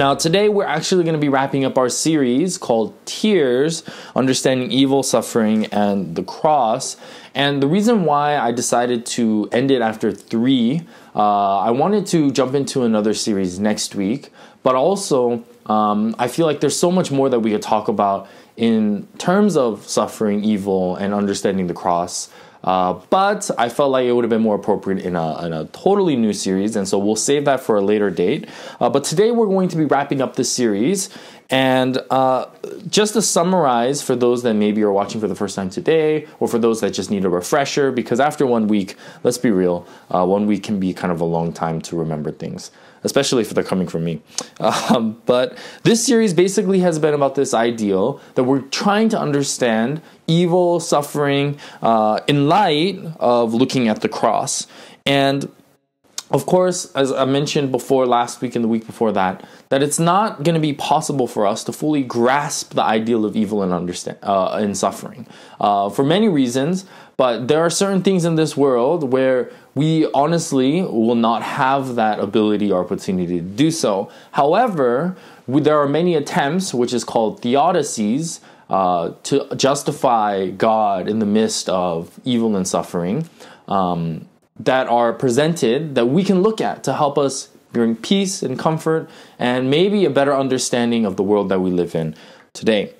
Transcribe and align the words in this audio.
Now, 0.00 0.14
today 0.14 0.48
we're 0.48 0.64
actually 0.64 1.04
going 1.04 1.12
to 1.12 1.20
be 1.20 1.28
wrapping 1.28 1.66
up 1.66 1.76
our 1.76 1.90
series 1.90 2.56
called 2.56 2.94
Tears 3.04 3.84
Understanding 4.16 4.72
Evil, 4.72 5.02
Suffering, 5.02 5.66
and 5.66 6.16
the 6.16 6.22
Cross. 6.22 6.96
And 7.34 7.62
the 7.62 7.66
reason 7.66 8.06
why 8.06 8.38
I 8.38 8.50
decided 8.50 9.04
to 9.20 9.50
end 9.52 9.70
it 9.70 9.82
after 9.82 10.10
three, 10.10 10.86
uh, 11.14 11.58
I 11.58 11.72
wanted 11.72 12.06
to 12.06 12.30
jump 12.30 12.54
into 12.54 12.84
another 12.84 13.12
series 13.12 13.58
next 13.58 13.94
week, 13.94 14.32
but 14.62 14.74
also 14.74 15.44
um, 15.66 16.16
I 16.18 16.28
feel 16.28 16.46
like 16.46 16.60
there's 16.60 16.78
so 16.78 16.90
much 16.90 17.10
more 17.10 17.28
that 17.28 17.40
we 17.40 17.50
could 17.50 17.60
talk 17.60 17.88
about 17.88 18.26
in 18.56 19.06
terms 19.18 19.54
of 19.54 19.86
suffering, 19.86 20.42
evil, 20.42 20.96
and 20.96 21.12
understanding 21.12 21.66
the 21.66 21.74
cross. 21.74 22.30
Uh, 22.62 22.94
but 23.08 23.50
I 23.56 23.68
felt 23.68 23.90
like 23.90 24.04
it 24.04 24.12
would 24.12 24.24
have 24.24 24.30
been 24.30 24.42
more 24.42 24.54
appropriate 24.54 25.04
in 25.04 25.16
a, 25.16 25.46
in 25.46 25.52
a, 25.52 25.64
totally 25.66 26.16
new 26.16 26.32
series, 26.32 26.76
and 26.76 26.86
so 26.86 26.98
we'll 26.98 27.16
save 27.16 27.46
that 27.46 27.60
for 27.60 27.76
a 27.76 27.80
later 27.80 28.10
date. 28.10 28.48
Uh, 28.80 28.90
but 28.90 29.04
today 29.04 29.30
we're 29.30 29.46
going 29.46 29.68
to 29.68 29.76
be 29.76 29.84
wrapping 29.84 30.20
up 30.20 30.36
this 30.36 30.52
series, 30.52 31.08
and 31.48 31.98
uh, 32.10 32.46
just 32.88 33.14
to 33.14 33.22
summarize 33.22 34.02
for 34.02 34.14
those 34.14 34.42
that 34.42 34.54
maybe 34.54 34.82
are 34.82 34.92
watching 34.92 35.20
for 35.20 35.28
the 35.28 35.34
first 35.34 35.56
time 35.56 35.70
today, 35.70 36.26
or 36.38 36.48
for 36.48 36.58
those 36.58 36.80
that 36.82 36.90
just 36.90 37.10
need 37.10 37.24
a 37.24 37.30
refresher, 37.30 37.90
because 37.90 38.20
after 38.20 38.46
one 38.46 38.68
week, 38.68 38.94
let's 39.22 39.38
be 39.38 39.50
real, 39.50 39.86
uh, 40.10 40.26
one 40.26 40.46
week 40.46 40.62
can 40.62 40.78
be 40.78 40.92
kind 40.92 41.12
of 41.12 41.20
a 41.20 41.24
long 41.24 41.52
time 41.52 41.80
to 41.80 41.96
remember 41.96 42.30
things 42.30 42.70
especially 43.04 43.42
if 43.42 43.50
they're 43.50 43.64
coming 43.64 43.86
from 43.86 44.04
me. 44.04 44.22
Um, 44.60 45.20
but 45.26 45.56
this 45.82 46.04
series 46.04 46.34
basically 46.34 46.80
has 46.80 46.98
been 46.98 47.14
about 47.14 47.34
this 47.34 47.54
ideal 47.54 48.20
that 48.34 48.44
we're 48.44 48.62
trying 48.62 49.08
to 49.10 49.18
understand 49.18 50.02
evil, 50.26 50.80
suffering, 50.80 51.58
uh, 51.82 52.20
in 52.26 52.48
light 52.48 52.98
of 53.18 53.54
looking 53.54 53.88
at 53.88 54.00
the 54.02 54.08
cross. 54.08 54.66
And 55.06 55.50
of 56.30 56.46
course, 56.46 56.92
as 56.92 57.10
I 57.10 57.24
mentioned 57.24 57.72
before 57.72 58.06
last 58.06 58.40
week 58.40 58.54
and 58.54 58.62
the 58.62 58.68
week 58.68 58.86
before 58.86 59.10
that, 59.12 59.44
that 59.70 59.82
it's 59.82 59.98
not 59.98 60.44
going 60.44 60.54
to 60.54 60.60
be 60.60 60.72
possible 60.72 61.26
for 61.26 61.44
us 61.44 61.64
to 61.64 61.72
fully 61.72 62.04
grasp 62.04 62.74
the 62.74 62.84
ideal 62.84 63.24
of 63.24 63.34
evil 63.34 63.64
and 63.64 63.72
understand 63.72 64.16
uh, 64.22 64.52
and 64.52 64.78
suffering 64.78 65.26
uh, 65.60 65.90
for 65.90 66.04
many 66.04 66.28
reasons. 66.28 66.84
But 67.16 67.48
there 67.48 67.60
are 67.60 67.70
certain 67.70 68.02
things 68.02 68.24
in 68.24 68.36
this 68.36 68.56
world 68.56 69.12
where 69.12 69.50
we 69.74 70.10
honestly 70.12 70.82
will 70.82 71.14
not 71.14 71.42
have 71.42 71.94
that 71.94 72.18
ability 72.18 72.72
or 72.72 72.84
opportunity 72.84 73.36
to 73.36 73.44
do 73.44 73.70
so. 73.70 74.10
However, 74.32 75.16
there 75.46 75.78
are 75.78 75.88
many 75.88 76.14
attempts, 76.14 76.74
which 76.74 76.92
is 76.92 77.04
called 77.04 77.40
theodicies, 77.42 78.40
uh, 78.68 79.12
to 79.24 79.52
justify 79.56 80.48
God 80.50 81.08
in 81.08 81.18
the 81.18 81.26
midst 81.26 81.68
of 81.68 82.18
evil 82.24 82.54
and 82.56 82.66
suffering 82.66 83.28
um, 83.66 84.28
that 84.60 84.86
are 84.88 85.12
presented 85.12 85.94
that 85.96 86.06
we 86.06 86.22
can 86.22 86.42
look 86.42 86.60
at 86.60 86.84
to 86.84 86.92
help 86.92 87.18
us 87.18 87.48
bring 87.72 87.96
peace 87.96 88.42
and 88.42 88.58
comfort 88.58 89.08
and 89.38 89.70
maybe 89.70 90.04
a 90.04 90.10
better 90.10 90.34
understanding 90.36 91.04
of 91.04 91.16
the 91.16 91.22
world 91.22 91.48
that 91.48 91.60
we 91.60 91.70
live 91.70 91.94
in 91.94 92.14
today. 92.52 92.92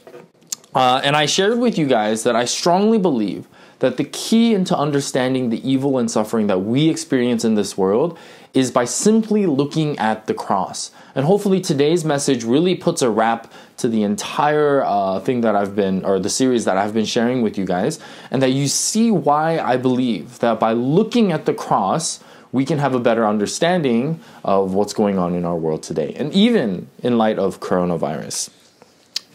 Uh, 0.74 1.00
and 1.02 1.16
I 1.16 1.26
shared 1.26 1.58
with 1.58 1.76
you 1.76 1.86
guys 1.86 2.22
that 2.22 2.36
I 2.36 2.44
strongly 2.44 2.98
believe 2.98 3.46
that 3.80 3.96
the 3.96 4.04
key 4.04 4.54
into 4.54 4.76
understanding 4.76 5.50
the 5.50 5.68
evil 5.68 5.98
and 5.98 6.10
suffering 6.10 6.46
that 6.46 6.60
we 6.60 6.88
experience 6.88 7.44
in 7.44 7.54
this 7.56 7.76
world 7.76 8.18
is 8.54 8.70
by 8.70 8.84
simply 8.84 9.46
looking 9.46 9.98
at 9.98 10.26
the 10.26 10.34
cross. 10.34 10.90
And 11.14 11.24
hopefully, 11.24 11.60
today's 11.60 12.04
message 12.04 12.44
really 12.44 12.74
puts 12.74 13.02
a 13.02 13.10
wrap 13.10 13.52
to 13.78 13.88
the 13.88 14.02
entire 14.02 14.82
uh, 14.84 15.20
thing 15.20 15.40
that 15.42 15.56
I've 15.56 15.74
been, 15.74 16.04
or 16.04 16.18
the 16.18 16.30
series 16.30 16.64
that 16.64 16.76
I've 16.76 16.94
been 16.94 17.04
sharing 17.04 17.42
with 17.42 17.58
you 17.58 17.64
guys, 17.64 18.00
and 18.30 18.42
that 18.42 18.50
you 18.50 18.68
see 18.68 19.10
why 19.10 19.58
I 19.58 19.76
believe 19.76 20.38
that 20.40 20.60
by 20.60 20.72
looking 20.72 21.32
at 21.32 21.46
the 21.46 21.54
cross, 21.54 22.20
we 22.52 22.64
can 22.64 22.78
have 22.78 22.94
a 22.94 23.00
better 23.00 23.26
understanding 23.26 24.20
of 24.44 24.74
what's 24.74 24.92
going 24.92 25.18
on 25.18 25.34
in 25.34 25.44
our 25.44 25.56
world 25.56 25.82
today, 25.82 26.14
and 26.16 26.32
even 26.32 26.88
in 27.02 27.18
light 27.18 27.38
of 27.38 27.60
coronavirus. 27.60 28.50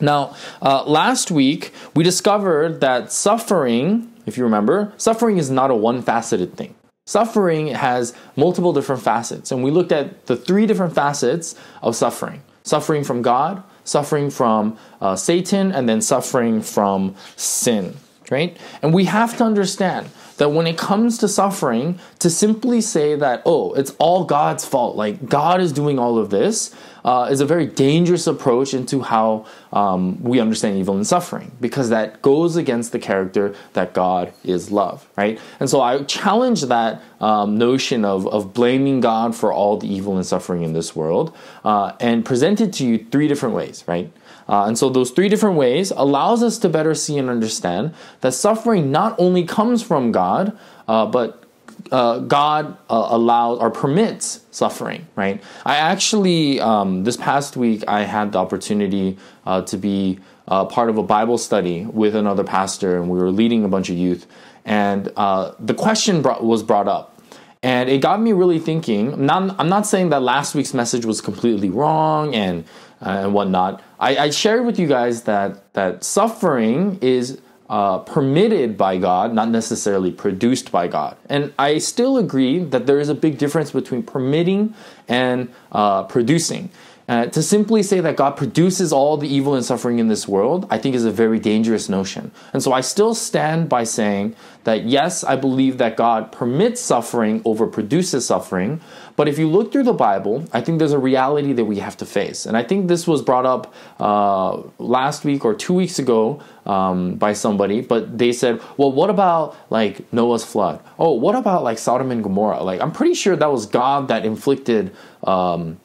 Now, 0.02 0.36
uh, 0.62 0.84
last 0.84 1.32
week 1.32 1.72
we 1.96 2.04
discovered 2.04 2.82
that 2.82 3.14
suffering 3.14 4.12
if 4.26 4.38
you 4.38 4.44
remember, 4.44 4.94
suffering 4.98 5.38
is 5.38 5.50
not 5.50 5.72
a 5.72 5.76
one 5.76 6.02
faceted 6.02 6.56
thing. 6.56 6.76
Suffering 7.06 7.68
has 7.68 8.16
multiple 8.36 8.74
different 8.74 9.02
facets, 9.02 9.52
and 9.52 9.64
we 9.64 9.70
looked 9.70 9.92
at 9.92 10.26
the 10.26 10.36
three 10.36 10.66
different 10.66 10.96
facets 10.96 11.56
of 11.82 11.96
suffering 11.96 12.42
suffering 12.66 13.04
from 13.04 13.22
God, 13.22 13.64
suffering 13.84 14.30
from 14.30 14.78
uh, 15.00 15.16
Satan, 15.16 15.72
and 15.72 15.88
then 15.88 16.02
suffering 16.02 16.62
from 16.62 17.16
sin, 17.36 17.96
right? 18.30 18.58
And 18.82 18.94
we 18.94 19.06
have 19.06 19.38
to 19.38 19.44
understand 19.44 20.10
that 20.38 20.50
when 20.50 20.68
it 20.68 20.78
comes 20.78 21.18
to 21.20 21.28
suffering, 21.28 22.00
to 22.20 22.30
simply 22.30 22.82
say 22.82 23.16
that, 23.16 23.42
oh, 23.46 23.74
it's 23.74 23.96
all 24.00 24.26
God's 24.26 24.66
fault, 24.66 24.96
like 24.98 25.30
God 25.30 25.62
is 25.62 25.72
doing 25.72 25.98
all 25.98 26.18
of 26.18 26.30
this, 26.30 26.76
uh, 27.06 27.30
is 27.30 27.40
a 27.40 27.46
very 27.46 27.68
dangerous 27.68 28.26
approach 28.26 28.74
into 28.74 29.02
how 29.02 29.46
um, 29.72 30.22
we 30.24 30.40
understand 30.40 30.76
evil 30.78 30.96
and 30.96 31.06
suffering, 31.06 31.52
because 31.62 31.90
that 31.90 32.20
goes 32.24 32.56
against 32.56 32.92
the 32.92 33.00
character 33.00 33.54
that 33.74 33.94
God 33.94 34.34
is 34.44 34.72
love, 34.72 35.08
right? 35.16 35.40
And 35.60 35.70
so 35.70 35.82
I 35.82 36.04
challenge 36.04 36.64
that 36.64 37.02
um, 37.22 37.60
notion 37.60 38.04
of, 38.04 38.28
of 38.28 38.56
blaming 38.56 39.02
God 39.02 39.36
for 39.36 39.54
all 39.54 39.78
the 39.78 39.88
evil 39.88 40.16
and 40.16 40.26
suffering 40.26 40.64
in 40.64 40.74
this 40.74 40.96
world 40.96 41.36
uh, 41.64 41.94
and 42.00 42.26
present 42.26 42.60
it 42.60 42.74
to 42.74 42.86
you 42.86 43.06
three 43.12 43.28
different 43.28 43.54
ways, 43.54 43.84
right? 43.88 44.12
Uh, 44.50 44.66
and 44.66 44.78
so 44.78 44.90
those 44.90 45.12
three 45.12 45.30
different 45.30 45.58
ways 45.58 45.92
allows 45.92 46.42
us 46.42 46.58
to 46.58 46.70
better 46.70 46.96
see 46.96 47.20
and 47.20 47.30
understand 47.30 47.94
that 48.22 48.32
suffering 48.34 48.92
not 48.92 49.16
only 49.20 49.44
comes 49.44 49.84
from 49.84 50.12
God, 50.12 50.58
uh, 50.88 51.06
but 51.06 51.45
uh, 51.92 52.20
God 52.20 52.78
uh, 52.90 53.08
allows 53.10 53.60
or 53.60 53.70
permits 53.70 54.42
suffering, 54.52 55.08
right? 55.16 55.42
I 55.66 55.76
actually, 55.76 56.60
um, 56.60 57.04
this 57.04 57.18
past 57.18 57.58
week, 57.58 57.84
I 57.88 58.04
had 58.04 58.32
the 58.32 58.40
opportunity 58.40 59.18
uh, 59.46 59.62
to 59.64 59.78
be 59.78 60.20
uh, 60.48 60.66
part 60.66 60.90
of 60.90 60.98
a 60.98 61.04
Bible 61.04 61.38
study 61.38 61.86
with 61.86 62.16
another 62.16 62.44
pastor, 62.44 62.98
and 62.98 63.10
we 63.10 63.20
were 63.20 63.32
leading 63.32 63.64
a 63.64 63.68
bunch 63.68 63.90
of 63.90 63.98
youth. 63.98 64.28
And 64.66 65.06
the 65.06 65.76
question 65.78 66.22
brought, 66.22 66.44
was 66.44 66.64
brought 66.64 66.88
up, 66.88 67.22
and 67.62 67.90
it 67.90 68.02
got 68.02 68.22
me 68.22 68.34
really 68.34 68.60
thinking. 68.60 69.14
I'm 69.14 69.26
not, 69.26 69.60
I'm 69.60 69.70
not 69.70 69.86
saying 69.86 70.10
that 70.10 70.22
last 70.22 70.56
week's 70.56 70.74
message 70.74 71.06
was 71.06 71.22
completely 71.22 71.70
wrong 71.70 72.34
and 72.34 72.66
uh, 73.02 73.24
and 73.24 73.34
whatnot. 73.34 73.84
I, 74.00 74.18
I, 74.18 74.30
shared 74.30 74.66
with 74.66 74.80
you 74.80 74.88
guys 74.88 75.24
that 75.24 75.74
that 75.74 76.04
suffering 76.04 76.98
is 77.02 77.40
uh, 77.70 78.00
permitted 78.00 78.78
by 78.78 78.98
God, 78.98 79.34
not 79.34 79.50
necessarily 79.50 80.12
produced 80.12 80.72
by 80.72 80.88
God. 80.88 81.18
And 81.30 81.54
I 81.58 81.80
still 81.80 82.18
agree 82.18 82.60
that 82.60 82.86
there 82.86 83.00
is 83.00 83.10
a 83.10 83.16
big 83.16 83.38
difference 83.38 83.72
between 83.72 84.04
permitting 84.04 84.76
and 85.08 85.52
uh, 85.72 86.04
producing. 86.04 86.70
Uh, 87.08 87.28
to 87.28 87.44
simply 87.44 87.84
say 87.84 88.00
that 88.00 88.16
God 88.16 88.32
produces 88.32 88.92
all 88.92 89.16
the 89.16 89.28
evil 89.28 89.54
and 89.54 89.64
suffering 89.64 90.00
in 90.00 90.08
this 90.08 90.28
world, 90.28 90.66
I 90.72 90.80
think 90.80 90.96
is 90.96 91.06
a 91.06 91.12
very 91.12 91.38
dangerous 91.38 91.88
notion. 91.88 92.32
And 92.52 92.64
so 92.64 92.74
I 92.74 92.82
still 92.82 93.14
stand 93.14 93.70
by 93.70 93.84
saying 93.84 94.36
that 94.64 94.86
yes, 94.86 95.24
I 95.24 95.36
believe 95.36 95.78
that 95.78 95.98
God 95.98 96.32
permits 96.32 96.82
suffering 96.82 97.44
over 97.46 97.68
produces 97.68 98.26
suffering. 98.26 98.82
But 99.16 99.28
if 99.28 99.38
you 99.38 99.48
look 99.48 99.72
through 99.72 99.84
the 99.84 99.94
Bible, 99.94 100.46
I 100.52 100.62
think 100.62 100.80
there's 100.80 100.94
a 100.94 101.00
reality 101.00 101.54
that 101.54 101.66
we 101.66 101.78
have 101.78 101.96
to 101.98 102.08
face. 102.08 102.48
And 102.48 102.58
I 102.58 102.64
think 102.64 102.88
this 102.88 103.08
was 103.08 103.22
brought 103.22 103.46
up 103.46 103.72
uh, 104.00 104.64
last 104.80 105.24
week 105.24 105.46
or 105.46 105.54
two 105.54 105.76
weeks 105.76 106.00
ago 106.00 106.42
um, 106.66 107.16
by 107.16 107.34
somebody, 107.34 107.82
but 107.82 108.18
they 108.18 108.34
said, 108.34 108.60
well, 108.78 108.92
what 108.92 109.12
about 109.12 109.56
like 109.70 110.12
Noah's 110.12 110.44
flood? 110.44 110.82
Oh, 110.98 111.14
what 111.14 111.36
about 111.36 111.64
like 111.64 111.78
Sodom 111.78 112.10
and 112.10 112.24
Gomorrah? 112.24 112.64
Like, 112.64 112.82
I'm 112.82 112.92
pretty 112.92 113.14
sure 113.14 113.36
that 113.36 113.52
was 113.52 113.68
God 113.68 114.08
that 114.08 114.26
inflicted. 114.26 114.96
Um, 115.24 115.80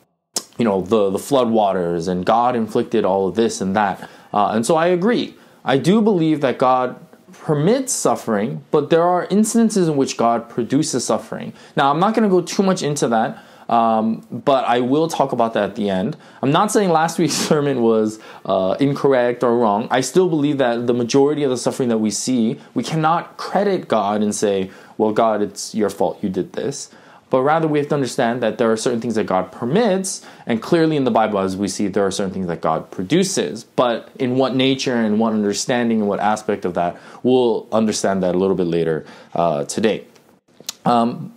you 0.60 0.64
know 0.64 0.82
the 0.82 1.08
the 1.08 1.18
flood 1.18 1.48
waters 1.48 2.06
and 2.06 2.24
God 2.24 2.54
inflicted 2.54 3.02
all 3.06 3.26
of 3.26 3.34
this 3.34 3.62
and 3.62 3.74
that. 3.74 4.08
Uh, 4.32 4.50
and 4.54 4.64
so 4.64 4.76
I 4.76 4.88
agree. 4.88 5.34
I 5.64 5.78
do 5.78 6.02
believe 6.02 6.42
that 6.42 6.58
God 6.58 7.00
permits 7.32 7.94
suffering, 7.94 8.62
but 8.70 8.90
there 8.90 9.02
are 9.02 9.24
instances 9.30 9.88
in 9.88 9.96
which 9.96 10.18
God 10.18 10.50
produces 10.50 11.02
suffering. 11.02 11.54
Now 11.76 11.90
I'm 11.90 11.98
not 11.98 12.14
going 12.14 12.28
to 12.28 12.30
go 12.30 12.42
too 12.42 12.62
much 12.62 12.82
into 12.82 13.08
that. 13.08 13.42
Um, 13.70 14.26
but 14.32 14.64
I 14.64 14.80
will 14.80 15.06
talk 15.06 15.30
about 15.30 15.54
that 15.54 15.62
at 15.62 15.76
the 15.76 15.88
end. 15.88 16.16
I'm 16.42 16.50
not 16.50 16.72
saying 16.72 16.90
last 16.90 17.20
week's 17.20 17.34
sermon 17.50 17.82
was 17.82 18.18
uh, 18.44 18.76
incorrect 18.80 19.44
or 19.44 19.56
wrong. 19.56 19.86
I 19.92 20.00
still 20.00 20.28
believe 20.28 20.58
that 20.58 20.88
the 20.88 20.92
majority 20.92 21.44
of 21.44 21.50
the 21.50 21.56
suffering 21.56 21.88
that 21.88 21.98
we 21.98 22.10
see, 22.10 22.58
we 22.74 22.82
cannot 22.82 23.36
credit 23.36 23.86
God 23.86 24.22
and 24.22 24.34
say, 24.34 24.72
well, 24.98 25.12
God, 25.12 25.40
it's 25.40 25.72
your 25.72 25.88
fault 25.88 26.18
you 26.20 26.28
did 26.28 26.52
this 26.52 26.90
but 27.30 27.42
rather 27.42 27.66
we 27.66 27.78
have 27.78 27.88
to 27.88 27.94
understand 27.94 28.42
that 28.42 28.58
there 28.58 28.70
are 28.70 28.76
certain 28.76 29.00
things 29.00 29.14
that 29.14 29.24
God 29.24 29.50
permits, 29.52 30.26
and 30.46 30.60
clearly 30.60 30.96
in 30.96 31.04
the 31.04 31.10
Bible, 31.10 31.38
as 31.38 31.56
we 31.56 31.68
see, 31.68 31.88
there 31.88 32.04
are 32.04 32.10
certain 32.10 32.32
things 32.32 32.48
that 32.48 32.60
God 32.60 32.90
produces. 32.90 33.64
But 33.64 34.10
in 34.18 34.36
what 34.36 34.54
nature 34.54 34.96
and 34.96 35.18
what 35.18 35.32
understanding 35.32 36.00
and 36.00 36.08
what 36.08 36.20
aspect 36.20 36.64
of 36.64 36.74
that, 36.74 36.98
we'll 37.22 37.68
understand 37.72 38.22
that 38.24 38.34
a 38.34 38.38
little 38.38 38.56
bit 38.56 38.66
later 38.66 39.06
uh, 39.34 39.64
today. 39.64 40.04
Um, 40.84 41.32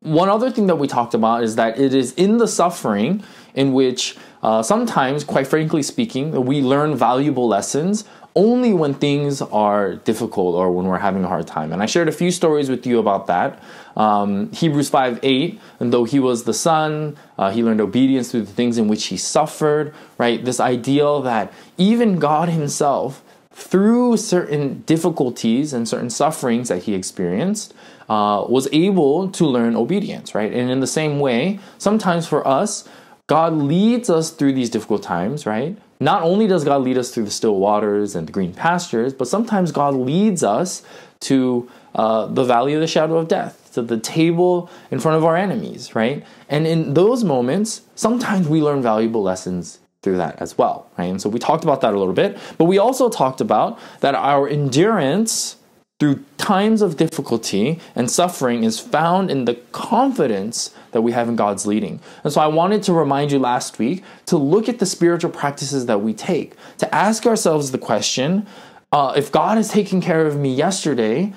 one 0.00 0.28
other 0.28 0.50
thing 0.50 0.68
that 0.68 0.76
we 0.76 0.86
talked 0.86 1.14
about 1.14 1.42
is 1.42 1.56
that 1.56 1.78
it 1.78 1.92
is 1.92 2.12
in 2.14 2.38
the 2.38 2.46
suffering 2.46 3.22
in 3.54 3.72
which 3.72 4.16
uh, 4.42 4.62
sometimes, 4.62 5.24
quite 5.24 5.46
frankly 5.46 5.82
speaking, 5.82 6.30
we 6.44 6.60
learn 6.60 6.94
valuable 6.94 7.48
lessons 7.48 8.04
only 8.38 8.72
when 8.72 8.94
things 8.94 9.42
are 9.42 9.96
difficult 9.96 10.54
or 10.54 10.70
when 10.70 10.86
we're 10.86 10.98
having 10.98 11.24
a 11.24 11.28
hard 11.28 11.44
time. 11.44 11.72
And 11.72 11.82
I 11.82 11.86
shared 11.86 12.08
a 12.08 12.12
few 12.12 12.30
stories 12.30 12.70
with 12.70 12.86
you 12.86 13.00
about 13.00 13.26
that. 13.26 13.60
Um, 13.96 14.52
Hebrews 14.52 14.88
5 14.88 15.18
8, 15.24 15.60
and 15.80 15.92
though 15.92 16.04
he 16.04 16.20
was 16.20 16.44
the 16.44 16.54
son, 16.54 17.16
uh, 17.36 17.50
he 17.50 17.64
learned 17.64 17.80
obedience 17.80 18.30
through 18.30 18.42
the 18.42 18.52
things 18.52 18.78
in 18.78 18.86
which 18.86 19.06
he 19.06 19.16
suffered, 19.16 19.92
right? 20.18 20.44
This 20.44 20.60
ideal 20.60 21.20
that 21.22 21.52
even 21.78 22.20
God 22.20 22.48
himself, 22.48 23.24
through 23.50 24.16
certain 24.16 24.82
difficulties 24.82 25.72
and 25.72 25.88
certain 25.88 26.08
sufferings 26.08 26.68
that 26.68 26.84
he 26.84 26.94
experienced, 26.94 27.74
uh, 28.08 28.46
was 28.48 28.68
able 28.72 29.28
to 29.30 29.46
learn 29.46 29.74
obedience, 29.74 30.32
right? 30.32 30.52
And 30.52 30.70
in 30.70 30.78
the 30.78 30.86
same 30.86 31.18
way, 31.18 31.58
sometimes 31.76 32.28
for 32.28 32.46
us, 32.46 32.88
God 33.26 33.52
leads 33.54 34.08
us 34.08 34.30
through 34.30 34.52
these 34.52 34.70
difficult 34.70 35.02
times, 35.02 35.44
right? 35.44 35.76
Not 36.00 36.22
only 36.22 36.46
does 36.46 36.64
God 36.64 36.82
lead 36.82 36.96
us 36.96 37.10
through 37.10 37.24
the 37.24 37.30
still 37.30 37.56
waters 37.56 38.14
and 38.14 38.28
the 38.28 38.32
green 38.32 38.54
pastures, 38.54 39.12
but 39.12 39.28
sometimes 39.28 39.72
God 39.72 39.94
leads 39.94 40.42
us 40.44 40.82
to 41.20 41.68
uh, 41.94 42.26
the 42.26 42.44
valley 42.44 42.74
of 42.74 42.80
the 42.80 42.86
shadow 42.86 43.16
of 43.18 43.28
death, 43.28 43.70
to 43.74 43.82
the 43.82 43.98
table 43.98 44.70
in 44.90 45.00
front 45.00 45.16
of 45.16 45.24
our 45.24 45.36
enemies, 45.36 45.94
right? 45.94 46.24
And 46.48 46.66
in 46.66 46.94
those 46.94 47.24
moments, 47.24 47.82
sometimes 47.94 48.48
we 48.48 48.62
learn 48.62 48.82
valuable 48.82 49.22
lessons 49.22 49.80
through 50.02 50.18
that 50.18 50.40
as 50.40 50.56
well, 50.56 50.88
right? 50.96 51.06
And 51.06 51.20
so 51.20 51.28
we 51.28 51.40
talked 51.40 51.64
about 51.64 51.80
that 51.80 51.92
a 51.92 51.98
little 51.98 52.14
bit, 52.14 52.38
but 52.56 52.66
we 52.66 52.78
also 52.78 53.08
talked 53.08 53.40
about 53.40 53.78
that 54.00 54.14
our 54.14 54.48
endurance 54.48 55.56
through 55.98 56.24
times 56.36 56.80
of 56.80 56.96
difficulty 56.96 57.80
and 57.96 58.10
suffering 58.10 58.62
is 58.62 58.78
found 58.78 59.30
in 59.30 59.44
the 59.44 59.54
confidence 59.72 60.72
that 60.92 61.02
we 61.02 61.12
have 61.12 61.28
in 61.28 61.36
God's 61.36 61.66
leading. 61.66 62.00
And 62.22 62.32
so 62.32 62.40
I 62.40 62.46
wanted 62.46 62.82
to 62.84 62.92
remind 62.92 63.32
you 63.32 63.38
last 63.38 63.78
week 63.78 64.04
to 64.26 64.36
look 64.36 64.68
at 64.68 64.78
the 64.78 64.86
spiritual 64.86 65.30
practices 65.30 65.86
that 65.86 66.00
we 66.00 66.14
take, 66.14 66.54
to 66.78 66.94
ask 66.94 67.26
ourselves 67.26 67.72
the 67.72 67.78
question 67.78 68.46
uh, 68.90 69.12
if 69.16 69.30
God 69.30 69.58
has 69.58 69.68
taken 69.68 70.00
care 70.00 70.26
of 70.26 70.36
me 70.36 70.54
yesterday, 70.54 71.34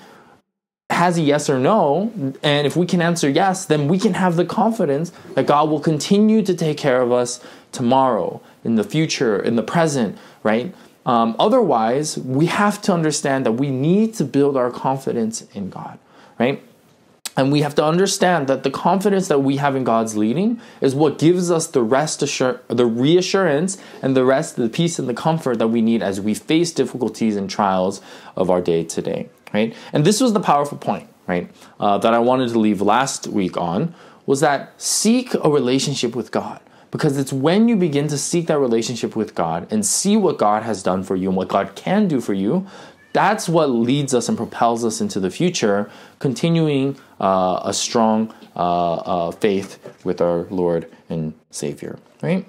has 0.90 1.18
a 1.18 1.22
yes 1.22 1.50
or 1.50 1.60
no, 1.60 2.12
and 2.44 2.68
if 2.68 2.76
we 2.76 2.86
can 2.86 3.02
answer 3.02 3.30
yes, 3.30 3.66
then 3.66 3.88
we 3.88 3.98
can 3.98 4.14
have 4.14 4.36
the 4.36 4.46
confidence 4.46 5.12
that 5.36 5.48
God 5.48 5.70
will 5.70 5.80
continue 5.80 6.42
to 6.44 6.54
take 6.54 6.78
care 6.78 7.02
of 7.02 7.12
us 7.12 7.44
tomorrow, 7.72 8.42
in 8.64 8.76
the 8.76 8.84
future, 8.84 9.38
in 9.40 9.56
the 9.56 9.64
present, 9.64 10.18
right? 10.44 10.74
Um, 11.06 11.36
otherwise, 11.40 12.18
we 12.18 12.46
have 12.46 12.82
to 12.84 12.94
understand 12.94 13.46
that 13.46 13.54
we 13.54 13.70
need 13.70 14.14
to 14.16 14.24
build 14.24 14.56
our 14.56 14.70
confidence 14.70 15.42
in 15.54 15.70
God, 15.70 15.98
right? 16.40 16.64
And 17.38 17.52
we 17.52 17.62
have 17.62 17.76
to 17.76 17.86
understand 17.86 18.48
that 18.48 18.64
the 18.64 18.70
confidence 18.70 19.30
that 19.30 19.40
we 19.40 19.58
have 19.58 19.76
in 19.76 19.84
God's 19.84 20.18
leading 20.18 20.60
is 20.82 20.94
what 20.94 21.18
gives 21.18 21.50
us 21.50 21.66
the 21.66 21.82
rest 21.82 22.22
assur- 22.22 22.60
the 22.68 22.86
reassurance 22.86 23.78
and 24.02 24.16
the 24.18 24.26
rest, 24.26 24.58
the 24.58 24.68
peace 24.68 25.00
and 25.00 25.08
the 25.08 25.14
comfort 25.14 25.58
that 25.60 25.70
we 25.70 25.82
need 25.82 26.04
as 26.04 26.20
we 26.20 26.34
face 26.34 26.72
difficulties 26.72 27.38
and 27.38 27.50
trials 27.50 28.02
of 28.36 28.50
our 28.50 28.62
day 28.62 28.84
today, 28.84 29.30
right? 29.54 29.74
And 29.94 30.06
this 30.06 30.20
was 30.20 30.34
the 30.34 30.42
powerful 30.42 30.78
point, 30.78 31.08
right, 31.26 31.50
uh, 31.80 31.98
that 32.00 32.14
I 32.14 32.20
wanted 32.20 32.50
to 32.50 32.60
leave 32.60 32.82
last 32.82 33.28
week 33.28 33.56
on 33.56 33.96
was 34.26 34.42
that 34.42 34.80
seek 34.80 35.34
a 35.34 35.50
relationship 35.50 36.16
with 36.16 36.32
God 36.32 36.60
because 36.92 37.18
it's 37.18 37.34
when 37.34 37.68
you 37.68 37.76
begin 37.76 38.08
to 38.10 38.18
seek 38.18 38.48
that 38.48 38.60
relationship 38.60 39.16
with 39.16 39.34
God 39.34 39.72
and 39.72 39.86
see 39.86 40.18
what 40.18 40.38
God 40.38 40.64
has 40.64 40.84
done 40.84 41.04
for 41.04 41.16
you 41.16 41.30
and 41.30 41.38
what 41.38 41.48
God 41.48 41.76
can 41.76 42.08
do 42.08 42.22
for 42.22 42.34
you 42.34 42.68
that's 43.14 43.50
what 43.50 43.68
leads 43.68 44.14
us 44.14 44.30
and 44.30 44.38
propels 44.38 44.86
us 44.86 45.02
into 45.02 45.20
the 45.20 45.30
future, 45.30 45.90
continuing 46.20 46.98
uh, 47.20 47.60
a 47.64 47.74
strong 47.74 48.34
uh, 48.56 48.94
uh, 48.96 49.32
faith 49.32 49.80
with 50.06 50.22
our 50.22 50.44
Lord 50.44 50.90
and 51.10 51.34
Savior. 51.50 52.00
Right 52.22 52.46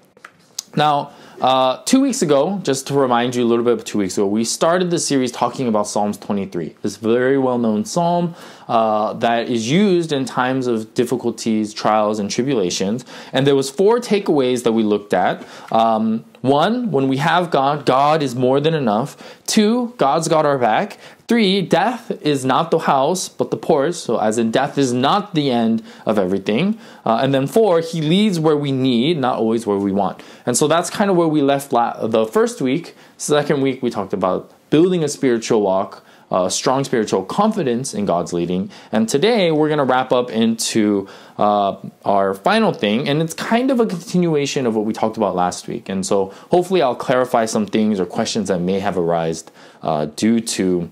now, 0.77 1.13
uh, 1.41 1.83
two 1.85 2.01
weeks 2.01 2.23
ago, 2.23 2.61
just 2.63 2.87
to 2.87 2.95
remind 2.95 3.35
you 3.35 3.45
a 3.45 3.49
little 3.49 3.65
bit, 3.65 3.85
two 3.85 3.99
weeks 3.99 4.17
ago, 4.17 4.27
we 4.27 4.45
started 4.45 4.91
the 4.91 4.99
series 4.99 5.33
talking 5.33 5.67
about 5.67 5.89
Psalms 5.89 6.17
23, 6.19 6.77
this 6.83 6.97
very 6.97 7.37
well 7.37 7.59
known 7.59 7.85
psalm 7.85 8.35
uh, 8.69 9.13
that 9.15 9.49
is 9.49 9.69
used 9.69 10.13
in 10.13 10.25
times 10.25 10.67
of 10.67 10.95
difficulties, 10.95 11.75
trials, 11.75 12.19
and 12.21 12.31
tribulations. 12.31 13.05
And 13.33 13.47
there 13.47 13.57
was 13.57 13.71
four 13.71 13.99
takeaways 13.99 14.63
that 14.63 14.73
we 14.73 14.83
looked 14.85 15.13
at. 15.13 15.45
Um, 15.73 16.25
one, 16.43 16.91
when 16.91 17.09
we 17.09 17.17
have 17.19 17.51
God, 17.51 17.87
God 17.87 18.23
is 18.23 18.35
more 18.35 18.61
than 18.61 18.75
enough. 18.75 19.41
Two, 19.47 19.95
God's 19.99 20.29
got 20.29 20.47
our 20.47 20.59
back. 20.59 20.99
Three, 21.32 21.62
death 21.62 22.11
is 22.20 22.44
not 22.44 22.70
the 22.70 22.81
house, 22.81 23.31
but 23.31 23.50
the 23.50 23.56
port. 23.56 23.94
So, 23.94 24.19
as 24.19 24.37
in, 24.37 24.50
death 24.50 24.76
is 24.76 24.93
not 24.93 25.34
the 25.34 25.50
end 25.50 25.82
of 26.05 26.19
everything. 26.19 26.79
Uh, 27.06 27.20
and 27.23 27.32
then 27.32 27.46
four, 27.46 27.81
He 27.81 28.02
leads 28.02 28.38
where 28.38 28.55
we 28.55 28.70
need, 28.70 29.17
not 29.17 29.38
always 29.38 29.67
where 29.67 29.79
we 29.79 29.93
want. 29.93 30.23
And 30.44 30.58
so 30.58 30.69
that's 30.69 30.90
kind 30.90 31.11
of 31.11 31.17
where 31.17 31.26
we 31.26 31.40
left 31.40 31.73
la- 31.73 32.06
the 32.06 32.26
first 32.26 32.61
week. 32.61 32.94
Second 33.17 33.62
week, 33.62 33.82
we 33.82 33.88
talked 33.88 34.12
about 34.12 34.50
building 34.69 35.02
a 35.02 35.08
spiritual 35.08 35.62
walk 35.62 36.05
uh, 36.31 36.49
strong 36.50 36.82
spiritual 36.84 37.25
confidence 37.25 37.93
in 37.93 38.06
God's 38.06 38.32
leading. 38.32 38.70
And 38.90 39.08
today 39.08 39.52
we're 39.52 39.69
going 39.69 39.79
to 39.79 39.84
wrap 39.84 40.12
up 40.12 40.31
into 40.31 41.06
uh, 41.38 41.76
our 42.05 42.32
final 42.32 42.73
thing, 42.73 43.06
and 43.08 43.20
it's 43.20 43.34
kind 43.34 43.70
of 43.70 43.81
a 43.81 43.87
continuation 43.87 44.67
of 44.67 44.75
what 44.75 44.87
we 44.87 44.94
talked 44.94 45.19
about 45.19 45.34
last 45.34 45.69
week. 45.69 45.90
And 45.90 46.05
so 46.06 46.26
hopefully 46.50 46.81
I'll 46.81 46.94
clarify 46.94 47.44
some 47.44 47.67
things 47.67 48.00
or 48.00 48.06
questions 48.06 48.49
that 48.49 48.61
may 48.61 48.81
have 48.81 48.99
arisen 48.99 49.49
uh, 49.82 50.06
due 50.06 50.40
to. 50.40 50.90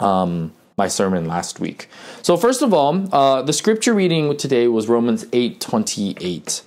Um, 0.00 0.52
my 0.76 0.88
sermon 0.88 1.26
last 1.26 1.60
week. 1.60 1.88
So 2.22 2.38
first 2.38 2.62
of 2.62 2.72
all, 2.72 3.06
uh, 3.14 3.42
the 3.42 3.52
scripture 3.52 3.92
reading 3.92 4.34
today 4.38 4.66
was 4.66 4.88
Romans 4.88 5.26
8 5.30 5.60
28. 5.60 6.62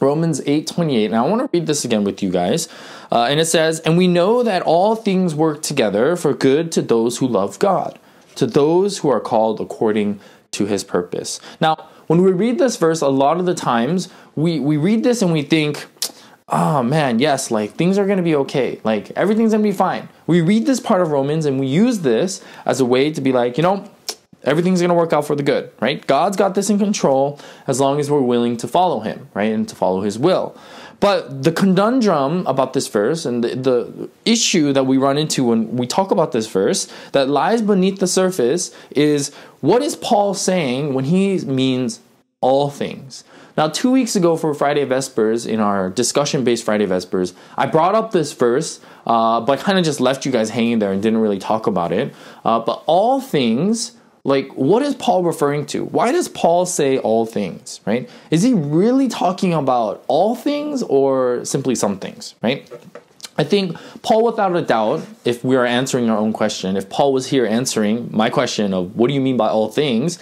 Romans 0.00 0.40
8 0.46 0.66
28. 0.66 1.04
And 1.06 1.16
I 1.16 1.20
want 1.22 1.42
to 1.42 1.50
read 1.52 1.66
this 1.66 1.84
again 1.84 2.02
with 2.02 2.22
you 2.22 2.30
guys. 2.30 2.66
Uh, 3.12 3.24
and 3.24 3.38
it 3.38 3.44
says, 3.44 3.80
And 3.80 3.98
we 3.98 4.08
know 4.08 4.42
that 4.42 4.62
all 4.62 4.96
things 4.96 5.34
work 5.34 5.62
together 5.62 6.16
for 6.16 6.32
good 6.32 6.72
to 6.72 6.82
those 6.82 7.18
who 7.18 7.28
love 7.28 7.58
God, 7.58 7.98
to 8.36 8.46
those 8.46 8.98
who 8.98 9.10
are 9.10 9.20
called 9.20 9.60
according 9.60 10.18
to 10.52 10.64
his 10.64 10.82
purpose. 10.82 11.38
Now, 11.60 11.90
when 12.06 12.22
we 12.22 12.32
read 12.32 12.58
this 12.58 12.76
verse, 12.76 13.02
a 13.02 13.08
lot 13.08 13.38
of 13.38 13.46
the 13.46 13.54
times 13.54 14.08
we, 14.34 14.60
we 14.60 14.76
read 14.76 15.02
this 15.02 15.22
and 15.22 15.32
we 15.32 15.42
think, 15.42 15.86
oh 16.48 16.82
man, 16.82 17.18
yes, 17.18 17.50
like 17.50 17.72
things 17.72 17.98
are 17.98 18.06
going 18.06 18.18
to 18.18 18.22
be 18.22 18.36
okay. 18.36 18.80
Like 18.84 19.10
everything's 19.12 19.52
going 19.52 19.62
to 19.62 19.68
be 19.68 19.76
fine. 19.76 20.08
We 20.26 20.40
read 20.40 20.66
this 20.66 20.80
part 20.80 21.00
of 21.00 21.10
Romans 21.10 21.46
and 21.46 21.58
we 21.58 21.66
use 21.66 22.00
this 22.00 22.42
as 22.64 22.80
a 22.80 22.84
way 22.84 23.12
to 23.12 23.20
be 23.20 23.32
like, 23.32 23.56
you 23.56 23.62
know, 23.62 23.88
everything's 24.44 24.80
going 24.80 24.90
to 24.90 24.94
work 24.94 25.12
out 25.12 25.26
for 25.26 25.34
the 25.34 25.42
good, 25.42 25.72
right? 25.80 26.06
God's 26.06 26.36
got 26.36 26.54
this 26.54 26.70
in 26.70 26.78
control 26.78 27.40
as 27.66 27.80
long 27.80 27.98
as 27.98 28.10
we're 28.10 28.20
willing 28.20 28.56
to 28.58 28.68
follow 28.68 29.00
him, 29.00 29.28
right? 29.34 29.52
And 29.52 29.68
to 29.68 29.74
follow 29.74 30.02
his 30.02 30.18
will. 30.18 30.56
But 30.98 31.42
the 31.42 31.52
conundrum 31.52 32.46
about 32.46 32.72
this 32.72 32.88
verse 32.88 33.26
and 33.26 33.44
the, 33.44 33.56
the, 33.56 34.10
issue 34.24 34.72
that 34.72 34.84
we 34.84 34.96
run 34.96 35.18
into 35.18 35.44
when 35.44 35.76
we 35.76 35.86
talk 35.86 36.10
about 36.10 36.32
this 36.32 36.46
verse 36.46 36.90
that 37.12 37.28
lies 37.28 37.62
beneath 37.62 38.00
the 38.00 38.06
surface 38.06 38.74
is 38.90 39.32
what 39.60 39.82
is 39.82 39.94
Paul 39.94 40.34
saying 40.34 40.94
when 40.94 41.04
he 41.04 41.38
means 41.40 42.00
all 42.40 42.70
things? 42.70 43.24
Now, 43.56 43.68
two 43.68 43.90
weeks 43.90 44.14
ago 44.16 44.36
for 44.36 44.52
Friday 44.52 44.84
Vespers, 44.84 45.46
in 45.46 45.60
our 45.60 45.88
discussion 45.88 46.44
based 46.44 46.64
Friday 46.64 46.86
Vespers, 46.86 47.32
I 47.56 47.66
brought 47.66 47.94
up 47.94 48.12
this 48.12 48.32
verse, 48.34 48.80
uh, 49.06 49.40
but 49.40 49.60
kind 49.60 49.78
of 49.78 49.84
just 49.84 49.98
left 49.98 50.26
you 50.26 50.32
guys 50.32 50.50
hanging 50.50 50.78
there 50.78 50.92
and 50.92 51.02
didn't 51.02 51.20
really 51.20 51.38
talk 51.38 51.66
about 51.66 51.90
it. 51.90 52.14
Uh, 52.44 52.60
but 52.60 52.82
all 52.86 53.20
things 53.20 53.92
like 54.24 54.48
what 54.56 54.82
is 54.82 54.94
paul 54.96 55.22
referring 55.22 55.64
to? 55.66 55.84
Why 55.84 56.10
does 56.12 56.28
paul 56.28 56.66
say 56.66 56.98
all 56.98 57.24
things 57.24 57.80
right? 57.86 58.10
Is 58.30 58.42
he 58.42 58.52
really 58.52 59.08
talking 59.08 59.54
about 59.54 60.04
all 60.08 60.34
things 60.34 60.82
or 60.82 61.44
simply 61.44 61.76
some 61.76 61.98
things 61.98 62.34
right? 62.42 62.68
I 63.38 63.44
think 63.44 63.76
paul 64.02 64.24
without 64.24 64.56
a 64.56 64.62
doubt 64.62 65.06
if 65.24 65.44
we 65.44 65.54
are 65.54 65.64
answering 65.64 66.10
our 66.10 66.18
own 66.18 66.32
question 66.32 66.76
if 66.76 66.90
paul 66.90 67.12
was 67.12 67.28
here 67.28 67.46
answering 67.46 68.08
my 68.10 68.28
question 68.28 68.74
of 68.74 68.96
what 68.96 69.06
do 69.08 69.14
you 69.14 69.20
mean 69.20 69.36
by 69.36 69.48
all 69.48 69.70
things 69.70 70.18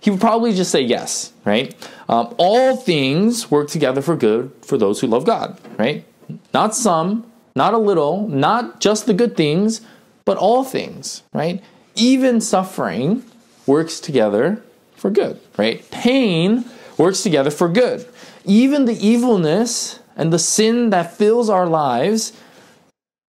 he 0.00 0.10
would 0.10 0.20
probably 0.20 0.52
just 0.52 0.70
say 0.70 0.80
yes 0.80 1.32
right 1.44 1.74
um, 2.08 2.34
all 2.38 2.76
things 2.76 3.50
work 3.50 3.68
together 3.68 4.02
for 4.02 4.16
good 4.16 4.52
for 4.62 4.78
those 4.78 5.00
who 5.00 5.06
love 5.06 5.24
god 5.24 5.58
right 5.78 6.04
not 6.52 6.74
some 6.74 7.30
not 7.54 7.74
a 7.74 7.78
little 7.78 8.28
not 8.28 8.80
just 8.80 9.06
the 9.06 9.14
good 9.14 9.36
things 9.36 9.80
but 10.24 10.36
all 10.36 10.64
things 10.64 11.22
right 11.32 11.62
even 11.94 12.40
suffering 12.40 13.24
works 13.66 14.00
together 14.00 14.62
for 14.98 15.10
good, 15.10 15.40
right? 15.56 15.88
Pain 15.90 16.64
works 16.96 17.22
together 17.22 17.50
for 17.50 17.68
good. 17.68 18.06
Even 18.44 18.84
the 18.84 19.06
evilness 19.06 20.00
and 20.16 20.32
the 20.32 20.38
sin 20.38 20.90
that 20.90 21.16
fills 21.16 21.48
our 21.48 21.66
lives 21.66 22.32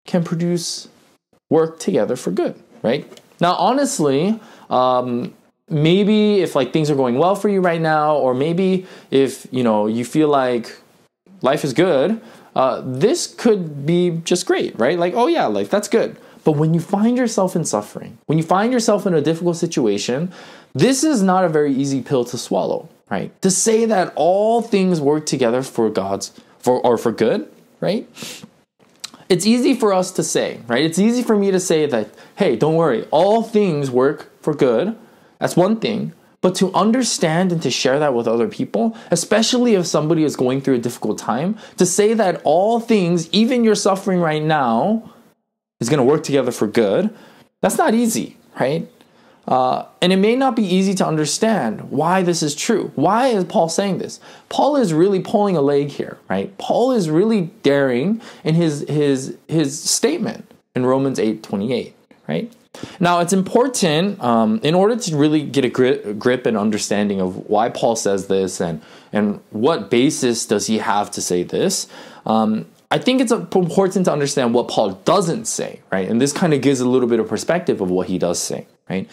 can 0.06 0.24
produce 0.24 0.88
work 1.50 1.78
together 1.78 2.16
for 2.16 2.30
good, 2.30 2.54
right? 2.82 3.20
Now, 3.40 3.54
honestly, 3.54 4.40
um, 4.70 5.34
maybe 5.70 6.40
if 6.40 6.54
like 6.54 6.72
things 6.72 6.90
are 6.90 6.94
going 6.94 7.18
well 7.18 7.34
for 7.34 7.48
you 7.48 7.60
right 7.60 7.80
now, 7.80 8.16
or 8.16 8.34
maybe 8.34 8.86
if 9.10 9.46
you 9.50 9.62
know 9.62 9.86
you 9.86 10.04
feel 10.04 10.28
like 10.28 10.76
life 11.42 11.64
is 11.64 11.72
good, 11.72 12.20
uh, 12.54 12.82
this 12.84 13.26
could 13.26 13.86
be 13.86 14.20
just 14.24 14.46
great, 14.46 14.78
right? 14.78 14.98
Like, 14.98 15.14
oh 15.14 15.26
yeah, 15.26 15.46
like 15.46 15.68
that's 15.68 15.88
good. 15.88 16.16
But 16.44 16.52
when 16.52 16.72
you 16.72 16.80
find 16.80 17.16
yourself 17.16 17.54
in 17.54 17.64
suffering, 17.64 18.18
when 18.26 18.38
you 18.38 18.44
find 18.44 18.72
yourself 18.72 19.06
in 19.06 19.14
a 19.14 19.20
difficult 19.20 19.56
situation, 19.56 20.32
this 20.74 21.04
is 21.04 21.22
not 21.22 21.44
a 21.44 21.48
very 21.48 21.74
easy 21.74 22.00
pill 22.00 22.24
to 22.26 22.38
swallow, 22.38 22.88
right? 23.10 23.30
To 23.42 23.50
say 23.50 23.84
that 23.84 24.12
all 24.16 24.62
things 24.62 25.00
work 25.00 25.26
together 25.26 25.62
for 25.62 25.90
God's 25.90 26.32
for 26.58 26.80
or 26.80 26.96
for 26.96 27.12
good, 27.12 27.50
right? 27.80 28.08
it's 29.28 29.46
easy 29.46 29.74
for 29.74 29.92
us 29.92 30.10
to 30.12 30.22
say, 30.22 30.60
right? 30.66 30.84
It's 30.84 30.98
easy 30.98 31.22
for 31.22 31.36
me 31.36 31.50
to 31.50 31.60
say 31.60 31.86
that, 31.86 32.08
hey, 32.36 32.56
don't 32.56 32.76
worry, 32.76 33.06
all 33.10 33.42
things 33.42 33.90
work 33.90 34.30
for 34.42 34.54
good. 34.54 34.96
That's 35.38 35.56
one 35.56 35.80
thing. 35.80 36.12
But 36.40 36.54
to 36.56 36.72
understand 36.72 37.50
and 37.50 37.60
to 37.62 37.70
share 37.70 37.98
that 37.98 38.14
with 38.14 38.28
other 38.28 38.46
people, 38.46 38.96
especially 39.10 39.74
if 39.74 39.86
somebody 39.86 40.22
is 40.22 40.36
going 40.36 40.60
through 40.60 40.76
a 40.76 40.78
difficult 40.78 41.18
time, 41.18 41.58
to 41.78 41.84
say 41.84 42.14
that 42.14 42.40
all 42.44 42.78
things, 42.78 43.28
even 43.32 43.64
your 43.64 43.74
suffering 43.74 44.20
right 44.20 44.42
now, 44.42 45.12
is 45.80 45.88
going 45.88 45.98
to 45.98 46.04
work 46.04 46.22
together 46.22 46.52
for 46.52 46.66
good, 46.68 47.10
that's 47.60 47.76
not 47.76 47.92
easy, 47.94 48.36
right? 48.58 48.88
Uh, 49.48 49.86
and 50.02 50.12
it 50.12 50.16
may 50.16 50.36
not 50.36 50.54
be 50.54 50.62
easy 50.62 50.94
to 50.94 51.06
understand 51.06 51.90
why 51.90 52.22
this 52.22 52.42
is 52.42 52.54
true. 52.54 52.92
Why 52.96 53.28
is 53.28 53.44
Paul 53.44 53.68
saying 53.68 53.98
this? 53.98 54.20
Paul 54.50 54.76
is 54.76 54.92
really 54.92 55.20
pulling 55.20 55.56
a 55.56 55.62
leg 55.62 55.88
here, 55.88 56.18
right? 56.28 56.56
Paul 56.58 56.92
is 56.92 57.08
really 57.08 57.42
daring 57.62 58.20
in 58.44 58.54
his 58.54 58.84
his 58.88 59.36
his 59.48 59.80
statement 59.80 60.50
in 60.76 60.84
Romans 60.84 61.18
eight 61.18 61.42
twenty 61.42 61.72
eight, 61.72 61.96
right? 62.28 62.52
Now, 63.00 63.20
it's 63.20 63.32
important 63.32 64.20
um, 64.22 64.60
in 64.62 64.74
order 64.74 64.96
to 64.96 65.16
really 65.16 65.42
get 65.42 65.64
a 65.64 65.68
grip, 65.68 66.18
grip 66.18 66.46
and 66.46 66.56
understanding 66.56 67.20
of 67.20 67.48
why 67.48 67.68
Paul 67.68 67.96
says 67.96 68.26
this 68.26 68.60
and, 68.60 68.82
and 69.12 69.40
what 69.50 69.90
basis 69.90 70.46
does 70.46 70.66
he 70.66 70.78
have 70.78 71.10
to 71.12 71.20
say 71.20 71.42
this. 71.42 71.86
Um, 72.26 72.66
I 72.90 72.98
think 72.98 73.20
it's 73.20 73.32
important 73.32 74.06
to 74.06 74.12
understand 74.12 74.54
what 74.54 74.68
Paul 74.68 74.92
doesn't 75.04 75.44
say, 75.44 75.80
right? 75.92 76.08
And 76.08 76.20
this 76.20 76.32
kind 76.32 76.54
of 76.54 76.62
gives 76.62 76.80
a 76.80 76.88
little 76.88 77.08
bit 77.08 77.20
of 77.20 77.28
perspective 77.28 77.80
of 77.80 77.90
what 77.90 78.06
he 78.06 78.18
does 78.18 78.40
say, 78.40 78.66
right? 78.88 79.08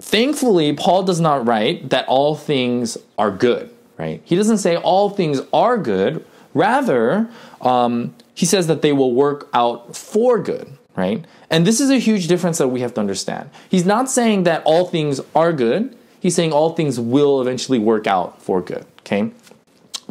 Thankfully, 0.00 0.72
Paul 0.72 1.02
does 1.02 1.20
not 1.20 1.46
write 1.46 1.90
that 1.90 2.08
all 2.08 2.34
things 2.34 2.96
are 3.18 3.30
good, 3.30 3.70
right? 3.98 4.22
He 4.24 4.36
doesn't 4.36 4.58
say 4.58 4.76
all 4.76 5.10
things 5.10 5.40
are 5.52 5.76
good. 5.76 6.24
Rather, 6.54 7.28
um, 7.60 8.14
he 8.34 8.46
says 8.46 8.66
that 8.68 8.80
they 8.80 8.92
will 8.92 9.12
work 9.12 9.48
out 9.52 9.96
for 9.96 10.38
good, 10.38 10.78
right? 10.96 11.24
And 11.50 11.66
this 11.66 11.80
is 11.80 11.90
a 11.90 11.98
huge 11.98 12.28
difference 12.28 12.58
that 12.58 12.68
we 12.68 12.80
have 12.80 12.94
to 12.94 13.00
understand. 13.00 13.50
He's 13.68 13.84
not 13.84 14.10
saying 14.10 14.44
that 14.44 14.62
all 14.64 14.86
things 14.86 15.20
are 15.34 15.52
good, 15.52 15.96
he's 16.20 16.34
saying 16.34 16.52
all 16.52 16.74
things 16.74 16.98
will 16.98 17.40
eventually 17.40 17.78
work 17.78 18.06
out 18.06 18.42
for 18.42 18.60
good, 18.60 18.86
okay? 19.00 19.30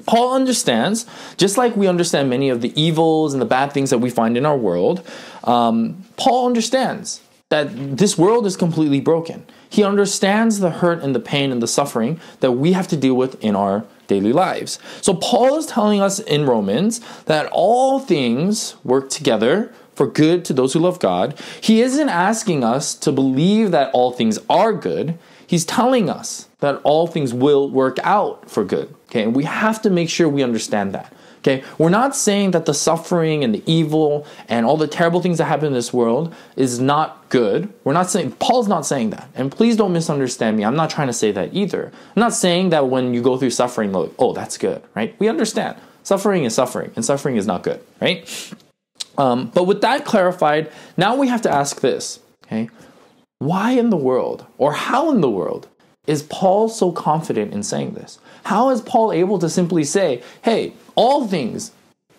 Paul 0.05 0.33
understands, 0.33 1.05
just 1.37 1.57
like 1.57 1.75
we 1.75 1.87
understand 1.87 2.29
many 2.29 2.49
of 2.49 2.61
the 2.61 2.79
evils 2.79 3.33
and 3.33 3.41
the 3.41 3.45
bad 3.45 3.71
things 3.71 3.89
that 3.91 3.99
we 3.99 4.09
find 4.09 4.35
in 4.35 4.45
our 4.45 4.57
world, 4.57 5.07
um, 5.43 6.03
Paul 6.17 6.47
understands 6.47 7.21
that 7.49 7.97
this 7.97 8.17
world 8.17 8.47
is 8.47 8.57
completely 8.57 8.99
broken. 8.99 9.45
He 9.69 9.83
understands 9.83 10.59
the 10.59 10.71
hurt 10.71 11.03
and 11.03 11.13
the 11.13 11.19
pain 11.19 11.51
and 11.51 11.61
the 11.61 11.67
suffering 11.67 12.19
that 12.39 12.53
we 12.53 12.73
have 12.73 12.87
to 12.87 12.97
deal 12.97 13.13
with 13.13 13.41
in 13.43 13.55
our 13.55 13.85
daily 14.07 14.33
lives. 14.33 14.79
So, 15.01 15.13
Paul 15.13 15.57
is 15.57 15.65
telling 15.67 16.01
us 16.01 16.19
in 16.19 16.45
Romans 16.45 16.99
that 17.25 17.47
all 17.51 17.99
things 17.99 18.75
work 18.83 19.09
together 19.09 19.71
for 19.95 20.07
good 20.07 20.45
to 20.45 20.53
those 20.53 20.73
who 20.73 20.79
love 20.79 20.99
God. 20.99 21.39
He 21.61 21.81
isn't 21.81 22.09
asking 22.09 22.63
us 22.63 22.95
to 22.95 23.11
believe 23.11 23.71
that 23.71 23.91
all 23.93 24.11
things 24.11 24.39
are 24.49 24.73
good. 24.73 25.17
He's 25.45 25.65
telling 25.65 26.09
us 26.09 26.47
that 26.59 26.81
all 26.83 27.07
things 27.07 27.33
will 27.33 27.69
work 27.69 27.99
out 28.03 28.49
for 28.49 28.63
good. 28.63 28.93
Okay, 29.09 29.23
and 29.23 29.35
we 29.35 29.43
have 29.43 29.81
to 29.83 29.89
make 29.89 30.09
sure 30.09 30.27
we 30.27 30.41
understand 30.41 30.93
that. 30.93 31.13
Okay, 31.39 31.61
we're 31.77 31.89
not 31.89 32.15
saying 32.15 32.51
that 32.51 32.65
the 32.65 32.73
suffering 32.73 33.43
and 33.43 33.53
the 33.53 33.61
evil 33.65 34.25
and 34.47 34.65
all 34.65 34.77
the 34.77 34.87
terrible 34.87 35.21
things 35.21 35.39
that 35.39 35.45
happen 35.45 35.65
in 35.65 35.73
this 35.73 35.91
world 35.91 36.33
is 36.55 36.79
not 36.79 37.27
good. 37.27 37.71
We're 37.83 37.91
not 37.91 38.09
saying, 38.09 38.31
Paul's 38.39 38.69
not 38.69 38.85
saying 38.85 39.09
that. 39.09 39.29
And 39.35 39.51
please 39.51 39.75
don't 39.75 39.91
misunderstand 39.91 40.55
me. 40.55 40.63
I'm 40.63 40.77
not 40.77 40.89
trying 40.89 41.07
to 41.07 41.13
say 41.13 41.33
that 41.33 41.53
either. 41.53 41.91
I'm 42.15 42.19
not 42.19 42.33
saying 42.33 42.69
that 42.69 42.87
when 42.87 43.13
you 43.13 43.21
go 43.21 43.37
through 43.37 43.49
suffering, 43.49 43.91
like, 43.91 44.11
oh, 44.17 44.31
that's 44.31 44.57
good, 44.57 44.81
right? 44.95 45.13
We 45.19 45.27
understand. 45.27 45.77
Suffering 46.03 46.45
is 46.45 46.55
suffering, 46.55 46.91
and 46.95 47.03
suffering 47.03 47.35
is 47.35 47.45
not 47.45 47.61
good, 47.61 47.81
right? 47.99 48.25
Um, 49.17 49.51
but 49.53 49.65
with 49.65 49.81
that 49.81 50.05
clarified, 50.05 50.71
now 50.97 51.15
we 51.15 51.27
have 51.27 51.41
to 51.43 51.51
ask 51.51 51.81
this, 51.81 52.19
okay? 52.45 52.69
Why 53.39 53.71
in 53.71 53.89
the 53.89 53.97
world, 53.97 54.45
or 54.57 54.73
how 54.73 55.11
in 55.11 55.21
the 55.21 55.29
world, 55.29 55.67
is 56.07 56.23
Paul 56.23 56.69
so 56.69 56.91
confident 56.91 57.53
in 57.53 57.63
saying 57.63 57.93
this? 57.93 58.19
How 58.45 58.69
is 58.71 58.81
Paul 58.81 59.11
able 59.11 59.39
to 59.39 59.49
simply 59.49 59.83
say, 59.83 60.21
hey, 60.41 60.73
all 60.95 61.27
things 61.27 61.71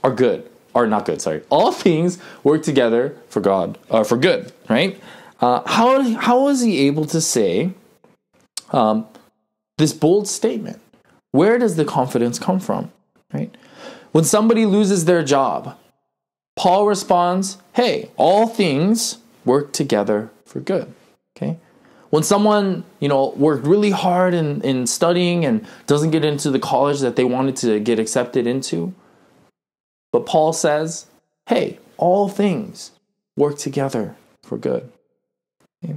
are 0.02 0.12
good, 0.12 0.48
or 0.72 0.86
not 0.86 1.04
good, 1.04 1.20
sorry, 1.20 1.42
all 1.50 1.72
things 1.72 2.18
work 2.42 2.62
together 2.62 3.16
for 3.28 3.40
God, 3.40 3.78
or 3.88 4.00
uh, 4.00 4.04
for 4.04 4.16
good, 4.16 4.52
right? 4.68 5.00
Uh, 5.40 5.62
how, 5.66 6.02
how 6.14 6.48
is 6.48 6.60
he 6.60 6.86
able 6.86 7.04
to 7.06 7.20
say 7.20 7.72
um, 8.70 9.06
this 9.78 9.92
bold 9.92 10.28
statement? 10.28 10.80
Where 11.32 11.58
does 11.58 11.76
the 11.76 11.84
confidence 11.84 12.38
come 12.38 12.60
from, 12.60 12.92
right? 13.32 13.54
When 14.12 14.24
somebody 14.24 14.64
loses 14.64 15.04
their 15.04 15.24
job, 15.24 15.76
Paul 16.56 16.86
responds, 16.86 17.58
hey, 17.72 18.10
all 18.16 18.46
things 18.46 19.18
work 19.44 19.72
together 19.72 20.30
for 20.44 20.60
good. 20.60 20.92
Okay? 21.36 21.58
When 22.10 22.22
someone, 22.22 22.84
you 23.00 23.08
know, 23.08 23.30
worked 23.36 23.66
really 23.66 23.90
hard 23.90 24.34
in, 24.34 24.60
in 24.62 24.86
studying 24.86 25.44
and 25.44 25.66
doesn't 25.86 26.12
get 26.12 26.24
into 26.24 26.50
the 26.50 26.60
college 26.60 27.00
that 27.00 27.16
they 27.16 27.24
wanted 27.24 27.56
to 27.56 27.80
get 27.80 27.98
accepted 27.98 28.46
into, 28.46 28.94
but 30.12 30.26
Paul 30.26 30.52
says, 30.52 31.06
hey, 31.48 31.78
all 31.96 32.28
things 32.28 32.92
work 33.36 33.58
together 33.58 34.14
for 34.44 34.56
good. 34.56 34.92
Okay? 35.84 35.96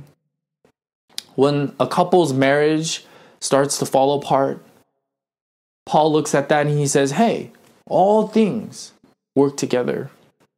When 1.35 1.75
a 1.79 1.85
couple's 1.85 2.33
marriage 2.33 3.05
starts 3.39 3.77
to 3.77 3.85
fall 3.85 4.17
apart, 4.17 4.63
Paul 5.85 6.11
looks 6.11 6.33
at 6.33 6.49
that 6.49 6.65
and 6.65 6.77
he 6.77 6.87
says, 6.87 7.11
hey, 7.11 7.51
all 7.85 8.27
things 8.27 8.91
work 9.35 9.55
together 9.55 10.09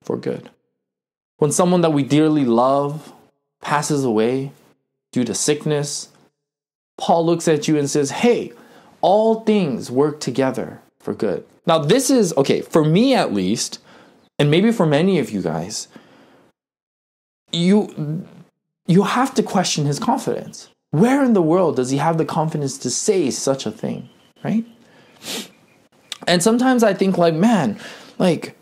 for 0.03 0.18
good. 0.18 0.50
When 1.38 1.51
someone 1.51 1.82
that 1.82 1.94
we 1.94 2.03
dearly 2.03 2.46
love 2.46 3.13
passes 3.62 4.03
away 4.03 4.51
due 5.12 5.24
to 5.24 5.34
sickness, 5.34 6.10
Paul 6.98 7.25
looks 7.25 7.48
at 7.48 7.68
you 7.68 7.77
and 7.77 7.89
says, 7.89 8.12
Hey, 8.12 8.51
all 9.01 9.41
things 9.41 9.89
work 9.89 10.20
together 10.20 10.82
for 11.00 11.13
good. 11.13 11.46
Now, 11.65 11.79
this 11.79 12.10
is, 12.10 12.34
okay, 12.36 12.62
for 12.62 12.84
me 12.84 13.13
at 13.13 13.34
least, 13.34 13.79
and 14.38 14.51
maybe 14.51 14.72
for 14.72 14.86
many 14.86 15.20
of 15.20 15.29
you 15.29 15.41
guys, 15.41 15.88
you, 17.51 18.25
you 18.88 19.03
have 19.03 19.34
to 19.36 19.44
question 19.44 19.86
his 19.86 20.00
confidence. 20.00 20.70
Where 20.91 21.24
in 21.24 21.34
the 21.34 21.41
world 21.41 21.75
does 21.75 21.91
he 21.91 21.98
have 21.98 22.18
the 22.18 22.25
confidence 22.25 22.77
to 22.79 22.89
say 22.89 23.29
such 23.29 23.65
a 23.65 23.72
thing, 23.72 24.10
right? 24.44 24.65
And 26.27 26.41
sometimes 26.41 26.84
I 26.84 26.94
think, 26.94 27.18
like, 27.18 27.34
man, 27.34 27.79
like, 28.18 28.58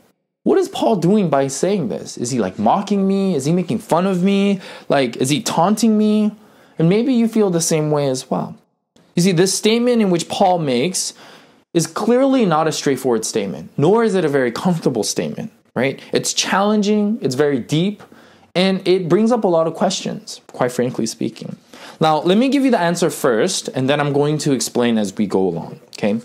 what 0.48 0.58
is 0.58 0.70
Paul 0.70 0.96
doing 0.96 1.30
by 1.30 1.48
saying 1.48 1.90
this? 1.90 2.18
Is 2.18 2.32
he 2.32 2.40
like 2.40 2.58
mocking 2.58 3.06
me? 3.06 3.36
Is 3.36 3.44
he 3.44 3.52
making 3.52 3.80
fun 3.80 4.08
of 4.08 4.24
me? 4.24 4.62
Like, 4.88 5.18
is 5.18 5.30
he 5.30 5.42
taunting 5.42 5.98
me? 5.98 6.32
And 6.80 6.88
maybe 6.88 7.14
you 7.14 7.28
feel 7.28 7.50
the 7.50 7.60
same 7.60 7.92
way 7.92 8.08
as 8.08 8.30
well. 8.30 8.56
You 9.14 9.24
see, 9.24 9.34
this 9.34 9.54
statement 9.54 10.02
in 10.02 10.10
which 10.10 10.30
Paul 10.30 10.60
makes 10.60 11.14
is 11.74 11.86
clearly 11.86 12.46
not 12.46 12.66
a 12.66 12.72
straightforward 12.72 13.26
statement, 13.26 13.72
nor 13.76 14.06
is 14.06 14.16
it 14.16 14.24
a 14.24 14.30
very 14.30 14.50
comfortable 14.50 15.04
statement, 15.04 15.52
right? 15.76 16.02
It's 16.14 16.32
challenging, 16.32 17.20
it's 17.22 17.36
very 17.36 17.60
deep, 17.60 18.02
and 18.56 18.88
it 18.88 19.10
brings 19.10 19.34
up 19.34 19.44
a 19.44 19.50
lot 19.50 19.68
of 19.68 19.74
questions, 19.74 20.40
quite 20.54 20.72
frankly 20.72 21.08
speaking. 21.08 21.58
Now, 22.00 22.20
let 22.20 22.38
me 22.38 22.48
give 22.48 22.64
you 22.64 22.72
the 22.72 22.80
answer 22.80 23.10
first, 23.10 23.68
and 23.68 23.90
then 23.90 24.00
I'm 24.00 24.14
going 24.14 24.38
to 24.40 24.54
explain 24.54 24.98
as 24.98 25.14
we 25.14 25.28
go 25.28 25.42
along, 25.42 25.82
okay? 25.88 26.22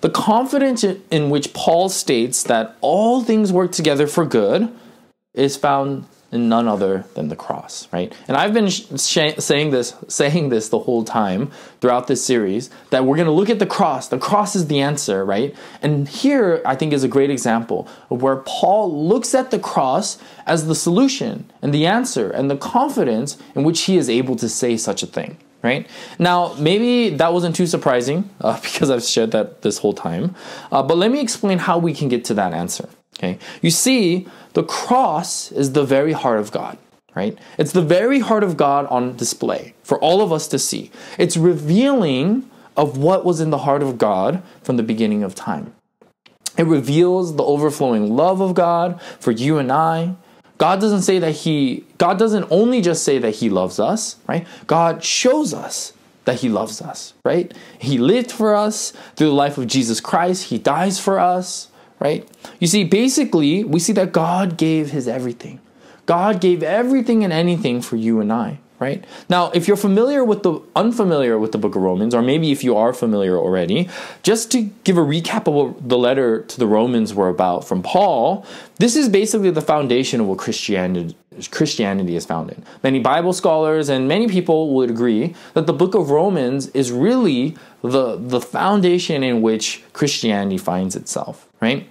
The 0.00 0.10
confidence 0.10 0.84
in 0.84 1.30
which 1.30 1.52
Paul 1.52 1.88
states 1.88 2.42
that 2.44 2.76
all 2.80 3.22
things 3.22 3.52
work 3.52 3.72
together 3.72 4.06
for 4.06 4.24
good 4.24 4.68
is 5.34 5.56
found 5.56 6.06
in 6.32 6.48
none 6.48 6.66
other 6.66 7.04
than 7.14 7.28
the 7.28 7.36
cross, 7.36 7.88
right? 7.92 8.12
And 8.26 8.36
I've 8.36 8.52
been 8.52 8.68
sh- 8.68 8.84
saying 8.96 9.70
this, 9.70 9.94
saying 10.08 10.48
this 10.48 10.68
the 10.68 10.80
whole 10.80 11.04
time 11.04 11.50
throughout 11.80 12.08
this 12.08 12.24
series 12.24 12.68
that 12.90 13.04
we're 13.04 13.16
going 13.16 13.26
to 13.26 13.32
look 13.32 13.48
at 13.48 13.60
the 13.60 13.66
cross. 13.66 14.08
The 14.08 14.18
cross 14.18 14.56
is 14.56 14.66
the 14.66 14.80
answer, 14.80 15.24
right? 15.24 15.54
And 15.82 16.08
here, 16.08 16.62
I 16.66 16.74
think, 16.74 16.92
is 16.92 17.04
a 17.04 17.08
great 17.08 17.30
example 17.30 17.88
of 18.10 18.22
where 18.22 18.36
Paul 18.36 19.06
looks 19.06 19.34
at 19.34 19.50
the 19.50 19.58
cross 19.58 20.18
as 20.46 20.66
the 20.66 20.74
solution 20.74 21.50
and 21.62 21.72
the 21.72 21.86
answer 21.86 22.30
and 22.30 22.50
the 22.50 22.56
confidence 22.56 23.38
in 23.54 23.62
which 23.62 23.82
he 23.82 23.96
is 23.96 24.10
able 24.10 24.36
to 24.36 24.48
say 24.48 24.76
such 24.76 25.02
a 25.02 25.06
thing 25.06 25.38
right? 25.62 25.88
Now, 26.18 26.54
maybe 26.58 27.10
that 27.16 27.32
wasn't 27.32 27.56
too 27.56 27.66
surprising 27.66 28.30
uh, 28.40 28.60
because 28.60 28.90
I've 28.90 29.04
shared 29.04 29.32
that 29.32 29.62
this 29.62 29.78
whole 29.78 29.92
time, 29.92 30.34
uh, 30.72 30.82
but 30.82 30.96
let 30.96 31.10
me 31.10 31.20
explain 31.20 31.58
how 31.58 31.78
we 31.78 31.92
can 31.92 32.08
get 32.08 32.24
to 32.26 32.34
that 32.34 32.52
answer. 32.52 32.88
Okay, 33.18 33.38
you 33.62 33.70
see, 33.70 34.26
the 34.52 34.62
cross 34.62 35.50
is 35.50 35.72
the 35.72 35.84
very 35.84 36.12
heart 36.12 36.38
of 36.38 36.52
God, 36.52 36.76
right? 37.14 37.38
It's 37.56 37.72
the 37.72 37.80
very 37.80 38.20
heart 38.20 38.44
of 38.44 38.58
God 38.58 38.86
on 38.86 39.16
display 39.16 39.74
for 39.82 39.98
all 40.00 40.20
of 40.20 40.32
us 40.32 40.46
to 40.48 40.58
see. 40.58 40.90
It's 41.18 41.36
revealing 41.36 42.50
of 42.76 42.98
what 42.98 43.24
was 43.24 43.40
in 43.40 43.48
the 43.48 43.58
heart 43.58 43.82
of 43.82 43.96
God 43.96 44.42
from 44.62 44.76
the 44.76 44.82
beginning 44.82 45.22
of 45.22 45.34
time. 45.34 45.72
It 46.58 46.66
reveals 46.66 47.36
the 47.36 47.42
overflowing 47.42 48.14
love 48.14 48.40
of 48.40 48.54
God 48.54 49.00
for 49.18 49.30
you 49.30 49.58
and 49.58 49.70
I. 49.70 50.16
God 50.58 50.80
doesn't 50.80 51.02
say 51.02 51.18
that 51.18 51.32
he 51.32 51.84
God 51.98 52.18
doesn't 52.18 52.46
only 52.50 52.80
just 52.80 53.02
say 53.04 53.18
that 53.18 53.36
he 53.36 53.50
loves 53.50 53.78
us, 53.78 54.16
right? 54.26 54.46
God 54.66 55.04
shows 55.04 55.52
us 55.52 55.92
that 56.24 56.40
he 56.40 56.48
loves 56.48 56.82
us, 56.82 57.14
right? 57.24 57.52
He 57.78 57.98
lived 57.98 58.32
for 58.32 58.54
us 58.54 58.92
through 59.14 59.28
the 59.28 59.34
life 59.34 59.58
of 59.58 59.66
Jesus 59.66 60.00
Christ. 60.00 60.44
He 60.44 60.58
dies 60.58 60.98
for 60.98 61.18
us, 61.18 61.68
right? 62.00 62.28
You 62.58 62.66
see, 62.66 62.84
basically, 62.84 63.64
we 63.64 63.78
see 63.78 63.92
that 63.94 64.12
God 64.12 64.56
gave 64.56 64.90
his 64.90 65.06
everything. 65.06 65.60
God 66.04 66.40
gave 66.40 66.62
everything 66.62 67.24
and 67.24 67.32
anything 67.32 67.80
for 67.80 67.96
you 67.96 68.20
and 68.20 68.32
I, 68.32 68.58
right? 68.78 69.04
Now, 69.28 69.50
if 69.50 69.66
you're 69.66 69.76
familiar 69.76 70.24
with 70.24 70.42
the 70.42 70.60
unfamiliar 70.74 71.38
with 71.38 71.52
the 71.52 71.58
book 71.58 71.74
of 71.74 71.82
Romans, 71.82 72.14
or 72.14 72.22
maybe 72.22 72.52
if 72.52 72.62
you 72.62 72.76
are 72.76 72.92
familiar 72.92 73.38
already, 73.38 73.88
just 74.22 74.50
to 74.52 74.62
give 74.84 74.96
a 74.96 75.02
recap 75.02 75.46
of 75.46 75.54
what 75.54 75.88
the 75.88 75.98
letter 75.98 76.42
to 76.42 76.58
the 76.58 76.66
Romans 76.66 77.14
were 77.14 77.28
about 77.28 77.66
from 77.66 77.82
Paul, 77.82 78.46
this 78.78 78.96
is 78.96 79.08
basically 79.08 79.50
the 79.50 79.62
foundation 79.62 80.20
of 80.20 80.26
what 80.26 80.38
Christianity 80.38 81.16
Christianity 81.50 82.16
is 82.16 82.24
founded. 82.24 82.62
Many 82.82 82.98
Bible 82.98 83.34
scholars 83.34 83.90
and 83.90 84.08
many 84.08 84.26
people 84.26 84.74
would 84.74 84.88
agree 84.88 85.34
that 85.52 85.66
the 85.66 85.72
book 85.74 85.94
of 85.94 86.08
Romans 86.08 86.68
is 86.68 86.90
really 86.90 87.54
the, 87.82 88.16
the 88.16 88.40
foundation 88.40 89.22
in 89.22 89.42
which 89.42 89.82
Christianity 89.92 90.56
finds 90.56 90.96
itself, 90.96 91.46
right? 91.60 91.86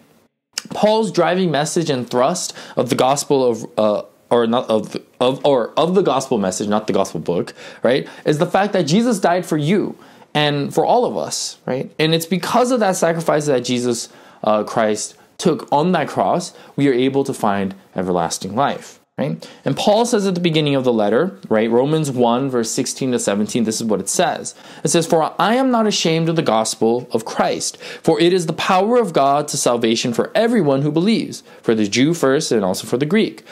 Paul's 0.72 1.12
driving 1.12 1.52
message 1.52 1.90
and 1.90 2.10
thrust 2.10 2.56
of 2.76 2.90
the 2.90 2.96
gospel 2.96 3.46
of 3.46 3.66
uh, 3.78 4.08
or 4.30 4.48
not 4.48 4.70
of 4.70 4.98
of 5.20 5.46
or 5.46 5.72
of 5.78 5.96
the 5.96 6.02
gospel 6.02 6.38
message, 6.38 6.68
not 6.68 6.88
the 6.88 6.94
gospel 6.94 7.20
book, 7.20 7.54
right? 7.84 8.08
Is 8.26 8.38
the 8.38 8.46
fact 8.46 8.74
that 8.74 8.84
Jesus 8.84 9.20
died 9.20 9.46
for 9.46 9.58
you 9.58 9.98
and 10.34 10.74
for 10.74 10.86
all 10.86 11.06
of 11.06 11.18
us, 11.18 11.58
right? 11.66 11.92
And 12.00 12.14
it's 12.14 12.26
because 12.26 12.72
of 12.72 12.80
that 12.80 12.96
sacrifice 12.96 13.46
that 13.46 13.64
Jesus 13.64 14.10
uh, 14.44 14.64
Christ 14.64 15.16
took 15.38 15.68
on 15.72 15.92
that 15.94 16.08
cross, 16.08 16.54
we 16.76 16.88
are 16.88 16.94
able 16.94 17.24
to 17.24 17.34
find 17.34 17.76
everlasting 17.96 18.56
life 18.56 19.00
right? 19.18 19.50
And 19.64 19.78
Paul 19.78 20.06
says 20.06 20.28
at 20.28 20.36
the 20.36 20.42
beginning 20.42 20.76
of 20.76 20.84
the 20.84 20.92
letter, 20.92 21.40
right, 21.48 21.70
Romans 21.70 22.12
1, 22.12 22.50
verse 22.50 22.70
16 22.72 23.14
to 23.14 23.20
17, 23.20 23.64
this 23.64 23.80
is 23.80 23.88
what 23.88 24.02
it 24.02 24.10
says. 24.10 24.56
It 24.84 24.90
says, 24.90 25.08
For 25.08 25.34
I 25.40 25.56
am 25.56 25.72
not 25.72 25.88
ashamed 25.88 26.28
of 26.28 26.36
the 26.36 26.42
gospel 26.42 27.08
of 27.12 27.24
Christ, 27.24 27.78
for 27.78 28.20
it 28.20 28.34
is 28.34 28.46
the 28.46 28.54
power 28.54 28.98
of 28.98 29.14
God 29.14 29.48
to 29.50 29.58
salvation 29.58 30.14
for 30.14 30.32
everyone 30.36 30.82
who 30.82 30.92
believes, 30.92 31.44
for 31.62 31.74
the 31.74 31.88
Jew 31.88 32.14
first 32.14 32.52
and 32.52 32.66
also 32.66 32.88
for 32.88 32.98
the 32.98 33.06
Greek. 33.06 33.44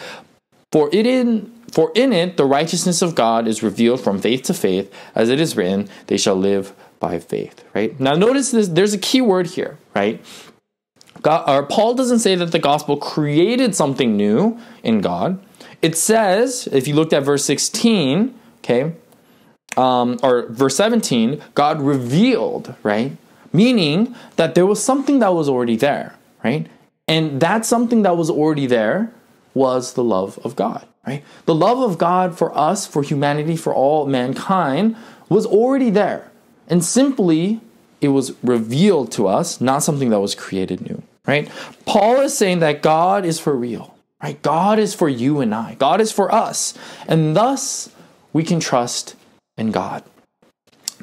For 0.73 0.89
it 0.91 1.05
in 1.07 1.53
for 1.71 1.91
in 1.95 2.11
it 2.11 2.35
the 2.35 2.45
righteousness 2.45 3.01
of 3.01 3.15
God 3.15 3.47
is 3.47 3.63
revealed 3.63 4.01
from 4.01 4.19
faith 4.19 4.43
to 4.43 4.53
faith, 4.53 4.93
as 5.15 5.29
it 5.29 5.39
is 5.39 5.55
written, 5.55 5.87
they 6.07 6.17
shall 6.17 6.35
live 6.35 6.73
by 6.99 7.19
faith. 7.19 7.63
Right? 7.73 7.97
Now 7.99 8.15
notice 8.15 8.51
this 8.51 8.67
there's 8.67 8.93
a 8.93 8.97
key 8.97 9.21
word 9.21 9.47
here, 9.47 9.77
right? 9.95 10.19
God, 11.21 11.47
or 11.47 11.65
Paul 11.65 11.93
doesn't 11.93 12.19
say 12.19 12.35
that 12.35 12.51
the 12.51 12.59
gospel 12.59 12.97
created 12.97 13.75
something 13.75 14.17
new 14.17 14.59
in 14.83 14.99
God 14.99 15.39
it 15.83 15.97
says, 15.97 16.67
if 16.71 16.87
you 16.87 16.95
looked 16.95 17.11
at 17.11 17.23
verse 17.23 17.43
16, 17.43 18.33
okay, 18.59 18.93
um, 19.75 20.17
or 20.23 20.47
verse 20.47 20.77
17, 20.77 21.43
God 21.55 21.81
revealed, 21.81 22.73
right? 22.83 23.17
Meaning 23.51 24.15
that 24.37 24.55
there 24.55 24.65
was 24.65 24.81
something 24.81 25.19
that 25.19 25.33
was 25.33 25.49
already 25.49 25.75
there, 25.75 26.15
right? 26.41 26.67
And 27.09 27.41
that 27.41 27.65
something 27.65 28.03
that 28.03 28.15
was 28.15 28.29
already 28.29 28.65
there 28.65 29.11
was 29.53 29.93
the 29.93 30.03
love 30.03 30.39
of 30.43 30.55
God, 30.55 30.87
right? 31.05 31.23
The 31.45 31.55
love 31.55 31.79
of 31.79 31.97
God 31.97 32.37
for 32.37 32.55
us, 32.57 32.87
for 32.87 33.03
humanity, 33.03 33.55
for 33.55 33.73
all 33.73 34.05
mankind 34.05 34.95
was 35.29 35.45
already 35.45 35.89
there. 35.89 36.31
And 36.67 36.83
simply, 36.83 37.61
it 38.01 38.09
was 38.09 38.33
revealed 38.43 39.11
to 39.13 39.27
us, 39.27 39.61
not 39.61 39.83
something 39.83 40.09
that 40.09 40.19
was 40.19 40.35
created 40.35 40.81
new, 40.81 41.03
right? 41.27 41.49
Paul 41.85 42.21
is 42.21 42.37
saying 42.37 42.59
that 42.59 42.81
God 42.81 43.25
is 43.25 43.39
for 43.39 43.55
real. 43.55 43.93
Right? 44.23 44.41
God 44.41 44.79
is 44.79 44.95
for 44.95 45.09
you 45.09 45.41
and 45.41 45.53
I. 45.53 45.75
God 45.75 45.99
is 45.99 46.09
for 46.09 46.33
us. 46.33 46.73
And 47.09 47.35
thus 47.35 47.89
we 48.31 48.41
can 48.41 48.61
trust 48.61 49.17
in 49.57 49.71
God. 49.71 50.01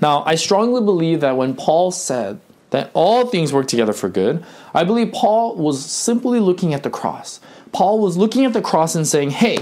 Now, 0.01 0.23
I 0.25 0.37
strongly 0.37 0.81
believe 0.81 1.21
that 1.21 1.37
when 1.37 1.55
Paul 1.55 1.91
said 1.91 2.41
that 2.71 2.91
all 2.95 3.27
things 3.27 3.53
work 3.53 3.67
together 3.67 3.93
for 3.93 4.09
good, 4.09 4.43
I 4.73 4.85
believe 4.85 5.13
Paul 5.13 5.57
was 5.57 5.85
simply 5.85 6.41
looking 6.41 6.73
at 6.73 6.83
the 6.83 6.89
cross. 6.89 7.41
Paul 7.73 8.01
was 8.01 8.17
looking 8.17 8.45
at 8.45 8.53
the 8.53 8.63
cross 8.63 8.95
and 8.95 9.07
saying, 9.07 9.31
"Hey, 9.31 9.59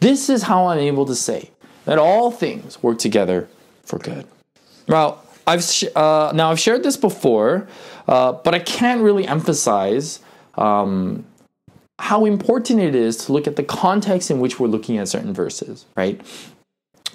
this 0.00 0.28
is 0.28 0.44
how 0.44 0.66
I'm 0.66 0.78
able 0.78 1.06
to 1.06 1.14
say 1.14 1.50
that 1.84 1.98
all 1.98 2.30
things 2.30 2.82
work 2.82 2.98
together 2.98 3.48
for 3.84 3.98
good." 3.98 4.26
Now, 4.88 5.18
I've 5.46 5.62
sh- 5.62 5.84
uh, 5.94 6.32
now 6.34 6.50
I've 6.50 6.60
shared 6.60 6.82
this 6.82 6.96
before, 6.96 7.66
uh, 8.08 8.32
but 8.32 8.54
I 8.54 8.58
can't 8.58 9.02
really 9.02 9.26
emphasize 9.26 10.20
um, 10.56 11.24
how 11.98 12.24
important 12.24 12.80
it 12.80 12.94
is 12.94 13.16
to 13.26 13.32
look 13.32 13.46
at 13.46 13.56
the 13.56 13.62
context 13.62 14.30
in 14.30 14.40
which 14.40 14.58
we're 14.58 14.68
looking 14.68 14.98
at 14.98 15.08
certain 15.08 15.32
verses, 15.32 15.86
right? 15.96 16.20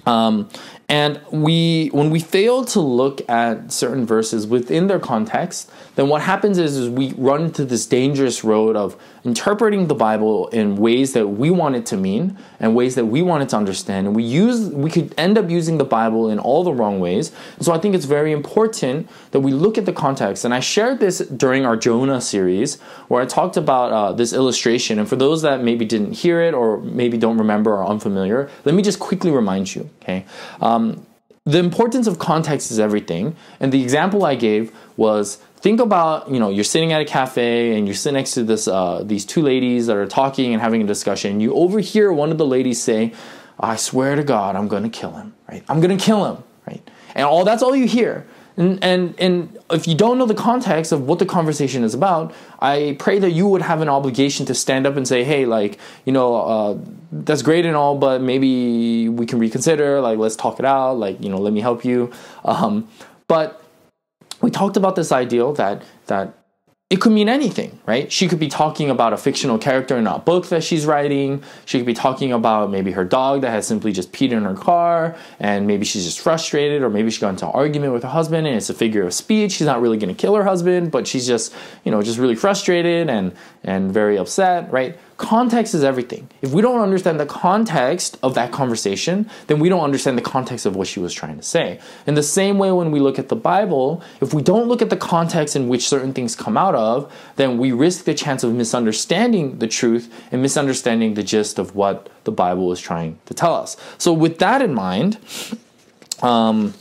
Um, 0.06 0.48
and 0.90 1.20
we, 1.30 1.88
when 1.88 2.08
we 2.08 2.18
fail 2.18 2.64
to 2.66 2.80
look 2.80 3.28
at 3.28 3.70
certain 3.70 4.06
verses 4.06 4.46
within 4.46 4.86
their 4.86 4.98
context, 4.98 5.70
then 5.96 6.08
what 6.08 6.22
happens 6.22 6.56
is, 6.56 6.78
is 6.78 6.88
we 6.88 7.12
run 7.18 7.44
into 7.44 7.66
this 7.66 7.84
dangerous 7.84 8.42
road 8.42 8.74
of 8.74 8.96
interpreting 9.22 9.88
the 9.88 9.94
Bible 9.94 10.48
in 10.48 10.76
ways 10.76 11.12
that 11.12 11.26
we 11.26 11.50
want 11.50 11.74
it 11.74 11.84
to 11.86 11.96
mean 11.98 12.38
and 12.58 12.74
ways 12.74 12.94
that 12.94 13.04
we 13.04 13.20
want 13.20 13.42
it 13.42 13.50
to 13.50 13.56
understand. 13.56 14.06
And 14.06 14.16
we 14.16 14.22
use, 14.22 14.70
we 14.70 14.90
could 14.90 15.14
end 15.18 15.36
up 15.36 15.50
using 15.50 15.76
the 15.76 15.84
Bible 15.84 16.30
in 16.30 16.38
all 16.38 16.64
the 16.64 16.72
wrong 16.72 17.00
ways. 17.00 17.32
And 17.56 17.66
so 17.66 17.74
I 17.74 17.78
think 17.78 17.94
it's 17.94 18.06
very 18.06 18.32
important 18.32 19.10
that 19.32 19.40
we 19.40 19.52
look 19.52 19.76
at 19.76 19.84
the 19.84 19.92
context. 19.92 20.46
And 20.46 20.54
I 20.54 20.60
shared 20.60 21.00
this 21.00 21.18
during 21.18 21.66
our 21.66 21.76
Jonah 21.76 22.22
series 22.22 22.80
where 23.08 23.20
I 23.20 23.26
talked 23.26 23.58
about 23.58 23.92
uh, 23.92 24.12
this 24.12 24.32
illustration. 24.32 24.98
And 24.98 25.06
for 25.06 25.16
those 25.16 25.42
that 25.42 25.62
maybe 25.62 25.84
didn't 25.84 26.12
hear 26.12 26.40
it 26.40 26.54
or 26.54 26.80
maybe 26.80 27.18
don't 27.18 27.36
remember 27.36 27.72
or 27.72 27.86
unfamiliar, 27.86 28.48
let 28.64 28.74
me 28.74 28.82
just 28.82 29.00
quickly 29.00 29.30
remind 29.30 29.74
you. 29.74 29.90
Okay. 30.02 30.24
Um, 30.62 30.77
the 31.44 31.58
importance 31.58 32.06
of 32.06 32.18
context 32.18 32.70
is 32.70 32.78
everything. 32.78 33.34
And 33.58 33.72
the 33.72 33.82
example 33.82 34.24
I 34.24 34.34
gave 34.34 34.70
was 34.96 35.36
think 35.60 35.80
about 35.80 36.30
you 36.30 36.38
know 36.38 36.50
you're 36.50 36.64
sitting 36.64 36.92
at 36.92 37.00
a 37.00 37.04
cafe 37.04 37.76
and 37.76 37.88
you 37.88 37.94
sit 37.94 38.12
next 38.12 38.32
to 38.34 38.44
this 38.44 38.68
uh, 38.68 39.02
these 39.02 39.24
two 39.24 39.42
ladies 39.42 39.86
that 39.86 39.96
are 39.96 40.06
talking 40.06 40.52
and 40.52 40.60
having 40.62 40.82
a 40.82 40.86
discussion. 40.86 41.40
You 41.40 41.54
overhear 41.54 42.12
one 42.12 42.30
of 42.30 42.38
the 42.38 42.46
ladies 42.46 42.82
say, 42.82 43.14
"I 43.58 43.76
swear 43.76 44.14
to 44.16 44.24
God, 44.24 44.56
I'm 44.56 44.68
going 44.68 44.82
to 44.82 44.90
kill 44.90 45.12
him." 45.12 45.34
Right? 45.50 45.64
I'm 45.68 45.80
going 45.80 45.96
to 45.96 46.04
kill 46.04 46.24
him. 46.26 46.44
Right? 46.66 46.82
And 47.14 47.24
all 47.24 47.44
that's 47.44 47.62
all 47.62 47.74
you 47.74 47.86
hear. 47.86 48.26
And, 48.58 48.82
and 48.82 49.14
and 49.20 49.58
if 49.70 49.86
you 49.86 49.94
don't 49.94 50.18
know 50.18 50.26
the 50.26 50.34
context 50.34 50.90
of 50.90 51.06
what 51.06 51.20
the 51.20 51.26
conversation 51.26 51.84
is 51.84 51.94
about, 51.94 52.34
I 52.58 52.96
pray 52.98 53.20
that 53.20 53.30
you 53.30 53.46
would 53.46 53.62
have 53.62 53.80
an 53.80 53.88
obligation 53.88 54.46
to 54.46 54.54
stand 54.54 54.84
up 54.84 54.96
and 54.96 55.06
say, 55.06 55.22
"Hey, 55.22 55.46
like 55.46 55.78
you 56.04 56.12
know, 56.12 56.34
uh, 56.34 56.78
that's 57.12 57.42
great 57.42 57.64
and 57.64 57.76
all, 57.76 57.96
but 57.96 58.20
maybe 58.20 59.08
we 59.08 59.26
can 59.26 59.38
reconsider. 59.38 60.00
Like, 60.00 60.18
let's 60.18 60.34
talk 60.34 60.58
it 60.58 60.64
out. 60.64 60.94
Like, 60.94 61.22
you 61.22 61.28
know, 61.28 61.38
let 61.38 61.52
me 61.52 61.60
help 61.60 61.84
you." 61.84 62.10
Um, 62.44 62.88
but 63.28 63.62
we 64.40 64.50
talked 64.50 64.76
about 64.76 64.96
this 64.96 65.12
ideal 65.12 65.52
that 65.52 65.82
that 66.06 66.37
it 66.90 67.02
could 67.02 67.12
mean 67.12 67.28
anything, 67.28 67.78
right? 67.84 68.10
She 68.10 68.28
could 68.28 68.38
be 68.38 68.48
talking 68.48 68.88
about 68.88 69.12
a 69.12 69.18
fictional 69.18 69.58
character 69.58 69.98
in 69.98 70.06
a 70.06 70.18
book 70.18 70.48
that 70.48 70.64
she's 70.64 70.86
writing. 70.86 71.42
She 71.66 71.78
could 71.78 71.86
be 71.86 71.92
talking 71.92 72.32
about 72.32 72.70
maybe 72.70 72.92
her 72.92 73.04
dog 73.04 73.42
that 73.42 73.50
has 73.50 73.66
simply 73.66 73.92
just 73.92 74.10
peed 74.10 74.30
in 74.30 74.42
her 74.44 74.54
car, 74.54 75.14
and 75.38 75.66
maybe 75.66 75.84
she's 75.84 76.04
just 76.06 76.18
frustrated, 76.20 76.80
or 76.82 76.88
maybe 76.88 77.10
she 77.10 77.20
got 77.20 77.30
into 77.30 77.44
an 77.44 77.52
argument 77.52 77.92
with 77.92 78.04
her 78.04 78.08
husband, 78.08 78.46
and 78.46 78.56
it's 78.56 78.70
a 78.70 78.74
figure 78.74 79.04
of 79.04 79.12
speech. 79.12 79.52
She's 79.52 79.66
not 79.66 79.82
really 79.82 79.98
going 79.98 80.14
to 80.14 80.18
kill 80.18 80.34
her 80.34 80.44
husband, 80.44 80.90
but 80.90 81.06
she's 81.06 81.26
just, 81.26 81.54
you 81.84 81.90
know, 81.90 82.00
just 82.00 82.18
really 82.18 82.36
frustrated 82.36 83.10
and 83.10 83.34
and 83.64 83.92
very 83.92 84.16
upset, 84.16 84.72
right? 84.72 84.98
Context 85.18 85.74
is 85.74 85.82
everything. 85.82 86.30
If 86.42 86.52
we 86.52 86.62
don't 86.62 86.80
understand 86.80 87.18
the 87.18 87.26
context 87.26 88.16
of 88.22 88.34
that 88.34 88.52
conversation, 88.52 89.28
then 89.48 89.58
we 89.58 89.68
don't 89.68 89.82
understand 89.82 90.16
the 90.16 90.22
context 90.22 90.64
of 90.64 90.76
what 90.76 90.86
she 90.86 91.00
was 91.00 91.12
trying 91.12 91.36
to 91.36 91.42
say. 91.42 91.80
In 92.06 92.14
the 92.14 92.22
same 92.22 92.56
way, 92.56 92.70
when 92.70 92.92
we 92.92 93.00
look 93.00 93.18
at 93.18 93.28
the 93.28 93.34
Bible, 93.34 94.00
if 94.20 94.32
we 94.32 94.42
don't 94.42 94.68
look 94.68 94.80
at 94.80 94.90
the 94.90 94.96
context 94.96 95.56
in 95.56 95.68
which 95.68 95.88
certain 95.88 96.12
things 96.12 96.36
come 96.36 96.56
out 96.56 96.76
of, 96.76 97.12
then 97.34 97.58
we 97.58 97.72
risk 97.72 98.04
the 98.04 98.14
chance 98.14 98.44
of 98.44 98.54
misunderstanding 98.54 99.58
the 99.58 99.66
truth 99.66 100.08
and 100.30 100.40
misunderstanding 100.40 101.14
the 101.14 101.24
gist 101.24 101.58
of 101.58 101.74
what 101.74 102.08
the 102.22 102.32
Bible 102.32 102.70
is 102.70 102.80
trying 102.80 103.18
to 103.26 103.34
tell 103.34 103.56
us. 103.56 103.76
So, 103.98 104.12
with 104.12 104.38
that 104.38 104.62
in 104.62 104.72
mind, 104.72 105.18
um, 106.22 106.74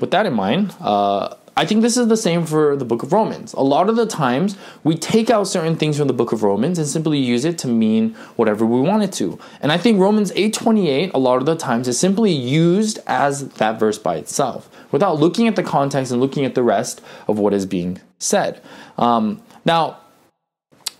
with 0.00 0.10
that 0.10 0.26
in 0.26 0.34
mind, 0.34 0.74
uh, 0.80 1.36
I 1.54 1.66
think 1.66 1.82
this 1.82 1.98
is 1.98 2.08
the 2.08 2.16
same 2.16 2.46
for 2.46 2.76
the 2.76 2.84
book 2.84 3.02
of 3.02 3.12
Romans. 3.12 3.52
A 3.52 3.60
lot 3.60 3.90
of 3.90 3.96
the 3.96 4.06
times 4.06 4.56
we 4.84 4.96
take 4.96 5.28
out 5.28 5.44
certain 5.44 5.76
things 5.76 5.98
from 5.98 6.06
the 6.08 6.14
book 6.14 6.32
of 6.32 6.42
Romans 6.42 6.78
and 6.78 6.88
simply 6.88 7.18
use 7.18 7.44
it 7.44 7.58
to 7.58 7.68
mean 7.68 8.14
whatever 8.36 8.64
we 8.64 8.80
want 8.80 9.02
it 9.02 9.12
to. 9.14 9.38
And 9.60 9.70
I 9.70 9.76
think 9.76 10.00
Romans 10.00 10.32
8:28 10.34 11.10
a 11.12 11.18
lot 11.18 11.36
of 11.36 11.46
the 11.46 11.54
times 11.54 11.88
is 11.88 11.98
simply 11.98 12.32
used 12.32 13.00
as 13.06 13.48
that 13.48 13.78
verse 13.78 13.98
by 13.98 14.16
itself 14.16 14.70
without 14.90 15.20
looking 15.20 15.46
at 15.46 15.56
the 15.56 15.62
context 15.62 16.10
and 16.10 16.20
looking 16.20 16.46
at 16.46 16.54
the 16.54 16.62
rest 16.62 17.02
of 17.28 17.38
what 17.38 17.52
is 17.52 17.66
being 17.66 18.00
said. 18.18 18.62
Um, 18.96 19.42
now, 19.66 19.98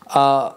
uh, 0.09 0.53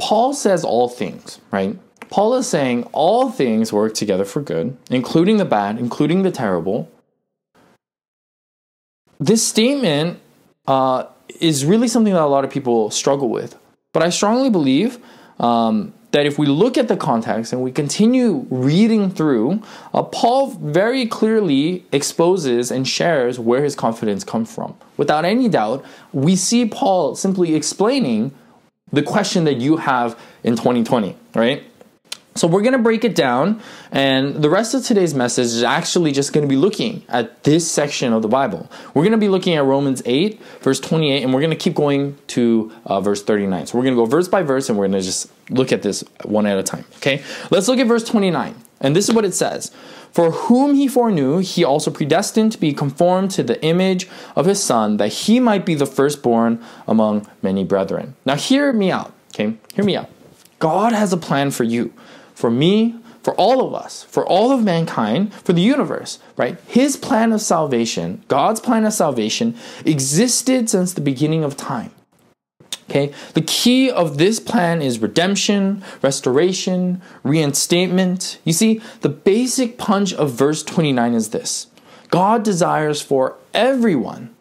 Paul 0.00 0.32
says 0.32 0.64
all 0.64 0.88
things, 0.88 1.40
right? 1.50 1.78
Paul 2.12 2.34
is 2.34 2.46
saying 2.46 2.82
all 2.92 3.30
things 3.30 3.72
work 3.72 3.94
together 3.94 4.26
for 4.26 4.42
good, 4.42 4.76
including 4.90 5.38
the 5.38 5.46
bad, 5.46 5.78
including 5.78 6.24
the 6.24 6.30
terrible. 6.30 6.90
This 9.18 9.42
statement 9.46 10.20
uh, 10.66 11.06
is 11.40 11.64
really 11.64 11.88
something 11.88 12.12
that 12.12 12.20
a 12.20 12.26
lot 12.26 12.44
of 12.44 12.50
people 12.50 12.90
struggle 12.90 13.30
with. 13.30 13.56
But 13.94 14.02
I 14.02 14.10
strongly 14.10 14.50
believe 14.50 14.98
um, 15.40 15.94
that 16.10 16.26
if 16.26 16.38
we 16.38 16.44
look 16.44 16.76
at 16.76 16.88
the 16.88 16.98
context 16.98 17.50
and 17.50 17.62
we 17.62 17.72
continue 17.72 18.46
reading 18.50 19.10
through, 19.10 19.62
uh, 19.94 20.02
Paul 20.02 20.50
very 20.50 21.06
clearly 21.06 21.86
exposes 21.92 22.70
and 22.70 22.86
shares 22.86 23.38
where 23.38 23.64
his 23.64 23.74
confidence 23.74 24.22
comes 24.22 24.54
from. 24.54 24.76
Without 24.98 25.24
any 25.24 25.48
doubt, 25.48 25.82
we 26.12 26.36
see 26.36 26.66
Paul 26.66 27.16
simply 27.16 27.54
explaining 27.54 28.34
the 28.92 29.02
question 29.02 29.44
that 29.44 29.56
you 29.56 29.78
have 29.78 30.18
in 30.44 30.56
2020, 30.56 31.16
right? 31.34 31.62
So 32.34 32.48
we're 32.48 32.62
going 32.62 32.72
to 32.72 32.78
break 32.78 33.04
it 33.04 33.14
down, 33.14 33.60
and 33.90 34.36
the 34.36 34.48
rest 34.48 34.72
of 34.72 34.82
today's 34.82 35.14
message 35.14 35.46
is 35.46 35.62
actually 35.62 36.12
just 36.12 36.32
going 36.32 36.42
to 36.42 36.48
be 36.48 36.56
looking 36.56 37.04
at 37.08 37.44
this 37.44 37.70
section 37.70 38.14
of 38.14 38.22
the 38.22 38.28
Bible. 38.28 38.70
We're 38.94 39.02
going 39.02 39.12
to 39.12 39.18
be 39.18 39.28
looking 39.28 39.54
at 39.54 39.64
Romans 39.64 40.02
8, 40.06 40.40
verse 40.62 40.80
28, 40.80 41.22
and 41.22 41.34
we're 41.34 41.40
going 41.40 41.50
to 41.50 41.56
keep 41.56 41.74
going 41.74 42.16
to 42.28 42.72
uh, 42.86 43.02
verse 43.02 43.22
39. 43.22 43.66
So 43.66 43.76
we're 43.76 43.84
going 43.84 43.94
to 43.94 44.00
go 44.00 44.06
verse 44.06 44.28
by 44.28 44.42
verse, 44.42 44.70
and 44.70 44.78
we're 44.78 44.88
going 44.88 45.00
to 45.00 45.06
just 45.06 45.30
look 45.50 45.72
at 45.72 45.82
this 45.82 46.04
one 46.24 46.46
at 46.46 46.56
a 46.56 46.62
time. 46.62 46.86
Okay, 46.96 47.22
let's 47.50 47.68
look 47.68 47.78
at 47.78 47.86
verse 47.86 48.04
29, 48.04 48.54
and 48.80 48.96
this 48.96 49.10
is 49.10 49.14
what 49.14 49.26
it 49.26 49.34
says. 49.34 49.70
For 50.12 50.30
whom 50.30 50.74
he 50.74 50.88
foreknew, 50.88 51.38
he 51.38 51.64
also 51.64 51.90
predestined 51.90 52.52
to 52.52 52.58
be 52.58 52.72
conformed 52.72 53.30
to 53.32 53.42
the 53.42 53.62
image 53.62 54.08
of 54.36 54.46
his 54.46 54.62
Son, 54.62 54.96
that 54.96 55.08
he 55.08 55.38
might 55.38 55.66
be 55.66 55.74
the 55.74 55.86
firstborn 55.86 56.64
among 56.88 57.26
many 57.42 57.62
brethren. 57.62 58.14
Now, 58.24 58.36
hear 58.36 58.72
me 58.72 58.90
out, 58.90 59.12
okay? 59.34 59.54
Hear 59.74 59.84
me 59.84 59.96
out. 59.96 60.08
God 60.58 60.92
has 60.92 61.12
a 61.12 61.16
plan 61.16 61.50
for 61.50 61.64
you 61.64 61.92
for 62.42 62.50
me, 62.50 62.96
for 63.22 63.34
all 63.36 63.64
of 63.64 63.72
us, 63.72 64.02
for 64.02 64.26
all 64.26 64.50
of 64.50 64.64
mankind, 64.64 65.32
for 65.32 65.52
the 65.52 65.62
universe, 65.62 66.18
right? 66.36 66.58
His 66.66 66.96
plan 66.96 67.30
of 67.32 67.40
salvation, 67.40 68.24
God's 68.26 68.58
plan 68.58 68.84
of 68.84 68.92
salvation, 68.92 69.54
existed 69.86 70.68
since 70.68 70.92
the 70.92 71.00
beginning 71.00 71.44
of 71.44 71.56
time. 71.56 71.92
Okay? 72.90 73.14
The 73.34 73.42
key 73.42 73.88
of 73.92 74.18
this 74.18 74.40
plan 74.40 74.82
is 74.82 74.98
redemption, 74.98 75.84
restoration, 76.02 77.00
reinstatement. 77.22 78.40
You 78.42 78.52
see, 78.52 78.80
the 79.02 79.08
basic 79.08 79.78
punch 79.78 80.12
of 80.12 80.32
verse 80.32 80.64
29 80.64 81.14
is 81.14 81.30
this 81.30 81.68
God 82.10 82.42
desires 82.42 83.00
for 83.00 83.36
everyone 83.54 84.34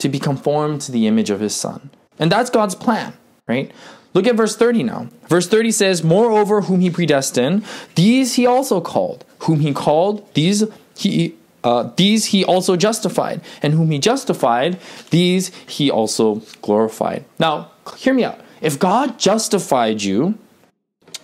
to 0.00 0.08
be 0.08 0.18
conformed 0.18 0.80
to 0.80 0.90
the 0.90 1.06
image 1.06 1.30
of 1.30 1.38
his 1.38 1.54
son. 1.54 1.90
And 2.18 2.32
that's 2.32 2.50
God's 2.50 2.74
plan, 2.74 3.12
right? 3.46 3.70
Look 4.14 4.26
at 4.26 4.36
verse 4.36 4.56
30 4.56 4.82
now. 4.84 5.08
Verse 5.28 5.48
30 5.48 5.70
says, 5.72 6.02
Moreover, 6.02 6.62
whom 6.62 6.80
he 6.80 6.90
predestined, 6.90 7.64
these 7.94 8.34
he 8.34 8.46
also 8.46 8.80
called. 8.80 9.24
Whom 9.40 9.60
he 9.60 9.72
called, 9.72 10.32
these 10.34 10.64
he 10.96 11.34
uh, 11.64 11.90
these 11.96 12.26
he 12.26 12.44
also 12.44 12.76
justified, 12.76 13.40
and 13.62 13.74
whom 13.74 13.90
he 13.90 13.98
justified, 13.98 14.78
these 15.10 15.48
he 15.66 15.90
also 15.90 16.36
glorified. 16.62 17.24
Now, 17.38 17.72
hear 17.96 18.14
me 18.14 18.24
out. 18.24 18.40
If 18.60 18.78
God 18.78 19.18
justified 19.18 20.02
you, 20.02 20.38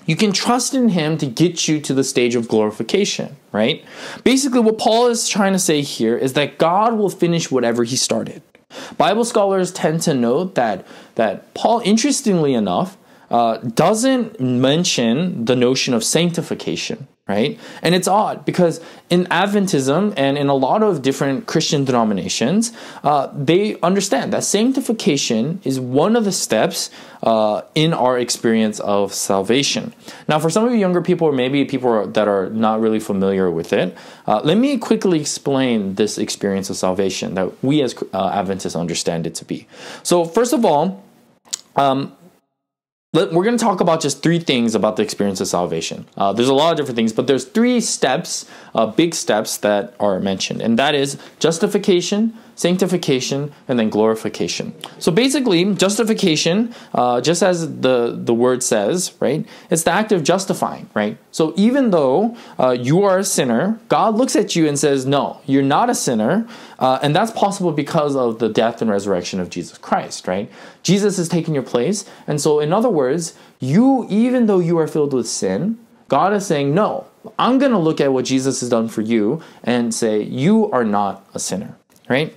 you 0.07 0.17
can 0.17 0.33
trust 0.33 0.75
in 0.75 0.91
him 0.91 1.17
to 1.19 1.27
get 1.27 1.67
you 1.67 1.81
to 1.81 1.95
the 1.95 2.05
stage 2.05 2.35
of 2.35 2.49
glorification, 2.49 3.37
right? 3.53 3.85
Basically, 4.23 4.61
what 4.61 4.77
Paul 4.77 5.07
is 5.07 5.29
trying 5.29 5.53
to 5.53 5.59
say 5.59 5.81
here 5.81 6.17
is 6.17 6.35
that 6.35 6.59
God 6.59 6.99
will 6.99 7.11
finish 7.11 7.51
whatever 7.51 7.85
he 7.85 7.97
started. 7.97 8.43
Bible 8.99 9.25
scholars 9.25 9.73
tend 9.73 10.03
to 10.03 10.15
note 10.15 10.57
that 10.57 10.87
that 11.15 11.55
Paul, 11.55 11.81
interestingly 11.85 12.55
enough, 12.55 12.97
uh, 13.31 13.57
doesn't 13.59 14.39
mention 14.41 15.45
the 15.45 15.57
notion 15.57 15.95
of 15.95 16.05
sanctification, 16.05 17.09
right? 17.27 17.59
And 17.83 17.95
it's 17.95 18.07
odd 18.07 18.45
because 18.45 18.81
in 19.09 19.25
Adventism 19.27 20.13
and 20.17 20.37
in 20.37 20.49
a 20.49 20.55
lot 20.55 20.83
of 20.83 21.03
different 21.03 21.47
Christian 21.47 21.85
denominations, 21.85 22.73
uh, 23.03 23.29
they 23.35 23.81
understand 23.81 24.33
that 24.33 24.45
sanctification 24.45 25.61
is 25.65 25.81
one 25.81 26.17
of 26.17 26.25
the 26.25 26.33
steps 26.33 26.91
uh, 27.23 27.63
in 27.75 27.95
our 27.95 28.19
experience 28.19 28.79
of 28.81 29.15
salvation. 29.15 29.95
Now, 30.29 30.39
for 30.39 30.51
some 30.51 30.65
of 30.65 30.73
you 30.73 30.79
younger 30.79 31.01
people, 31.01 31.27
or 31.27 31.33
maybe 31.33 31.65
people 31.65 32.07
that 32.07 32.29
are 32.29 32.51
not 32.51 32.81
really 32.81 33.01
familiar 33.01 33.51
with 33.51 33.73
it, 33.73 33.97
uh, 34.27 34.43
let 34.45 34.59
me 34.59 34.77
quickly 34.77 35.21
explain 35.21 35.95
this 35.95 36.19
experience 36.19 36.69
of 36.69 36.77
salvation 36.77 37.35
that 37.35 37.65
we 37.65 37.81
as 37.83 37.95
uh, 38.13 38.29
Adventists 38.29 38.77
understand 38.77 39.27
it 39.27 39.35
to 39.37 39.45
be. 39.45 39.67
So, 40.03 40.25
first 40.25 40.53
of 40.53 40.65
all, 40.65 41.04
um, 41.77 42.17
we're 43.15 43.45
going 43.45 43.57
to 43.57 43.65
talk 43.65 43.81
about 43.81 44.01
just 44.01 44.23
three 44.23 44.41
things 44.41 44.75
about 44.75 44.97
the 44.97 45.03
experience 45.03 45.41
of 45.41 45.47
salvation. 45.47 46.05
Uh, 46.17 46.33
there's 46.33 46.49
a 46.49 46.55
lot 46.55 46.73
of 46.73 46.77
different 46.77 46.97
things, 46.97 47.13
but 47.13 47.29
there's 47.29 47.45
three 47.45 47.81
steps, 47.81 48.51
uh, 48.75 48.87
big 48.87 49.15
steps 49.15 49.59
that 49.59 49.95
are 50.01 50.19
mentioned, 50.19 50.61
and 50.61 50.79
that 50.79 50.95
is 50.97 51.17
justification, 51.39 52.37
sanctification, 52.55 53.53
and 53.69 53.79
then 53.79 53.91
glorification. 53.91 54.75
So 54.99 55.11
basically, 55.11 55.75
justification, 55.75 56.75
uh, 56.95 57.21
just 57.21 57.43
as 57.43 57.81
the, 57.81 58.19
the 58.19 58.35
word 58.35 58.63
says, 58.63 59.13
right, 59.21 59.47
it's 59.71 59.83
the 59.83 59.91
act 59.91 60.13
of 60.13 60.23
justifying, 60.23 60.89
right? 60.95 61.19
So 61.31 61.53
even 61.57 61.91
though 61.91 62.37
uh, 62.59 62.71
you 62.71 63.03
are 63.03 63.19
a 63.19 63.25
sinner, 63.25 63.79
God 63.89 64.15
looks 64.15 64.37
at 64.37 64.55
you 64.55 64.69
and 64.69 64.79
says, 64.79 65.05
no, 65.05 65.41
you're 65.47 65.63
not 65.63 65.91
a 65.91 65.95
sinner. 65.95 66.47
Uh, 66.79 66.99
and 67.03 67.15
that's 67.15 67.33
possible 67.33 67.73
because 67.73 68.15
of 68.17 68.39
the 68.39 68.49
death 68.49 68.83
and 68.83 68.91
resurrection 68.91 69.41
of 69.41 69.51
Jesus 69.51 69.79
Christ, 69.79 70.27
right? 70.27 70.51
Jesus 70.83 71.17
has 71.17 71.29
taken 71.29 71.55
your 71.55 71.63
place. 71.63 72.05
And 72.27 72.41
so, 72.41 72.61
in 72.61 72.73
other 72.73 72.91
words, 72.91 73.35
you, 73.61 74.07
even 74.09 74.47
though 74.47 74.61
you 74.61 74.79
are 74.79 74.87
filled 74.87 75.13
with 75.13 75.29
sin, 75.29 75.79
God 76.09 76.33
is 76.35 76.47
saying, 76.47 76.75
no, 76.75 77.07
I'm 77.39 77.59
going 77.59 77.73
to 77.73 77.79
look 77.79 78.01
at 78.01 78.13
what 78.13 78.25
Jesus 78.27 78.61
has 78.61 78.69
done 78.69 78.89
for 78.89 79.01
you 79.01 79.43
and 79.63 79.95
say, 79.95 80.23
you 80.23 80.71
are 80.71 80.85
not 80.85 81.27
a 81.35 81.39
sinner, 81.39 81.77
right? 82.09 82.37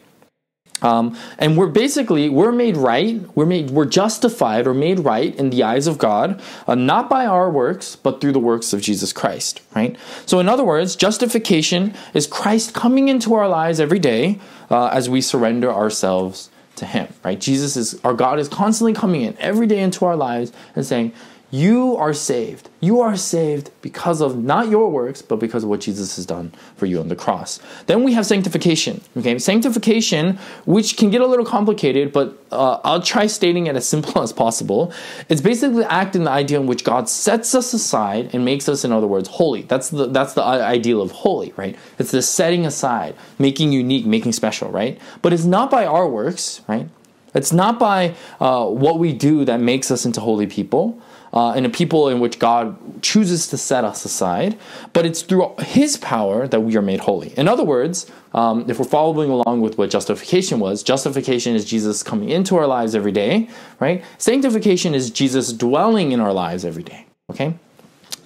Um, 0.81 1.17
and 1.39 1.57
we're 1.57 1.67
basically 1.67 2.29
we're 2.29 2.51
made 2.51 2.77
right 2.77 3.19
we're 3.35 3.47
made 3.47 3.71
we're 3.71 3.85
justified 3.85 4.67
or 4.67 4.75
made 4.75 4.99
right 4.99 5.35
in 5.35 5.49
the 5.49 5.63
eyes 5.63 5.87
of 5.87 5.97
god 5.97 6.39
uh, 6.67 6.75
not 6.75 7.09
by 7.09 7.25
our 7.25 7.49
works 7.49 7.95
but 7.95 8.21
through 8.21 8.31
the 8.31 8.39
works 8.39 8.73
of 8.73 8.81
jesus 8.81 9.11
christ 9.11 9.61
right? 9.75 9.97
So 10.27 10.39
in 10.39 10.47
other 10.47 10.63
words 10.63 10.95
justification 10.95 11.95
is 12.13 12.27
christ 12.27 12.75
coming 12.75 13.09
into 13.09 13.33
our 13.33 13.47
lives 13.47 13.79
every 13.79 13.99
day 13.99 14.39
uh, 14.69 14.87
as 14.87 15.09
we 15.09 15.19
surrender 15.19 15.71
ourselves 15.73 16.51
to 16.75 16.85
him 16.85 17.07
right? 17.23 17.39
Jesus 17.39 17.75
is 17.75 17.99
our 18.03 18.13
god 18.13 18.37
is 18.37 18.47
constantly 18.47 18.93
coming 18.93 19.21
in 19.21 19.35
every 19.39 19.65
day 19.65 19.79
into 19.79 20.05
our 20.05 20.15
lives 20.15 20.51
and 20.75 20.85
saying 20.85 21.11
you 21.49 21.95
are 21.95 22.13
saved. 22.13 22.69
You 22.81 22.99
are 22.99 23.15
saved 23.15 23.71
because 23.81 24.19
of 24.19 24.37
not 24.37 24.69
your 24.69 24.89
works, 24.89 25.21
but 25.21 25.37
because 25.37 25.63
of 25.63 25.69
what 25.69 25.79
Jesus 25.79 26.17
has 26.17 26.25
done 26.25 26.53
for 26.75 26.85
you 26.85 26.99
on 26.99 27.07
the 27.07 27.15
cross. 27.15 27.61
Then 27.85 28.03
we 28.03 28.13
have 28.13 28.25
sanctification. 28.25 29.01
Okay, 29.15 29.39
sanctification, 29.39 30.39
which 30.65 30.97
can 30.97 31.09
get 31.09 31.21
a 31.21 31.25
little 31.25 31.45
complicated, 31.45 32.11
but 32.11 32.37
uh, 32.51 32.79
I'll 32.83 33.01
try 33.01 33.27
stating 33.27 33.67
it 33.67 33.77
as 33.77 33.87
simple 33.87 34.21
as 34.23 34.33
possible. 34.33 34.91
It's 35.29 35.39
basically 35.39 35.83
the 35.83 35.91
act 35.91 36.17
in 36.17 36.25
the 36.25 36.31
idea 36.31 36.59
in 36.59 36.67
which 36.67 36.83
God 36.83 37.07
sets 37.07 37.55
us 37.55 37.73
aside 37.73 38.31
and 38.33 38.43
makes 38.43 38.67
us, 38.67 38.83
in 38.83 38.91
other 38.91 39.07
words, 39.07 39.29
holy. 39.29 39.61
That's 39.61 39.89
the 39.89 40.07
that's 40.07 40.33
the 40.33 40.43
ideal 40.43 41.01
of 41.01 41.11
holy, 41.11 41.53
right? 41.55 41.77
It's 41.97 42.11
the 42.11 42.21
setting 42.21 42.65
aside, 42.65 43.15
making 43.39 43.71
unique, 43.71 44.05
making 44.05 44.33
special, 44.33 44.69
right? 44.69 44.99
But 45.21 45.31
it's 45.31 45.45
not 45.45 45.71
by 45.71 45.85
our 45.85 46.09
works, 46.09 46.61
right? 46.67 46.89
It's 47.33 47.53
not 47.53 47.79
by 47.79 48.15
uh, 48.39 48.65
what 48.65 48.99
we 48.99 49.13
do 49.13 49.45
that 49.45 49.61
makes 49.61 49.91
us 49.91 50.05
into 50.05 50.19
holy 50.19 50.47
people 50.47 50.99
uh, 51.33 51.51
and 51.51 51.65
a 51.65 51.69
people 51.69 52.09
in 52.09 52.19
which 52.19 52.39
God 52.39 53.01
chooses 53.01 53.47
to 53.47 53.57
set 53.57 53.83
us 53.83 54.05
aside, 54.05 54.57
but 54.93 55.05
it's 55.05 55.21
through 55.21 55.53
His 55.59 55.97
power 55.97 56.47
that 56.47 56.61
we 56.61 56.75
are 56.77 56.81
made 56.81 57.01
holy. 57.01 57.29
In 57.37 57.47
other 57.47 57.63
words, 57.63 58.09
um, 58.33 58.69
if 58.69 58.79
we're 58.79 58.85
following 58.85 59.29
along 59.29 59.61
with 59.61 59.77
what 59.77 59.89
justification 59.89 60.59
was, 60.59 60.83
justification 60.83 61.55
is 61.55 61.65
Jesus 61.65 62.03
coming 62.03 62.29
into 62.29 62.55
our 62.55 62.67
lives 62.67 62.95
every 62.95 63.11
day, 63.11 63.49
right? 63.79 64.03
Sanctification 64.17 64.93
is 64.93 65.09
Jesus 65.09 65.53
dwelling 65.53 66.11
in 66.11 66.19
our 66.19 66.33
lives 66.33 66.65
every 66.65 66.83
day, 66.83 67.05
okay? 67.29 67.55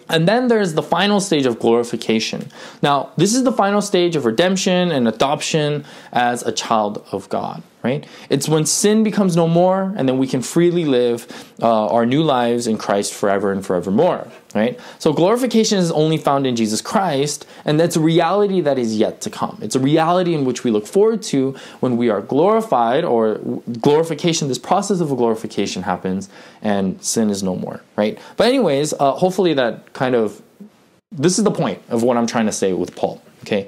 And 0.09 0.27
then 0.27 0.49
there's 0.49 0.73
the 0.73 0.83
final 0.83 1.21
stage 1.21 1.45
of 1.45 1.57
glorification. 1.59 2.51
Now, 2.81 3.11
this 3.15 3.33
is 3.33 3.43
the 3.43 3.51
final 3.53 3.81
stage 3.81 4.17
of 4.17 4.25
redemption 4.25 4.91
and 4.91 5.07
adoption 5.07 5.85
as 6.11 6.43
a 6.43 6.51
child 6.51 7.05
of 7.13 7.29
God 7.29 7.63
right? 7.83 8.05
It's 8.29 8.47
when 8.47 8.65
sin 8.65 9.03
becomes 9.03 9.35
no 9.35 9.47
more, 9.47 9.93
and 9.95 10.07
then 10.07 10.17
we 10.17 10.27
can 10.27 10.41
freely 10.41 10.85
live 10.85 11.27
uh, 11.61 11.87
our 11.87 12.05
new 12.05 12.23
lives 12.23 12.67
in 12.67 12.77
Christ 12.77 13.13
forever 13.13 13.51
and 13.51 13.65
forevermore, 13.65 14.27
right? 14.53 14.79
So 14.99 15.13
glorification 15.13 15.79
is 15.79 15.91
only 15.91 16.17
found 16.17 16.45
in 16.45 16.55
Jesus 16.55 16.81
Christ, 16.81 17.47
and 17.65 17.79
that's 17.79 17.95
a 17.95 17.99
reality 17.99 18.61
that 18.61 18.77
is 18.77 18.97
yet 18.97 19.21
to 19.21 19.29
come. 19.29 19.57
It's 19.61 19.75
a 19.75 19.79
reality 19.79 20.33
in 20.33 20.45
which 20.45 20.63
we 20.63 20.71
look 20.71 20.87
forward 20.87 21.21
to 21.23 21.55
when 21.79 21.97
we 21.97 22.09
are 22.09 22.21
glorified, 22.21 23.03
or 23.03 23.39
glorification, 23.79 24.47
this 24.47 24.59
process 24.59 24.99
of 24.99 25.09
glorification 25.09 25.83
happens, 25.83 26.29
and 26.61 27.03
sin 27.03 27.29
is 27.29 27.41
no 27.41 27.55
more, 27.55 27.81
right? 27.95 28.19
But, 28.37 28.47
anyways, 28.47 28.93
uh, 28.93 29.13
hopefully 29.13 29.53
that 29.55 29.93
kind 29.93 30.15
of 30.15 30.41
this 31.11 31.37
is 31.37 31.43
the 31.43 31.51
point 31.51 31.81
of 31.89 32.03
what 32.03 32.15
I'm 32.15 32.27
trying 32.27 32.45
to 32.45 32.51
say 32.53 32.71
with 32.73 32.95
Paul, 32.95 33.21
okay? 33.43 33.67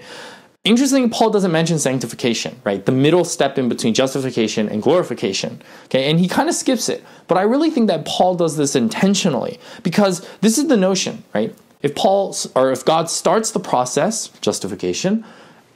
Interestingly, 0.65 1.10
Paul 1.10 1.30
doesn't 1.30 1.52
mention 1.52 1.78
sanctification, 1.78 2.62
right? 2.63 2.86
The 2.86 2.93
middle 2.93 3.26
step 3.26 3.58
in 3.58 3.67
between 3.67 3.93
justification 3.93 4.69
and 4.69 4.82
glorification. 4.82 5.62
Okay, 5.86 6.10
and 6.10 6.21
he 6.21 6.30
kind 6.30 6.47
of 6.47 6.56
skips 6.56 6.88
it. 6.88 7.04
But 7.28 7.38
I 7.38 7.41
really 7.41 7.69
think 7.69 7.88
that 7.88 8.06
Paul 8.06 8.36
does 8.36 8.56
this 8.56 8.73
intentionally 8.73 9.60
because 9.84 10.26
this 10.39 10.58
is 10.58 10.67
the 10.67 10.78
notion, 10.78 11.26
right? 11.34 11.54
If 11.82 11.95
Paul 11.95 12.34
or 12.56 12.71
if 12.71 12.86
God 12.86 13.10
starts 13.10 13.52
the 13.52 13.60
process, 13.60 14.30
justification, 14.39 15.26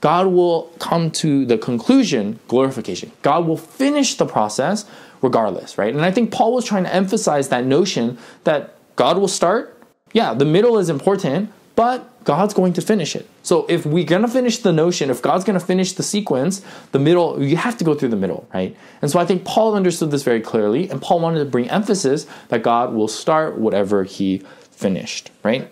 God 0.00 0.28
will 0.28 0.72
come 0.78 1.10
to 1.10 1.44
the 1.44 1.58
conclusion, 1.58 2.40
glorification. 2.48 3.12
God 3.20 3.46
will 3.46 3.58
finish 3.58 4.14
the 4.14 4.24
process 4.24 4.86
regardless, 5.20 5.76
right? 5.76 5.92
And 5.94 6.02
I 6.02 6.10
think 6.10 6.32
Paul 6.32 6.54
was 6.54 6.64
trying 6.64 6.84
to 6.84 6.94
emphasize 6.94 7.50
that 7.50 7.66
notion 7.66 8.16
that 8.44 8.74
God 8.96 9.18
will 9.18 9.28
start. 9.28 9.82
Yeah, 10.14 10.32
the 10.32 10.46
middle 10.46 10.78
is 10.78 10.88
important, 10.88 11.52
but 11.78 12.24
God's 12.24 12.54
going 12.54 12.72
to 12.72 12.82
finish 12.82 13.14
it. 13.14 13.24
So 13.44 13.64
if 13.68 13.86
we're 13.86 14.02
going 14.02 14.22
to 14.22 14.28
finish 14.28 14.58
the 14.58 14.72
notion, 14.72 15.10
if 15.10 15.22
God's 15.22 15.44
going 15.44 15.56
to 15.56 15.64
finish 15.64 15.92
the 15.92 16.02
sequence, 16.02 16.60
the 16.90 16.98
middle, 16.98 17.40
you 17.40 17.56
have 17.56 17.78
to 17.78 17.84
go 17.84 17.94
through 17.94 18.08
the 18.08 18.16
middle, 18.16 18.48
right? 18.52 18.76
And 19.00 19.08
so 19.08 19.20
I 19.20 19.24
think 19.24 19.44
Paul 19.44 19.76
understood 19.76 20.10
this 20.10 20.24
very 20.24 20.40
clearly, 20.40 20.90
and 20.90 21.00
Paul 21.00 21.20
wanted 21.20 21.38
to 21.38 21.44
bring 21.44 21.70
emphasis 21.70 22.26
that 22.48 22.64
God 22.64 22.94
will 22.94 23.06
start 23.06 23.58
whatever 23.58 24.02
he 24.02 24.38
finished, 24.72 25.30
right? 25.44 25.70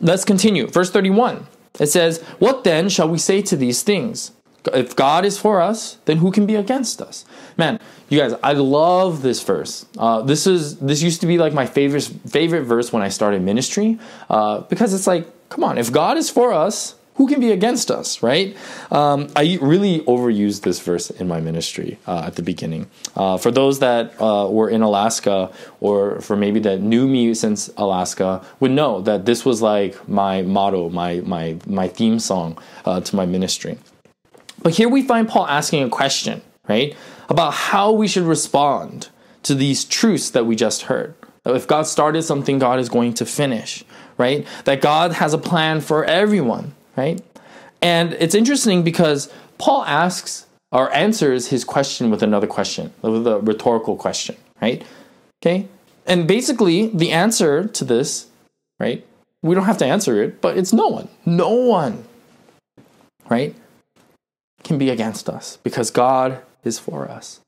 Let's 0.00 0.24
continue. 0.24 0.66
Verse 0.66 0.90
31. 0.90 1.46
It 1.78 1.86
says, 1.86 2.20
What 2.40 2.64
then 2.64 2.88
shall 2.88 3.08
we 3.08 3.18
say 3.18 3.40
to 3.42 3.56
these 3.56 3.82
things? 3.84 4.32
If 4.72 4.96
God 4.96 5.24
is 5.24 5.38
for 5.38 5.60
us, 5.60 5.98
then 6.04 6.18
who 6.18 6.30
can 6.30 6.46
be 6.46 6.54
against 6.54 7.00
us? 7.00 7.24
Man, 7.56 7.80
you 8.08 8.18
guys, 8.18 8.34
I 8.42 8.52
love 8.52 9.22
this 9.22 9.42
verse. 9.42 9.86
Uh, 9.96 10.22
this 10.22 10.46
is 10.46 10.78
this 10.78 11.02
used 11.02 11.20
to 11.20 11.26
be 11.26 11.38
like 11.38 11.52
my 11.52 11.66
favorite 11.66 12.04
favorite 12.28 12.64
verse 12.64 12.92
when 12.92 13.02
I 13.02 13.08
started 13.08 13.42
ministry 13.42 13.98
uh, 14.28 14.60
because 14.62 14.94
it's 14.94 15.06
like, 15.06 15.26
come 15.48 15.64
on, 15.64 15.78
if 15.78 15.92
God 15.92 16.16
is 16.16 16.28
for 16.28 16.52
us, 16.52 16.94
who 17.18 17.26
can 17.26 17.40
be 17.40 17.50
against 17.50 17.90
us, 17.90 18.22
right? 18.22 18.56
Um, 18.92 19.28
I 19.34 19.58
really 19.60 20.00
overused 20.02 20.62
this 20.62 20.78
verse 20.78 21.10
in 21.10 21.26
my 21.26 21.40
ministry 21.40 21.98
uh, 22.06 22.22
at 22.24 22.36
the 22.36 22.42
beginning. 22.42 22.88
Uh, 23.16 23.36
for 23.36 23.50
those 23.50 23.80
that 23.80 24.14
uh, 24.20 24.48
were 24.48 24.70
in 24.70 24.82
Alaska, 24.82 25.50
or 25.80 26.20
for 26.20 26.36
maybe 26.36 26.60
that 26.60 26.80
knew 26.80 27.08
me 27.08 27.34
since 27.34 27.70
Alaska, 27.76 28.46
would 28.60 28.70
know 28.70 29.00
that 29.00 29.26
this 29.26 29.44
was 29.44 29.60
like 29.60 30.08
my 30.08 30.42
motto, 30.42 30.90
my 30.90 31.20
my 31.26 31.56
my 31.66 31.88
theme 31.88 32.20
song 32.20 32.56
uh, 32.84 33.00
to 33.00 33.16
my 33.16 33.26
ministry. 33.26 33.78
But 34.62 34.74
here 34.74 34.88
we 34.88 35.02
find 35.02 35.28
Paul 35.28 35.46
asking 35.46 35.82
a 35.82 35.88
question, 35.88 36.42
right, 36.68 36.96
about 37.28 37.54
how 37.54 37.92
we 37.92 38.08
should 38.08 38.24
respond 38.24 39.08
to 39.44 39.54
these 39.54 39.84
truths 39.84 40.30
that 40.30 40.46
we 40.46 40.56
just 40.56 40.82
heard. 40.82 41.14
If 41.44 41.66
God 41.66 41.86
started 41.86 42.22
something, 42.22 42.58
God 42.58 42.78
is 42.78 42.88
going 42.88 43.14
to 43.14 43.24
finish, 43.24 43.84
right? 44.18 44.46
That 44.64 44.80
God 44.80 45.12
has 45.12 45.32
a 45.32 45.38
plan 45.38 45.80
for 45.80 46.04
everyone, 46.04 46.74
right? 46.96 47.22
And 47.80 48.12
it's 48.14 48.34
interesting 48.34 48.82
because 48.82 49.32
Paul 49.56 49.84
asks 49.84 50.46
or 50.72 50.92
answers 50.92 51.48
his 51.48 51.64
question 51.64 52.10
with 52.10 52.22
another 52.22 52.46
question, 52.46 52.92
with 53.00 53.26
a 53.26 53.38
rhetorical 53.38 53.96
question, 53.96 54.36
right? 54.60 54.84
Okay? 55.40 55.68
And 56.06 56.26
basically, 56.26 56.88
the 56.88 57.12
answer 57.12 57.66
to 57.68 57.84
this, 57.84 58.26
right? 58.78 59.06
We 59.42 59.54
don't 59.54 59.64
have 59.64 59.78
to 59.78 59.86
answer 59.86 60.22
it, 60.22 60.40
but 60.40 60.58
it's 60.58 60.72
no 60.72 60.88
one. 60.88 61.08
No 61.24 61.50
one, 61.50 62.04
right? 63.30 63.54
Can 64.64 64.78
be 64.78 64.90
against 64.90 65.28
us 65.28 65.58
because 65.62 65.90
God 65.90 66.40
is 66.64 66.78
for 66.78 67.08
us. 67.08 67.40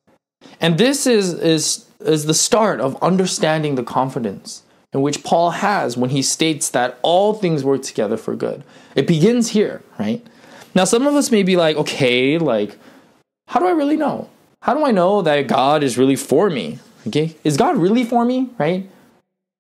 And 0.61 0.79
this 0.79 1.07
is, 1.07 1.35
is, 1.35 1.87
is 2.01 2.27
the 2.27 2.35
start 2.35 2.81
of 2.81 3.01
understanding 3.03 3.75
the 3.75 3.83
confidence 3.83 4.63
in 4.93 5.03
which 5.03 5.23
Paul 5.23 5.51
has 5.51 5.97
when 5.97 6.11
he 6.11 6.23
states 6.23 6.71
that 6.71 6.99
all 7.03 7.35
things 7.35 7.63
work 7.63 7.83
together 7.83 8.17
for 8.17 8.35
good. 8.35 8.65
It 8.95 9.07
begins 9.07 9.51
here, 9.51 9.83
right? 9.99 10.25
Now, 10.75 10.85
some 10.85 11.07
of 11.07 11.15
us 11.15 11.31
may 11.31 11.43
be 11.43 11.57
like, 11.57 11.77
okay, 11.77 12.39
like, 12.39 12.79
how 13.49 13.61
do 13.61 13.67
I 13.67 13.73
really 13.73 13.97
know? 13.97 14.29
How 14.63 14.75
do 14.75 14.85
I 14.85 14.91
know 14.91 15.23
that 15.23 15.47
God 15.47 15.83
is 15.83 15.99
really 15.99 16.17
for 16.17 16.51
me? 16.51 16.79
Okay, 17.07 17.35
is 17.45 17.57
God 17.57 17.77
really 17.77 18.05
for 18.05 18.25
me, 18.25 18.51
right? 18.59 18.89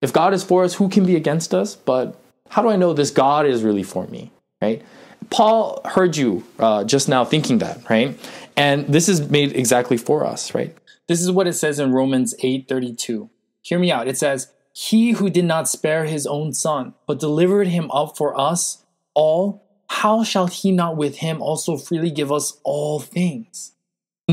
If 0.02 0.12
God 0.12 0.34
is 0.34 0.44
for 0.44 0.64
us, 0.64 0.74
who 0.74 0.88
can 0.88 1.06
be 1.06 1.16
against 1.16 1.54
us? 1.54 1.74
But 1.74 2.20
how 2.50 2.62
do 2.62 2.68
I 2.68 2.76
know 2.76 2.92
this 2.92 3.10
God 3.10 3.46
is 3.46 3.62
really 3.62 3.82
for 3.82 4.06
me, 4.08 4.30
right? 4.60 4.82
Paul 5.30 5.80
heard 5.84 6.16
you 6.16 6.44
uh, 6.58 6.84
just 6.84 7.08
now 7.08 7.24
thinking 7.24 7.58
that, 7.58 7.88
right? 7.88 8.18
And 8.56 8.86
this 8.88 9.08
is 9.08 9.30
made 9.30 9.56
exactly 9.56 9.96
for 9.96 10.26
us, 10.26 10.54
right? 10.54 10.76
This 11.08 11.20
is 11.20 11.30
what 11.30 11.46
it 11.46 11.54
says 11.54 11.78
in 11.78 11.92
Romans 11.92 12.34
8:32. 12.42 13.30
Hear 13.62 13.78
me 13.78 13.90
out. 13.90 14.08
It 14.08 14.18
says, 14.18 14.48
"He 14.72 15.12
who 15.12 15.30
did 15.30 15.44
not 15.44 15.68
spare 15.68 16.04
his 16.04 16.26
own 16.26 16.52
son, 16.52 16.94
but 17.06 17.20
delivered 17.20 17.68
him 17.68 17.90
up 17.90 18.16
for 18.16 18.38
us 18.38 18.84
all, 19.14 19.62
how 19.88 20.22
shall 20.22 20.46
he 20.46 20.70
not 20.70 20.96
with 20.96 21.16
him 21.16 21.42
also 21.42 21.76
freely 21.76 22.10
give 22.10 22.30
us 22.30 22.58
all 22.64 23.00
things?" 23.00 23.72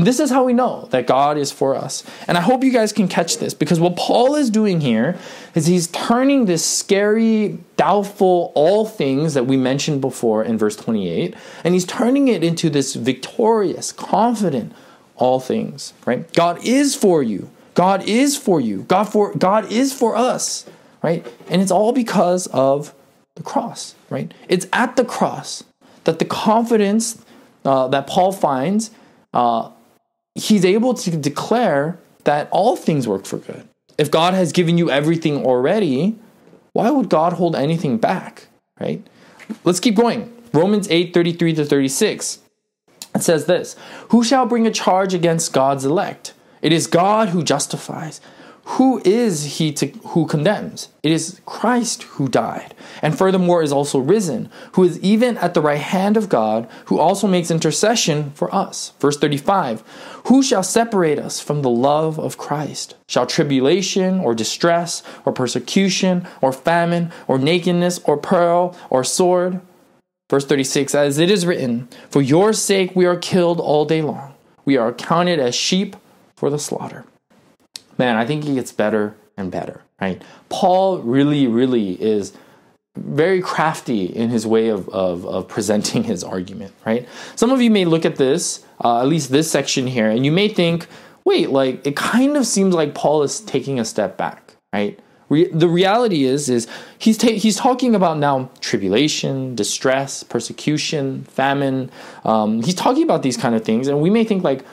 This 0.04 0.20
is 0.20 0.30
how 0.30 0.44
we 0.44 0.52
know 0.52 0.86
that 0.90 1.06
God 1.06 1.38
is 1.38 1.50
for 1.50 1.74
us. 1.74 2.04
And 2.26 2.36
I 2.36 2.40
hope 2.40 2.62
you 2.62 2.72
guys 2.72 2.92
can 2.92 3.08
catch 3.08 3.38
this 3.38 3.54
because 3.54 3.80
what 3.80 3.96
Paul 3.96 4.34
is 4.34 4.50
doing 4.50 4.80
here 4.80 5.18
is 5.54 5.66
he's 5.66 5.86
turning 5.88 6.44
this 6.44 6.64
scary, 6.64 7.58
doubtful, 7.76 8.52
all 8.54 8.84
things 8.86 9.34
that 9.34 9.46
we 9.46 9.56
mentioned 9.56 10.00
before 10.00 10.44
in 10.44 10.58
verse 10.58 10.76
28, 10.76 11.34
and 11.64 11.74
he's 11.74 11.84
turning 11.86 12.28
it 12.28 12.44
into 12.44 12.68
this 12.68 12.94
victorious, 12.94 13.92
confident, 13.92 14.72
all 15.16 15.40
things, 15.40 15.94
right? 16.04 16.32
God 16.34 16.64
is 16.64 16.94
for 16.94 17.22
you. 17.22 17.50
God 17.74 18.02
is 18.08 18.36
for 18.36 18.60
you. 18.60 18.82
God 18.82 19.04
for 19.04 19.32
God 19.34 19.70
is 19.70 19.92
for 19.92 20.16
us, 20.16 20.66
right? 21.02 21.24
And 21.48 21.62
it's 21.62 21.70
all 21.70 21.92
because 21.92 22.46
of 22.48 22.92
the 23.36 23.42
cross, 23.42 23.94
right? 24.10 24.34
It's 24.48 24.66
at 24.72 24.96
the 24.96 25.04
cross 25.04 25.62
that 26.02 26.18
the 26.18 26.24
confidence 26.24 27.24
uh, 27.64 27.86
that 27.88 28.06
Paul 28.06 28.32
finds 28.32 28.90
uh, 29.32 29.70
he's 30.38 30.64
able 30.64 30.94
to 30.94 31.16
declare 31.16 31.98
that 32.24 32.48
all 32.50 32.76
things 32.76 33.08
work 33.08 33.26
for 33.26 33.38
good. 33.38 33.68
If 33.96 34.10
God 34.10 34.34
has 34.34 34.52
given 34.52 34.78
you 34.78 34.90
everything 34.90 35.44
already, 35.44 36.16
why 36.72 36.90
would 36.90 37.08
God 37.08 37.34
hold 37.34 37.56
anything 37.56 37.98
back, 37.98 38.46
right? 38.80 39.04
Let's 39.64 39.80
keep 39.80 39.96
going. 39.96 40.32
Romans 40.52 40.88
8 40.90 41.12
33 41.12 41.54
to 41.54 41.64
36. 41.64 42.38
It 43.14 43.22
says 43.22 43.46
this 43.46 43.76
Who 44.10 44.22
shall 44.22 44.46
bring 44.46 44.66
a 44.66 44.70
charge 44.70 45.14
against 45.14 45.52
God's 45.52 45.84
elect? 45.84 46.34
It 46.62 46.72
is 46.72 46.86
God 46.86 47.30
who 47.30 47.42
justifies. 47.42 48.20
Who 48.72 49.00
is 49.02 49.56
he 49.56 49.72
to, 49.72 49.86
who 50.08 50.26
condemns? 50.26 50.90
It 51.02 51.10
is 51.10 51.40
Christ 51.46 52.02
who 52.02 52.28
died, 52.28 52.74
and 53.00 53.16
furthermore 53.16 53.62
is 53.62 53.72
also 53.72 53.98
risen, 53.98 54.50
who 54.72 54.84
is 54.84 55.00
even 55.00 55.38
at 55.38 55.54
the 55.54 55.62
right 55.62 55.80
hand 55.80 56.18
of 56.18 56.28
God, 56.28 56.68
who 56.84 56.98
also 56.98 57.26
makes 57.26 57.50
intercession 57.50 58.30
for 58.32 58.54
us. 58.54 58.92
Verse 59.00 59.16
35 59.16 59.82
Who 60.26 60.42
shall 60.42 60.62
separate 60.62 61.18
us 61.18 61.40
from 61.40 61.62
the 61.62 61.70
love 61.70 62.20
of 62.20 62.36
Christ? 62.36 62.94
Shall 63.08 63.26
tribulation, 63.26 64.20
or 64.20 64.34
distress, 64.34 65.02
or 65.24 65.32
persecution, 65.32 66.28
or 66.42 66.52
famine, 66.52 67.10
or 67.26 67.38
nakedness, 67.38 68.00
or 68.04 68.18
peril, 68.18 68.76
or 68.90 69.02
sword? 69.02 69.62
Verse 70.28 70.44
36 70.44 70.94
As 70.94 71.18
it 71.18 71.30
is 71.30 71.46
written, 71.46 71.88
For 72.10 72.20
your 72.20 72.52
sake 72.52 72.94
we 72.94 73.06
are 73.06 73.16
killed 73.16 73.60
all 73.60 73.86
day 73.86 74.02
long, 74.02 74.34
we 74.66 74.76
are 74.76 74.92
counted 74.92 75.40
as 75.40 75.54
sheep 75.54 75.96
for 76.36 76.50
the 76.50 76.58
slaughter 76.58 77.06
man, 77.98 78.16
I 78.16 78.24
think 78.24 78.44
he 78.44 78.54
gets 78.54 78.72
better 78.72 79.16
and 79.36 79.50
better, 79.50 79.82
right? 80.00 80.22
Paul 80.48 80.98
really, 80.98 81.46
really 81.46 82.00
is 82.00 82.32
very 82.96 83.40
crafty 83.40 84.06
in 84.06 84.30
his 84.30 84.46
way 84.46 84.68
of, 84.68 84.88
of, 84.88 85.24
of, 85.26 85.46
presenting 85.48 86.04
his 86.04 86.24
argument, 86.24 86.74
right? 86.84 87.08
Some 87.36 87.50
of 87.50 87.60
you 87.60 87.70
may 87.70 87.84
look 87.84 88.04
at 88.04 88.16
this, 88.16 88.64
uh, 88.84 89.00
at 89.00 89.06
least 89.06 89.30
this 89.30 89.50
section 89.50 89.86
here, 89.86 90.10
and 90.10 90.24
you 90.24 90.32
may 90.32 90.48
think, 90.48 90.86
wait, 91.24 91.50
like 91.50 91.86
it 91.86 91.96
kind 91.96 92.36
of 92.36 92.46
seems 92.46 92.74
like 92.74 92.94
Paul 92.94 93.22
is 93.22 93.40
taking 93.40 93.78
a 93.78 93.84
step 93.84 94.16
back, 94.16 94.54
right? 94.72 94.98
Re- 95.28 95.50
the 95.52 95.68
reality 95.68 96.24
is, 96.24 96.48
is 96.48 96.66
he's 96.98 97.18
ta- 97.18 97.28
he's 97.28 97.56
talking 97.56 97.94
about 97.94 98.18
now 98.18 98.50
tribulation, 98.60 99.54
distress, 99.54 100.22
persecution, 100.22 101.24
famine. 101.24 101.90
Um, 102.24 102.62
he's 102.62 102.74
talking 102.74 103.02
about 103.02 103.22
these 103.22 103.36
kind 103.36 103.54
of 103.54 103.64
things, 103.64 103.88
and 103.88 104.00
we 104.00 104.10
may 104.10 104.24
think 104.24 104.42
like, 104.42 104.64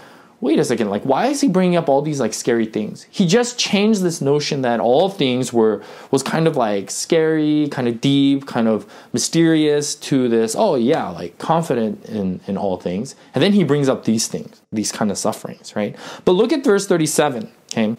wait 0.41 0.59
a 0.59 0.63
second, 0.63 0.89
like 0.89 1.03
why 1.03 1.27
is 1.27 1.41
he 1.41 1.47
bringing 1.47 1.75
up 1.75 1.89
all 1.89 2.01
these 2.01 2.19
like 2.19 2.33
scary 2.33 2.65
things? 2.65 3.07
He 3.09 3.25
just 3.25 3.57
changed 3.57 4.01
this 4.01 4.21
notion 4.21 4.61
that 4.61 4.79
all 4.79 5.09
things 5.09 5.51
were 5.51 5.83
was 6.11 6.23
kind 6.23 6.47
of 6.47 6.55
like 6.57 6.91
scary, 6.91 7.67
kind 7.71 7.87
of 7.87 8.01
deep, 8.01 8.45
kind 8.45 8.67
of 8.67 8.85
mysterious 9.13 9.95
to 9.95 10.27
this, 10.29 10.55
oh 10.57 10.75
yeah, 10.75 11.09
like 11.09 11.37
confident 11.37 12.05
in 12.05 12.41
in 12.47 12.57
all 12.57 12.77
things. 12.77 13.15
And 13.33 13.43
then 13.43 13.53
he 13.53 13.63
brings 13.63 13.89
up 13.89 14.05
these 14.05 14.27
things, 14.27 14.61
these 14.71 14.91
kind 14.91 15.11
of 15.11 15.17
sufferings, 15.17 15.75
right? 15.75 15.95
But 16.25 16.33
look 16.33 16.53
at 16.53 16.63
verse 16.63 16.87
37, 16.87 17.51
okay? 17.71 17.95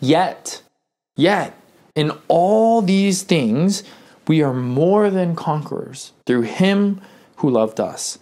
Yet, 0.00 0.62
yet 1.16 1.58
in 1.94 2.12
all 2.28 2.82
these 2.82 3.22
things 3.22 3.84
we 4.26 4.42
are 4.42 4.54
more 4.54 5.10
than 5.10 5.36
conquerors 5.36 6.12
through 6.26 6.42
him 6.42 7.00
who 7.36 7.50
loved 7.50 7.80
us. 7.80 8.18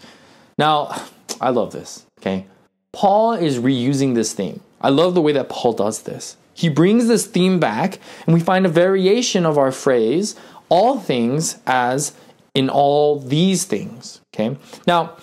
Now, 0.58 1.06
I 1.40 1.50
love 1.50 1.72
this, 1.72 2.06
okay? 2.20 2.46
Paul 2.92 3.32
is 3.32 3.58
reusing 3.58 4.14
this 4.14 4.32
theme. 4.34 4.60
I 4.80 4.90
love 4.90 5.14
the 5.14 5.22
way 5.22 5.32
that 5.32 5.48
Paul 5.48 5.72
does 5.72 6.02
this. 6.02 6.36
He 6.54 6.68
brings 6.68 7.08
this 7.08 7.26
theme 7.26 7.58
back, 7.58 7.98
and 8.26 8.34
we 8.34 8.40
find 8.40 8.66
a 8.66 8.68
variation 8.68 9.46
of 9.46 9.56
our 9.56 9.72
phrase, 9.72 10.36
all 10.68 10.98
things, 10.98 11.58
as 11.66 12.12
in 12.54 12.68
all 12.68 13.18
these 13.18 13.64
things. 13.64 14.20
Okay? 14.34 14.56
Now, 14.86 15.16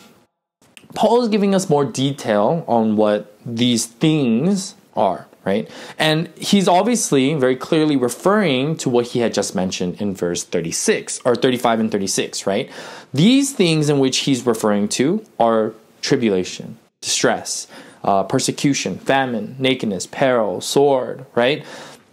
Paul 0.95 1.21
is 1.21 1.29
giving 1.29 1.53
us 1.53 1.69
more 1.69 1.85
detail 1.85 2.65
on 2.67 2.95
what 2.95 3.35
these 3.45 3.85
things 3.85 4.73
are, 4.95 5.27
right? 5.45 5.69
And 5.99 6.27
he's 6.35 6.67
obviously 6.67 7.35
very 7.35 7.55
clearly 7.55 7.95
referring 7.95 8.75
to 8.77 8.89
what 8.89 9.07
he 9.07 9.19
had 9.19 9.33
just 9.33 9.53
mentioned 9.53 10.01
in 10.01 10.15
verse 10.15 10.43
36 10.43 11.21
or 11.25 11.35
35 11.35 11.79
and 11.79 11.91
36, 11.91 12.47
right? 12.47 12.71
These 13.13 13.53
things 13.53 13.89
in 13.89 13.99
which 13.99 14.19
he's 14.19 14.45
referring 14.47 14.87
to 14.89 15.23
are 15.39 15.73
tribulation, 16.01 16.79
distress, 17.01 17.67
uh, 18.03 18.23
persecution, 18.23 18.97
famine, 18.97 19.55
nakedness, 19.59 20.07
peril, 20.07 20.61
sword, 20.61 21.25
right? 21.35 21.65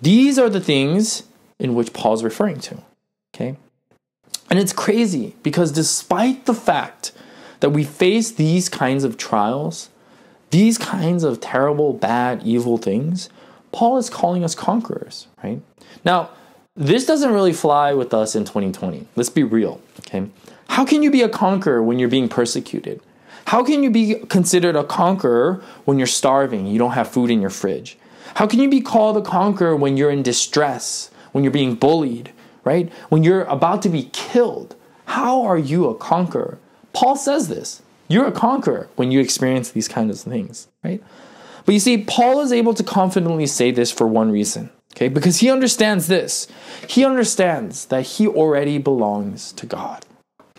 These 0.02 0.38
are 0.38 0.48
the 0.48 0.60
things 0.60 1.24
in 1.58 1.74
which 1.74 1.92
Paul's 1.92 2.22
referring 2.22 2.60
to. 2.60 2.82
Okay? 3.34 3.56
And 4.50 4.58
it's 4.58 4.72
crazy 4.72 5.34
because 5.42 5.72
despite 5.72 6.46
the 6.46 6.54
fact 6.54 7.12
that 7.60 7.70
we 7.70 7.84
face 7.84 8.30
these 8.30 8.68
kinds 8.68 9.04
of 9.04 9.16
trials, 9.16 9.88
these 10.50 10.78
kinds 10.78 11.24
of 11.24 11.40
terrible, 11.40 11.92
bad, 11.92 12.42
evil 12.44 12.78
things, 12.78 13.28
Paul 13.72 13.98
is 13.98 14.08
calling 14.08 14.44
us 14.44 14.54
conquerors, 14.54 15.26
right? 15.42 15.60
Now, 16.04 16.30
this 16.76 17.06
doesn't 17.06 17.32
really 17.32 17.52
fly 17.52 17.92
with 17.92 18.14
us 18.14 18.36
in 18.36 18.44
2020. 18.44 19.06
Let's 19.16 19.30
be 19.30 19.42
real, 19.42 19.80
okay? 20.00 20.28
How 20.68 20.84
can 20.84 21.02
you 21.02 21.10
be 21.10 21.22
a 21.22 21.28
conqueror 21.28 21.82
when 21.82 21.98
you're 21.98 22.08
being 22.08 22.28
persecuted? 22.28 23.00
How 23.46 23.62
can 23.62 23.84
you 23.84 23.90
be 23.90 24.16
considered 24.28 24.74
a 24.74 24.82
conqueror 24.82 25.62
when 25.84 25.98
you're 25.98 26.08
starving, 26.08 26.66
you 26.66 26.78
don't 26.78 26.92
have 26.92 27.08
food 27.08 27.30
in 27.30 27.40
your 27.40 27.50
fridge? 27.50 27.96
How 28.34 28.46
can 28.46 28.60
you 28.60 28.68
be 28.68 28.80
called 28.80 29.16
a 29.16 29.22
conqueror 29.22 29.76
when 29.76 29.96
you're 29.96 30.10
in 30.10 30.22
distress, 30.22 31.10
when 31.30 31.44
you're 31.44 31.52
being 31.52 31.76
bullied, 31.76 32.32
right? 32.64 32.92
When 33.08 33.22
you're 33.22 33.44
about 33.44 33.82
to 33.82 33.88
be 33.88 34.10
killed? 34.12 34.74
How 35.06 35.42
are 35.42 35.56
you 35.56 35.88
a 35.88 35.94
conqueror? 35.94 36.58
Paul 36.92 37.14
says 37.14 37.48
this. 37.48 37.82
You're 38.08 38.26
a 38.26 38.32
conqueror 38.32 38.88
when 38.96 39.12
you 39.12 39.20
experience 39.20 39.70
these 39.70 39.88
kinds 39.88 40.24
of 40.24 40.32
things, 40.32 40.66
right? 40.82 41.02
But 41.64 41.72
you 41.72 41.80
see, 41.80 41.98
Paul 42.04 42.40
is 42.40 42.52
able 42.52 42.74
to 42.74 42.82
confidently 42.82 43.46
say 43.46 43.70
this 43.70 43.92
for 43.92 44.08
one 44.08 44.32
reason, 44.32 44.70
okay? 44.94 45.08
Because 45.08 45.38
he 45.38 45.50
understands 45.50 46.08
this. 46.08 46.48
He 46.88 47.04
understands 47.04 47.86
that 47.86 48.02
he 48.02 48.26
already 48.26 48.78
belongs 48.78 49.52
to 49.52 49.66
God. 49.66 50.04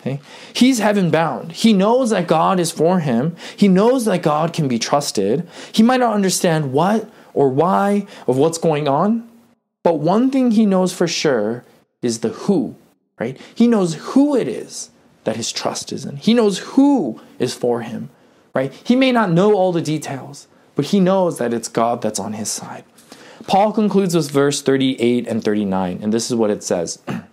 Okay? 0.08 0.22
He's 0.54 0.80
heaven 0.80 1.12
bound. 1.12 1.52
He 1.52 1.74
knows 1.74 2.12
that 2.12 2.28
God 2.28 2.60
is 2.60 2.72
for 2.72 3.00
him. 3.00 3.36
He 3.56 3.67
knows 3.67 4.06
that 4.06 4.22
God 4.22 4.54
can 4.54 4.67
be 4.67 4.80
trusted. 4.80 5.48
He 5.72 5.84
might 5.84 6.00
not 6.00 6.13
understand 6.13 6.72
what 6.72 7.10
or 7.34 7.50
why 7.50 8.08
of 8.28 8.38
what's 8.38 8.58
going 8.58 8.88
on, 8.88 9.30
but 9.84 10.00
one 10.00 10.32
thing 10.32 10.52
he 10.52 10.65
knows 10.65 10.93
for 10.93 11.08
sure 11.08 11.63
is 12.02 12.20
the 12.20 12.30
who, 12.30 12.76
right? 13.20 13.39
He 13.54 13.67
knows 13.67 13.96
who 13.96 14.36
it 14.36 14.48
is 14.48 14.89
that 15.24 15.36
his 15.36 15.52
trust 15.52 15.91
is 15.91 16.06
in. 16.06 16.15
He 16.15 16.34
knows 16.34 16.60
who 16.60 17.22
is 17.38 17.54
for 17.54 17.82
him, 17.82 18.10
right? 18.54 18.74
He 18.84 18.96
may 18.96 19.12
not 19.12 19.32
know 19.32 19.54
all 19.54 19.72
the 19.72 19.82
details, 19.82 20.48
but 20.76 20.86
he 20.86 21.00
knows 21.00 21.38
that 21.38 21.54
it's 21.54 21.67
God 21.67 22.02
that's 22.02 22.20
on 22.20 22.34
his 22.34 22.50
side. 22.50 22.86
Paul 23.46 23.72
concludes 23.72 24.15
with 24.15 24.32
verse 24.32 24.62
38 24.62 25.28
and 25.28 25.43
39, 25.43 26.00
and 26.02 26.13
this 26.13 26.30
is 26.30 26.36
what 26.36 26.50
it 26.50 26.63
says. 26.63 27.00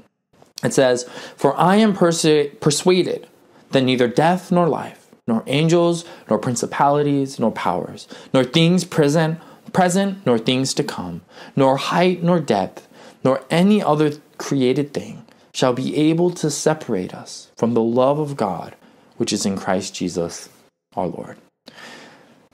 It 0.64 0.72
says, 0.72 1.05
For 1.37 1.57
I 1.57 1.77
am 1.77 1.94
persu- 1.94 2.59
persuaded 2.61 3.29
that 3.70 3.83
neither 3.83 4.09
death 4.09 4.50
nor 4.50 4.68
life, 4.68 5.09
nor 5.27 5.42
angels, 5.46 6.05
nor 6.29 6.38
principalities, 6.38 7.38
nor 7.38 7.53
powers, 7.53 8.09
nor 8.33 8.44
things 8.44 8.85
present, 8.85 9.38
present, 9.72 10.24
nor 10.27 10.38
things 10.38 10.74
to 10.74 10.85
come, 10.85 11.22
nor 11.55 11.77
height, 11.77 12.22
nor 12.22 12.40
depth, 12.40 12.88
nor 13.22 13.44
any 13.50 13.83
other 13.83 14.12
created 14.38 14.92
thing 14.92 15.24
shall 15.53 15.72
be 15.72 15.96
able 15.96 16.31
to 16.31 16.50
separate 16.50 17.14
us 17.14 17.50
from 17.57 17.74
the 17.74 17.83
love 17.83 18.18
of 18.18 18.37
God 18.37 18.74
which 19.16 19.33
is 19.33 19.46
in 19.46 19.57
Christ 19.57 19.94
Jesus 19.94 20.48
our 20.96 21.07
Lord. 21.07 21.37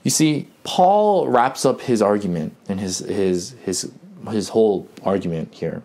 You 0.02 0.10
see, 0.10 0.48
Paul 0.64 1.28
wraps 1.28 1.64
up 1.64 1.82
his 1.82 2.00
argument 2.00 2.56
and 2.68 2.80
his 2.80 3.00
his 3.00 3.54
his 3.64 3.90
his 4.30 4.50
whole 4.50 4.88
argument 5.02 5.54
here 5.54 5.82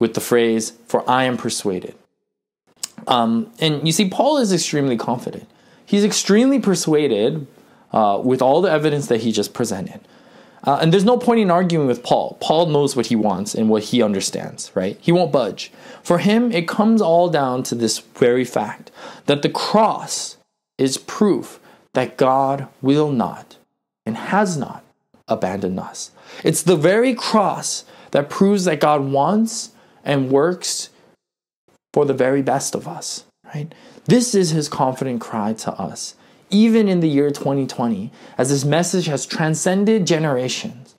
with 0.00 0.14
the 0.14 0.20
phrase, 0.20 0.72
For 0.88 1.08
I 1.08 1.24
am 1.24 1.36
persuaded. 1.36 1.94
Um, 3.06 3.52
and 3.60 3.86
you 3.86 3.92
see, 3.92 4.08
Paul 4.08 4.38
is 4.38 4.52
extremely 4.52 4.96
confident. 4.96 5.48
He's 5.86 6.04
extremely 6.04 6.58
persuaded 6.58 7.46
uh, 7.92 8.20
with 8.22 8.42
all 8.42 8.60
the 8.60 8.70
evidence 8.70 9.06
that 9.06 9.20
he 9.20 9.30
just 9.30 9.54
presented. 9.54 10.00
Uh, 10.62 10.78
and 10.82 10.92
there's 10.92 11.04
no 11.04 11.16
point 11.16 11.40
in 11.40 11.50
arguing 11.50 11.86
with 11.86 12.02
Paul. 12.02 12.36
Paul 12.40 12.66
knows 12.66 12.94
what 12.94 13.06
he 13.06 13.16
wants 13.16 13.54
and 13.54 13.68
what 13.70 13.84
he 13.84 14.02
understands, 14.02 14.70
right? 14.74 14.98
He 15.00 15.10
won't 15.10 15.32
budge. 15.32 15.72
For 16.02 16.18
him, 16.18 16.52
it 16.52 16.68
comes 16.68 17.00
all 17.00 17.30
down 17.30 17.62
to 17.64 17.74
this 17.74 17.98
very 17.98 18.44
fact 18.44 18.90
that 19.26 19.42
the 19.42 19.48
cross 19.48 20.36
is 20.76 20.98
proof 20.98 21.60
that 21.94 22.16
God 22.16 22.68
will 22.82 23.10
not 23.10 23.56
and 24.04 24.16
has 24.16 24.56
not 24.56 24.84
abandoned 25.28 25.80
us. 25.80 26.10
It's 26.44 26.62
the 26.62 26.76
very 26.76 27.14
cross 27.14 27.84
that 28.10 28.28
proves 28.28 28.64
that 28.64 28.80
God 28.80 29.00
wants 29.02 29.70
and 30.04 30.30
works 30.30 30.90
for 31.92 32.04
the 32.04 32.14
very 32.14 32.42
best 32.42 32.74
of 32.74 32.86
us, 32.86 33.24
right? 33.54 33.74
This 34.04 34.34
is 34.34 34.50
his 34.50 34.68
confident 34.68 35.20
cry 35.20 35.52
to 35.54 35.72
us, 35.72 36.14
even 36.50 36.88
in 36.88 37.00
the 37.00 37.08
year 37.08 37.30
2020, 37.30 38.12
as 38.38 38.50
this 38.50 38.64
message 38.64 39.06
has 39.06 39.26
transcended 39.26 40.06
generations. 40.06 40.94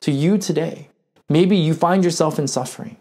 To 0.00 0.10
you 0.10 0.38
today, 0.38 0.88
maybe 1.28 1.56
you 1.56 1.74
find 1.74 2.02
yourself 2.04 2.38
in 2.38 2.48
suffering. 2.48 2.96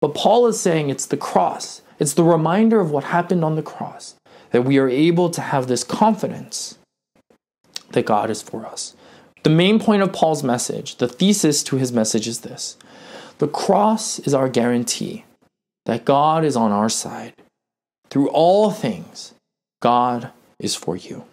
But 0.00 0.14
Paul 0.14 0.46
is 0.46 0.60
saying 0.60 0.90
it's 0.90 1.06
the 1.06 1.16
cross, 1.16 1.82
it's 1.98 2.14
the 2.14 2.24
reminder 2.24 2.80
of 2.80 2.90
what 2.90 3.04
happened 3.04 3.44
on 3.44 3.56
the 3.56 3.62
cross 3.62 4.16
that 4.50 4.62
we 4.62 4.78
are 4.78 4.88
able 4.88 5.30
to 5.30 5.40
have 5.40 5.66
this 5.66 5.82
confidence 5.82 6.78
that 7.90 8.06
God 8.06 8.30
is 8.30 8.42
for 8.42 8.66
us. 8.66 8.94
The 9.44 9.50
main 9.50 9.78
point 9.78 10.02
of 10.02 10.12
Paul's 10.12 10.42
message, 10.42 10.96
the 10.96 11.08
thesis 11.08 11.62
to 11.64 11.76
his 11.76 11.92
message 11.92 12.28
is 12.28 12.40
this 12.40 12.76
the 13.44 13.48
cross 13.48 14.18
is 14.20 14.32
our 14.32 14.48
guarantee 14.48 15.26
that 15.84 16.06
God 16.06 16.46
is 16.46 16.56
on 16.56 16.72
our 16.72 16.88
side. 16.88 17.34
Through 18.08 18.30
all 18.30 18.70
things, 18.70 19.34
God 19.82 20.30
is 20.58 20.74
for 20.74 20.96
you. 20.96 21.26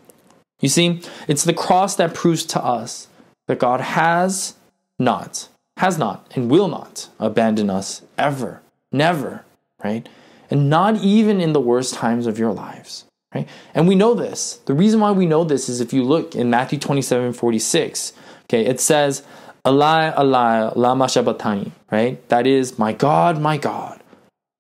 You 0.60 0.68
see, 0.68 1.00
it's 1.30 1.46
the 1.46 1.54
cross 1.54 1.96
that 1.96 2.14
proves 2.14 2.44
to 2.48 2.62
us 2.62 3.08
that 3.48 3.60
God 3.60 3.80
has 3.80 4.56
not, 5.00 5.48
has 5.78 5.98
not, 5.98 6.30
and 6.36 6.52
will 6.52 6.68
not 6.68 7.08
abandon 7.18 7.70
us 7.70 8.02
ever, 8.18 8.62
never, 8.92 9.46
right? 9.82 10.10
And 10.50 10.70
not 10.70 10.98
even 10.98 11.40
in 11.40 11.54
the 11.54 11.62
worst 11.62 11.94
times 11.94 12.28
of 12.28 12.38
your 12.38 12.52
lives, 12.52 13.06
right? 13.34 13.48
And 13.74 13.88
we 13.88 13.96
know 13.96 14.14
this. 14.14 14.58
The 14.66 14.74
reason 14.74 15.00
why 15.00 15.12
we 15.12 15.26
know 15.26 15.46
this 15.46 15.70
is 15.70 15.80
if 15.80 15.94
you 15.94 16.04
look 16.04 16.36
in 16.36 16.50
Matthew 16.50 16.78
27 16.78 17.32
46, 17.32 18.12
okay, 18.50 18.66
it 18.66 18.82
says, 18.82 19.24
Eli, 19.66 20.12
Eli, 20.20 20.72
lama 20.76 21.08
sabachthani, 21.08 21.72
right? 21.92 22.28
That 22.30 22.48
is, 22.48 22.80
my 22.80 22.94
God, 22.94 23.40
my 23.40 23.58
God, 23.58 24.02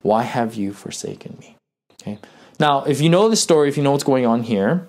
why 0.02 0.24
have 0.24 0.56
you 0.56 0.74
forsaken 0.74 1.38
me? 1.40 1.58
Okay. 2.02 2.20
Now, 2.60 2.84
if 2.84 3.02
you 3.02 3.10
know 3.10 3.30
the 3.30 3.36
story, 3.36 3.70
if 3.70 3.78
you 3.78 3.84
know 3.84 3.92
what's 3.92 4.04
going 4.04 4.26
on 4.26 4.44
here, 4.44 4.88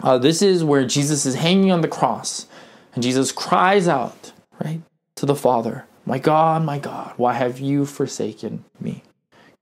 uh, 0.00 0.18
this 0.18 0.42
is 0.42 0.64
where 0.64 0.84
Jesus 0.84 1.26
is 1.26 1.36
hanging 1.36 1.70
on 1.70 1.80
the 1.80 1.88
cross, 1.88 2.46
and 2.94 3.02
Jesus 3.02 3.30
cries 3.32 3.86
out, 3.86 4.32
right, 4.62 4.80
to 5.16 5.26
the 5.26 5.34
Father, 5.34 5.86
my 6.04 6.18
God, 6.18 6.64
my 6.64 6.78
God, 6.78 7.14
why 7.16 7.34
have 7.34 7.58
you 7.60 7.86
forsaken 7.86 8.64
me? 8.80 9.02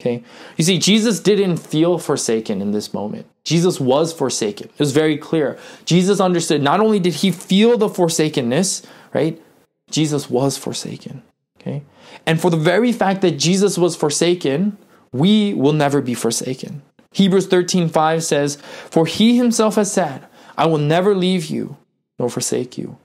Okay. 0.01 0.23
You 0.57 0.65
see, 0.65 0.79
Jesus 0.79 1.21
didn't 1.21 1.57
feel 1.59 1.99
forsaken 1.99 2.61
in 2.61 2.73
this 2.73 2.93
moment. 2.93 3.27
Jesus 3.45 3.81
was 3.81 4.13
forsaken. 4.13 4.69
It 4.69 4.79
was 4.79 4.93
very 4.93 5.17
clear. 5.17 5.59
Jesus 5.85 6.21
understood 6.21 6.63
not 6.63 6.81
only 6.81 6.99
did 6.99 7.15
he 7.15 7.31
feel 7.31 7.79
the 7.79 7.89
forsakenness, 7.89 8.83
right? 9.15 9.41
Jesus 9.91 10.29
was 10.31 10.57
forsaken. 10.57 11.23
Okay? 11.61 11.83
And 12.27 12.41
for 12.41 12.51
the 12.51 12.57
very 12.57 12.93
fact 12.93 13.23
that 13.23 13.33
Jesus 13.33 13.79
was 13.79 13.97
forsaken, 13.97 14.77
we 15.13 15.55
will 15.55 15.73
never 15.73 16.01
be 16.01 16.15
forsaken. 16.15 16.83
Hebrews 17.13 17.47
13:5 17.47 18.25
says, 18.25 18.59
"For 18.91 19.07
he 19.07 19.37
himself 19.37 19.77
has 19.77 19.91
said, 19.93 20.27
I 20.59 20.67
will 20.67 20.79
never 20.79 21.15
leave 21.15 21.47
you 21.47 21.77
nor 22.19 22.29
forsake 22.29 22.77
you." 22.77 22.99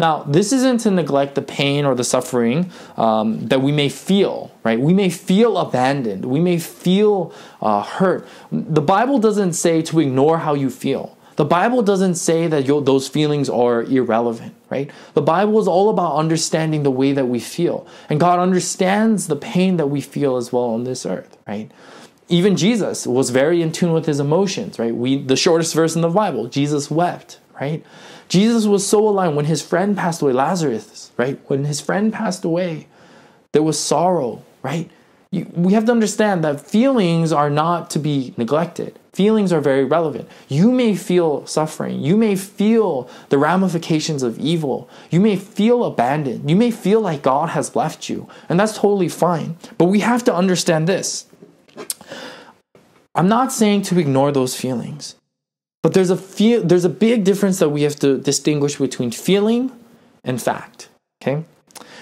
Now, 0.00 0.22
this 0.28 0.52
isn't 0.52 0.80
to 0.82 0.92
neglect 0.92 1.34
the 1.34 1.42
pain 1.42 1.84
or 1.84 1.96
the 1.96 2.04
suffering 2.04 2.70
um, 2.96 3.48
that 3.48 3.62
we 3.62 3.72
may 3.72 3.88
feel, 3.88 4.52
right? 4.62 4.78
We 4.78 4.94
may 4.94 5.10
feel 5.10 5.58
abandoned. 5.58 6.24
We 6.24 6.38
may 6.38 6.58
feel 6.58 7.32
uh, 7.60 7.82
hurt. 7.82 8.28
The 8.52 8.80
Bible 8.80 9.18
doesn't 9.18 9.54
say 9.54 9.82
to 9.82 9.98
ignore 9.98 10.38
how 10.38 10.54
you 10.54 10.70
feel. 10.70 11.18
The 11.34 11.44
Bible 11.44 11.82
doesn't 11.82 12.14
say 12.14 12.46
that 12.46 12.66
those 12.84 13.08
feelings 13.08 13.48
are 13.48 13.82
irrelevant, 13.82 14.54
right? 14.70 14.90
The 15.14 15.22
Bible 15.22 15.58
is 15.60 15.68
all 15.68 15.90
about 15.90 16.16
understanding 16.16 16.82
the 16.82 16.90
way 16.90 17.12
that 17.12 17.26
we 17.26 17.40
feel. 17.40 17.86
And 18.08 18.20
God 18.20 18.38
understands 18.38 19.26
the 19.26 19.36
pain 19.36 19.76
that 19.76 19.86
we 19.88 20.00
feel 20.00 20.36
as 20.36 20.52
well 20.52 20.64
on 20.64 20.84
this 20.84 21.06
earth, 21.06 21.36
right? 21.46 21.70
Even 22.28 22.56
Jesus 22.56 23.06
was 23.06 23.30
very 23.30 23.62
in 23.62 23.72
tune 23.72 23.92
with 23.92 24.06
his 24.06 24.20
emotions, 24.20 24.78
right? 24.78 24.94
We 24.94 25.22
the 25.22 25.36
shortest 25.36 25.74
verse 25.74 25.96
in 25.96 26.02
the 26.02 26.10
Bible, 26.10 26.48
Jesus 26.48 26.90
wept, 26.90 27.40
right? 27.58 27.84
Jesus 28.28 28.66
was 28.66 28.86
so 28.86 29.08
aligned 29.08 29.36
when 29.36 29.46
his 29.46 29.62
friend 29.62 29.96
passed 29.96 30.20
away, 30.20 30.32
Lazarus, 30.32 31.12
right? 31.16 31.40
When 31.46 31.64
his 31.64 31.80
friend 31.80 32.12
passed 32.12 32.44
away, 32.44 32.86
there 33.52 33.62
was 33.62 33.78
sorrow, 33.78 34.42
right? 34.62 34.90
We 35.30 35.74
have 35.74 35.84
to 35.86 35.92
understand 35.92 36.42
that 36.44 36.60
feelings 36.60 37.32
are 37.32 37.50
not 37.50 37.90
to 37.90 37.98
be 37.98 38.32
neglected. 38.38 38.98
Feelings 39.12 39.52
are 39.52 39.60
very 39.60 39.84
relevant. 39.84 40.28
You 40.48 40.70
may 40.72 40.94
feel 40.94 41.44
suffering. 41.44 42.00
You 42.00 42.16
may 42.16 42.34
feel 42.34 43.10
the 43.28 43.36
ramifications 43.36 44.22
of 44.22 44.38
evil. 44.38 44.88
You 45.10 45.20
may 45.20 45.36
feel 45.36 45.84
abandoned. 45.84 46.48
You 46.48 46.56
may 46.56 46.70
feel 46.70 47.00
like 47.00 47.22
God 47.22 47.50
has 47.50 47.76
left 47.76 48.08
you. 48.08 48.26
And 48.48 48.58
that's 48.58 48.78
totally 48.78 49.08
fine. 49.08 49.56
But 49.76 49.86
we 49.86 50.00
have 50.00 50.24
to 50.24 50.34
understand 50.34 50.88
this. 50.88 51.26
I'm 53.14 53.28
not 53.28 53.52
saying 53.52 53.82
to 53.82 53.98
ignore 53.98 54.32
those 54.32 54.54
feelings. 54.54 55.16
But 55.82 55.92
there's 55.92 56.10
a 56.10 56.16
feel, 56.16 56.62
there's 56.62 56.84
a 56.84 56.88
big 56.88 57.24
difference 57.24 57.58
that 57.58 57.68
we 57.68 57.82
have 57.82 57.96
to 57.96 58.18
distinguish 58.18 58.76
between 58.76 59.10
feeling 59.10 59.72
and 60.24 60.40
fact. 60.40 60.88
Okay? 61.20 61.44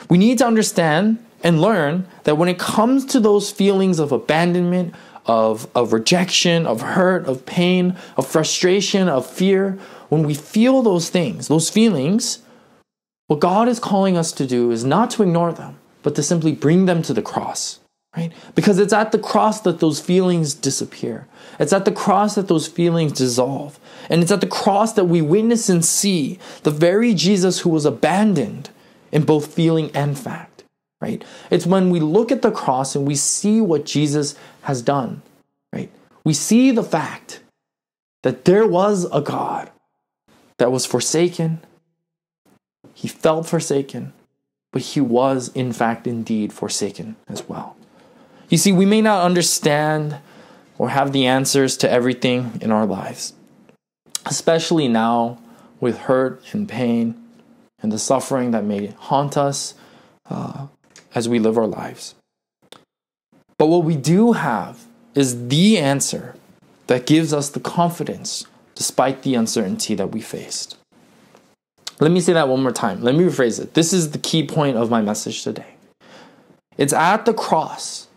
We 0.09 0.19
need 0.19 0.39
to 0.39 0.47
understand 0.47 1.25
and 1.47 1.61
learn 1.61 2.09
that 2.25 2.37
when 2.37 2.49
it 2.49 2.59
comes 2.59 3.05
to 3.05 3.21
those 3.21 3.53
feelings 3.53 4.01
of 4.01 4.11
abandonment, 4.11 4.93
of, 5.27 5.69
of 5.77 5.93
rejection, 5.93 6.67
of 6.67 6.81
hurt, 6.81 7.25
of 7.27 7.47
pain, 7.47 7.97
of 8.17 8.27
frustration, 8.27 9.09
of 9.09 9.25
fear, 9.25 9.79
when 10.09 10.25
we 10.25 10.35
feel 10.35 10.83
those 10.83 11.09
things, 11.09 11.47
those 11.47 11.71
feelings, 11.71 12.41
what 13.29 13.39
God 13.39 13.69
is 13.69 13.79
calling 13.79 14.17
us 14.17 14.33
to 14.33 14.45
do 14.45 14.73
is 14.73 14.83
not 14.83 15.09
to 15.11 15.23
ignore 15.23 15.53
them, 15.53 15.79
but 16.03 16.17
to 16.17 16.23
simply 16.25 16.51
bring 16.51 16.87
them 16.87 17.01
to 17.03 17.15
the 17.15 17.23
cross, 17.23 17.79
right? 18.17 18.33
Because 18.57 18.81
it's 18.81 18.93
at 18.93 19.13
the 19.13 19.19
cross 19.19 19.61
that 19.61 19.79
those 19.79 20.01
feelings 20.01 20.53
disappear. 20.53 21.29
It's 21.61 21.73
at 21.73 21.85
the 21.85 21.93
cross 21.93 22.35
that 22.35 22.49
those 22.49 22.67
feelings 22.67 23.13
dissolve. 23.13 23.79
And 24.11 24.21
it's 24.21 24.33
at 24.33 24.41
the 24.41 24.49
cross 24.49 24.95
that 24.95 25.05
we 25.05 25.23
witness 25.23 25.69
and 25.69 25.85
see 25.85 26.41
the 26.65 26.73
very 26.73 27.15
Jesus 27.15 27.61
who 27.61 27.71
was 27.71 27.85
abandoned 27.85 28.71
in 29.13 29.23
both 29.23 29.55
feeling 29.55 29.93
and 29.95 30.19
fact, 30.19 30.56
right? 31.01 31.25
It's 31.51 31.67
when 31.67 31.91
we 31.91 32.01
look 32.01 32.33
at 32.33 32.43
the 32.43 32.51
cross 32.51 32.97
and 32.97 33.07
we 33.07 33.15
see 33.15 33.61
what 33.61 33.85
Jesus 33.85 34.35
has 34.63 34.83
done, 34.83 35.23
right? 35.73 35.91
We 36.25 36.33
see 36.33 36.71
the 36.71 36.83
fact 36.83 37.41
that 38.23 38.45
there 38.45 38.67
was 38.67 39.07
a 39.13 39.21
God 39.21 39.71
that 40.59 40.73
was 40.73 40.87
forsaken. 40.87 41.61
He 42.95 43.09
felt 43.09 43.47
forsaken, 43.47 44.13
but 44.73 44.83
he 44.83 45.01
was, 45.01 45.49
in 45.55 45.73
fact, 45.73 46.07
indeed 46.07 46.53
forsaken 46.53 47.17
as 47.29 47.49
well. 47.49 47.77
You 48.49 48.59
see, 48.59 48.73
we 48.73 48.87
may 48.87 49.03
not 49.03 49.25
understand 49.25 50.19
or 50.79 50.91
have 50.91 51.13
the 51.13 51.27
answers 51.27 51.77
to 51.79 51.91
everything 51.91 52.59
in 52.61 52.71
our 52.71 52.87
lives, 52.87 53.33
especially 54.25 54.89
now 54.89 55.39
with 55.81 55.99
hurt 55.99 56.43
and 56.53 56.69
pain 56.69 57.15
and 57.81 57.93
the 57.93 57.99
suffering 57.99 58.51
that 58.53 58.65
may 58.65 58.87
haunt 58.99 59.37
us 59.37 59.75
uh, 60.29 60.67
as 61.17 61.29
we 61.29 61.41
live 61.41 61.59
our 61.59 61.67
lives. 61.67 62.15
But 63.59 63.67
what 63.67 63.85
we 63.85 63.97
do 63.97 64.33
have 64.33 64.85
is 65.15 65.49
the 65.49 65.79
answer 65.79 66.35
that 66.89 67.07
gives 67.07 67.33
us 67.33 67.49
the 67.49 67.59
confidence 67.59 68.47
despite 68.75 69.23
the 69.23 69.35
uncertainty 69.35 69.95
that 69.95 70.13
we 70.13 70.21
faced. 70.21 70.77
Let 71.99 72.11
me 72.11 72.21
say 72.21 72.35
that 72.35 72.49
one 72.49 72.63
more 72.63 72.71
time. 72.71 73.03
Let 73.03 73.15
me 73.15 73.25
rephrase 73.25 73.59
it. 73.59 73.73
This 73.73 73.95
is 73.95 74.11
the 74.11 74.19
key 74.19 74.47
point 74.47 74.77
of 74.77 74.91
my 74.91 75.01
message 75.01 75.43
today. 75.43 75.77
It's 76.77 76.93
at 76.93 77.25
the 77.25 77.33
cross 77.33 78.09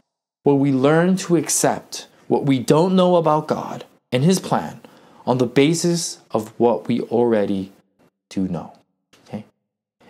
where 0.43 0.57
we 0.57 0.73
learn 0.73 1.15
to 1.15 1.37
accept 1.37 2.07
what 2.27 2.45
we 2.45 2.59
don't 2.59 2.97
know 2.97 3.15
about 3.15 3.47
God 3.47 3.85
and 4.11 4.25
His 4.25 4.39
plan 4.39 4.81
on 5.25 5.37
the 5.37 5.45
basis 5.45 6.19
of 6.31 6.49
what 6.59 6.89
we 6.89 6.99
already 7.03 7.71
do 8.29 8.49
know. 8.49 8.78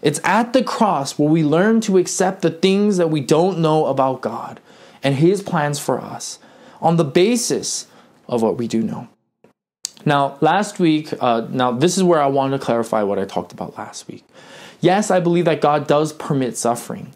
It's 0.02 0.20
at 0.24 0.54
the 0.54 0.64
cross 0.64 1.18
where 1.18 1.30
we 1.30 1.44
learn 1.44 1.82
to 1.82 1.98
accept 1.98 2.42
the 2.42 2.52
things 2.52 2.98
that 2.98 3.10
we 3.10 3.22
don't 3.22 3.60
know 3.60 3.86
about 3.88 4.22
God 4.22 4.60
and 5.04 5.16
His 5.16 5.42
plans 5.42 5.80
for 5.80 6.00
us 6.00 6.40
on 6.82 6.98
the 6.98 7.04
basis 7.04 7.88
of 8.28 8.42
what 8.42 8.58
we 8.58 8.68
do 8.68 8.82
know. 8.82 9.08
Now, 10.06 10.38
last 10.40 10.80
week, 10.80 11.14
uh, 11.20 11.48
now 11.50 11.72
this 11.72 11.98
is 11.98 12.04
where 12.04 12.22
I 12.22 12.28
want 12.28 12.54
to 12.54 12.60
clarify 12.60 13.04
what 13.04 13.20
I 13.20 13.26
talked 13.26 13.52
about 13.52 13.78
last 13.78 14.08
week. 14.08 14.24
Yes, 14.80 15.12
I 15.12 15.20
believe 15.20 15.46
that 15.46 15.60
God 15.60 15.88
does 15.88 16.14
permit 16.14 16.56
suffering, 16.56 17.14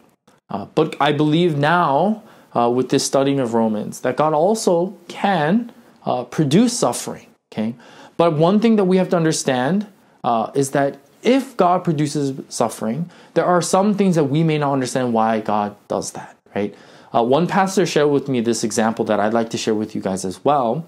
uh, 0.50 0.66
but 0.76 0.96
I 1.00 1.14
believe 1.14 1.58
now, 1.58 2.24
uh, 2.54 2.70
with 2.70 2.90
this 2.90 3.06
studying 3.06 3.40
of 3.40 3.54
Romans, 3.54 4.02
that 4.02 4.18
God 4.18 4.34
also 4.34 4.98
can 5.08 5.72
uh, 6.06 6.26
produce 6.26 6.78
suffering. 6.78 7.28
Okay, 7.54 7.76
but 8.18 8.34
one 8.34 8.60
thing 8.60 8.76
that 8.76 8.84
we 8.86 8.98
have 8.98 9.10
to 9.10 9.16
understand 9.16 9.88
uh, 10.24 10.52
is 10.54 10.72
that 10.72 11.00
if 11.24 11.58
God 11.58 11.84
produces 11.84 12.40
suffering, 12.50 13.10
there 13.34 13.46
are 13.46 13.62
some 13.62 13.96
things 13.96 14.16
that 14.16 14.26
we 14.26 14.44
may 14.44 14.58
not 14.58 14.74
understand 14.74 15.14
why 15.14 15.40
God 15.40 15.76
does 15.88 16.12
that. 16.12 16.38
Right? 16.56 16.76
Uh, 17.14 17.24
one 17.24 17.48
pastor 17.48 17.86
shared 17.86 18.10
with 18.10 18.28
me 18.28 18.42
this 18.42 18.64
example 18.64 19.06
that 19.06 19.20
I'd 19.20 19.34
like 19.34 19.50
to 19.52 19.58
share 19.58 19.76
with 19.76 19.96
you 19.96 20.02
guys 20.02 20.26
as 20.26 20.44
well. 20.44 20.88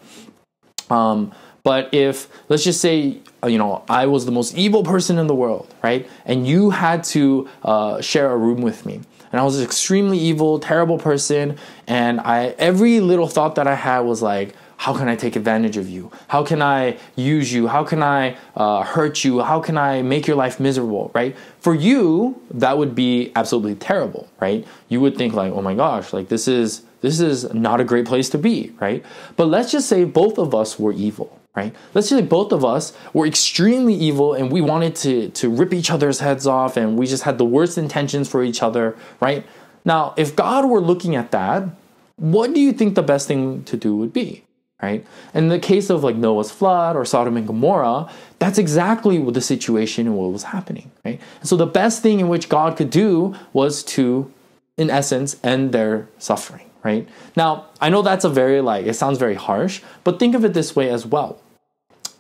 Um, 0.90 1.32
but 1.64 1.94
if, 1.94 2.30
let's 2.48 2.64
just 2.64 2.80
say, 2.80 3.18
uh, 3.44 3.48
you 3.48 3.58
know, 3.58 3.84
I 3.90 4.06
was 4.06 4.26
the 4.26 4.32
most 4.32 4.56
evil 4.56 4.84
person 4.84 5.18
in 5.18 5.26
the 5.26 5.34
world, 5.34 5.74
right? 5.84 6.08
And 6.26 6.46
you 6.46 6.70
had 6.70 7.04
to 7.06 7.50
uh, 7.64 8.02
share 8.02 8.32
a 8.32 8.38
room 8.38 8.62
with 8.62 8.86
me. 8.86 9.02
And 9.32 9.42
I 9.42 9.44
was 9.44 9.58
an 9.58 9.64
extremely 9.64 10.20
evil, 10.20 10.60
terrible 10.60 11.00
person. 11.00 11.58
And 11.88 12.20
I, 12.22 12.56
every 12.60 13.00
little 13.00 13.28
thought 13.28 13.56
that 13.56 13.68
I 13.68 13.76
had 13.76 14.02
was 14.02 14.22
like, 14.22 14.56
how 14.78 14.94
can 14.94 15.08
I 15.08 15.16
take 15.16 15.36
advantage 15.36 15.78
of 15.78 15.90
you? 15.90 16.12
How 16.28 16.44
can 16.44 16.62
I 16.62 16.98
use 17.16 17.52
you? 17.54 17.68
How 17.68 17.84
can 17.84 18.04
I 18.04 18.38
uh, 18.56 18.84
hurt 18.84 19.24
you? 19.24 19.42
How 19.42 19.60
can 19.60 19.78
I 19.78 20.02
make 20.02 20.28
your 20.28 20.36
life 20.36 20.60
miserable, 20.60 21.12
right? 21.14 21.36
For 21.60 21.74
you, 21.74 22.42
that 22.52 22.78
would 22.78 22.94
be 22.94 23.32
absolutely 23.36 23.76
terrible, 23.76 24.28
right? 24.40 24.66
You 24.90 25.02
would 25.02 25.18
think 25.18 25.34
like, 25.34 25.52
oh 25.54 25.62
my 25.62 25.76
gosh, 25.76 26.14
like 26.14 26.28
this 26.28 26.48
is 26.48 26.84
this 27.02 27.20
is 27.20 27.54
not 27.54 27.80
a 27.80 27.84
great 27.84 28.06
place 28.06 28.30
to 28.30 28.38
be, 28.38 28.74
right? 28.80 29.06
But 29.36 29.46
let's 29.46 29.72
just 29.72 29.88
say 29.88 30.06
both 30.06 30.40
of 30.40 30.56
us 30.56 30.80
were 30.80 30.92
evil, 30.92 31.40
right? 31.56 31.74
Let's 31.94 32.10
say 32.10 32.22
both 32.22 32.52
of 32.52 32.66
us 32.66 32.94
were 33.14 33.28
extremely 33.28 33.94
evil 33.94 34.34
and 34.34 34.52
we 34.52 34.60
wanted 34.60 34.96
to, 34.98 35.30
to 35.30 35.50
rip 35.50 35.72
each 35.72 35.92
other's 35.92 36.20
heads 36.20 36.48
off 36.48 36.78
and 36.78 36.98
we 36.98 37.06
just 37.06 37.22
had 37.22 37.38
the 37.38 37.46
worst 37.46 37.78
intentions 37.78 38.28
for 38.28 38.44
each 38.44 38.64
other, 38.64 38.98
right? 39.20 39.46
Now, 39.84 40.16
if 40.18 40.36
God 40.36 40.66
were 40.66 40.82
looking 40.82 41.16
at 41.16 41.30
that, 41.30 41.70
what 42.16 42.54
do 42.54 42.60
you 42.60 42.74
think 42.74 42.96
the 42.96 43.04
best 43.04 43.28
thing 43.28 43.64
to 43.66 43.78
do 43.78 43.96
would 43.96 44.12
be? 44.12 44.45
Right? 44.86 45.06
And 45.34 45.46
In 45.46 45.50
the 45.50 45.60
case 45.60 45.90
of 45.90 46.04
like 46.04 46.16
Noah's 46.16 46.52
flood 46.52 46.96
or 46.96 47.06
Sodom 47.06 47.38
and 47.38 47.48
Gomorrah, 47.48 48.08
that's 48.38 48.60
exactly 48.60 49.18
what 49.18 49.34
the 49.34 49.42
situation 49.42 50.06
and 50.06 50.16
what 50.16 50.32
was 50.32 50.44
happening, 50.44 50.92
right? 51.04 51.20
And 51.40 51.50
so 51.50 51.56
the 51.58 51.66
best 51.66 52.04
thing 52.04 52.20
in 52.20 52.28
which 52.28 52.50
God 52.50 52.78
could 52.78 52.92
do 52.92 53.36
was 53.52 53.84
to, 53.96 54.32
in 54.78 54.92
essence, 54.92 55.38
end 55.44 55.72
their 55.72 56.08
suffering, 56.20 56.70
right? 56.84 57.10
Now, 57.36 57.66
I 57.82 57.90
know 57.90 58.04
that's 58.04 58.26
a 58.26 58.30
very 58.30 58.62
like 58.62 58.86
it 58.86 58.94
sounds 58.94 59.18
very 59.18 59.34
harsh, 59.34 59.82
but 60.04 60.20
think 60.20 60.36
of 60.36 60.46
it 60.46 60.54
this 60.54 60.76
way 60.76 60.88
as 60.92 61.04
well. 61.04 61.42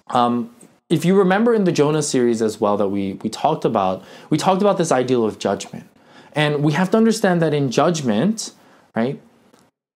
Um, 0.07 0.49
if 0.89 1.05
you 1.05 1.16
remember 1.16 1.53
in 1.53 1.66
the 1.66 1.72
Jonah 1.72 2.01
series 2.01 2.41
as 2.41 2.59
well 2.59 2.78
that 2.78 2.89
we 2.89 3.13
we 3.24 3.30
talked 3.30 3.66
about, 3.66 4.03
we 4.32 4.38
talked 4.38 4.61
about 4.61 4.78
this 4.78 4.91
ideal 4.91 5.24
of 5.24 5.38
judgment. 5.38 5.88
And 6.34 6.63
we 6.63 6.74
have 6.74 6.89
to 6.91 6.97
understand 6.97 7.41
that 7.43 7.53
in 7.53 7.70
judgment, 7.72 8.51
right? 8.95 9.22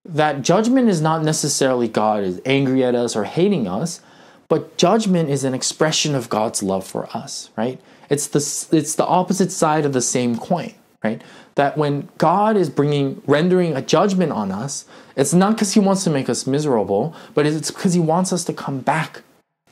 That 0.06 0.42
judgment 0.42 0.90
is 0.90 1.02
not 1.02 1.24
necessarily 1.24 1.88
God 1.88 2.24
is 2.24 2.42
angry 2.46 2.84
at 2.84 2.96
us 2.96 3.16
or 3.16 3.26
hating 3.26 3.68
us, 3.68 4.02
but 4.48 4.78
judgment 4.78 5.30
is 5.30 5.44
an 5.44 5.54
expression 5.54 6.16
of 6.16 6.30
God's 6.30 6.64
love 6.64 6.86
for 6.86 7.08
us, 7.16 7.52
right? 7.56 7.80
It's 8.10 8.28
the 8.28 8.76
it's 8.76 8.96
the 8.96 9.06
opposite 9.06 9.52
side 9.52 9.86
of 9.86 9.94
the 9.94 10.02
same 10.02 10.38
coin, 10.38 10.74
right? 11.04 11.22
That 11.56 11.78
when 11.78 12.10
God 12.18 12.58
is 12.58 12.70
bringing 12.70 13.22
rendering 13.28 13.76
a 13.76 13.82
judgment 13.82 14.32
on 14.32 14.52
us, 14.52 14.86
it's 15.16 15.34
not 15.34 15.54
because 15.54 15.74
he 15.74 15.80
wants 15.80 16.04
to 16.06 16.10
make 16.10 16.30
us 16.30 16.48
miserable, 16.48 17.14
but 17.34 17.46
it's 17.46 17.70
because 17.70 17.94
he 17.94 18.00
wants 18.00 18.34
us 18.34 18.44
to 18.46 18.54
come 18.54 18.80
back 18.80 19.22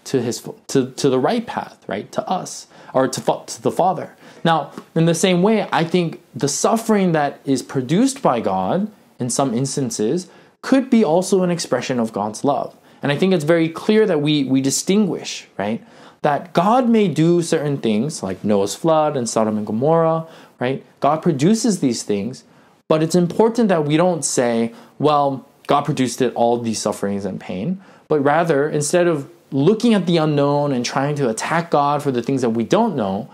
to 0.06 0.22
his 0.22 0.48
to, 0.68 0.92
to 0.92 1.10
the 1.10 1.20
right 1.20 1.48
path, 1.48 1.84
right? 1.88 2.12
To 2.12 2.30
us 2.30 2.68
or 2.94 3.08
to, 3.08 3.22
to 3.46 3.62
the 3.62 3.72
Father. 3.72 4.16
Now, 4.44 4.72
in 4.96 5.06
the 5.06 5.16
same 5.16 5.42
way, 5.42 5.68
I 5.72 5.84
think 5.84 6.22
the 6.36 6.48
suffering 6.48 7.14
that 7.14 7.40
is 7.46 7.64
produced 7.64 8.22
by 8.22 8.40
God 8.40 8.92
in 9.20 9.30
some 9.30 9.54
instances 9.54 10.28
could 10.62 10.90
be 10.90 11.04
also 11.04 11.44
an 11.44 11.52
expression 11.52 12.00
of 12.00 12.12
God's 12.12 12.44
love. 12.44 12.76
And 13.02 13.12
I 13.12 13.18
think 13.18 13.34
it's 13.34 13.44
very 13.44 13.70
clear 13.70 14.06
that 14.06 14.22
we 14.22 14.44
we 14.44 14.62
distinguish, 14.62 15.48
right? 15.58 15.86
That 16.24 16.54
God 16.54 16.90
may 16.90 17.08
do 17.08 17.42
certain 17.42 17.78
things 17.78 18.24
like 18.24 18.44
Noah's 18.44 18.76
flood 18.76 19.16
and 19.16 19.30
Sodom 19.30 19.58
and 19.58 19.66
Gomorrah, 19.66 20.26
right? 20.60 20.84
God 21.00 21.22
produces 21.22 21.80
these 21.80 22.04
things, 22.04 22.44
but 22.90 23.04
it's 23.04 23.16
important 23.16 23.70
that 23.70 23.86
we 23.86 23.98
don't 23.98 24.26
say, 24.26 24.74
well, 24.98 25.48
God 25.68 25.86
produced 25.86 26.22
it 26.22 26.34
all 26.34 26.58
these 26.58 26.80
sufferings 26.82 27.24
and 27.24 27.40
pain, 27.40 27.82
but 28.08 28.20
rather 28.22 28.68
instead 28.68 29.08
of 29.08 29.30
looking 29.52 29.94
at 29.94 30.06
the 30.06 30.18
unknown 30.18 30.72
and 30.72 30.86
trying 30.86 31.16
to 31.16 31.30
attack 31.30 31.72
God 31.72 32.04
for 32.04 32.12
the 32.12 32.22
things 32.22 32.42
that 32.42 32.50
we 32.50 32.64
don't 32.64 32.96
know, 32.96 33.30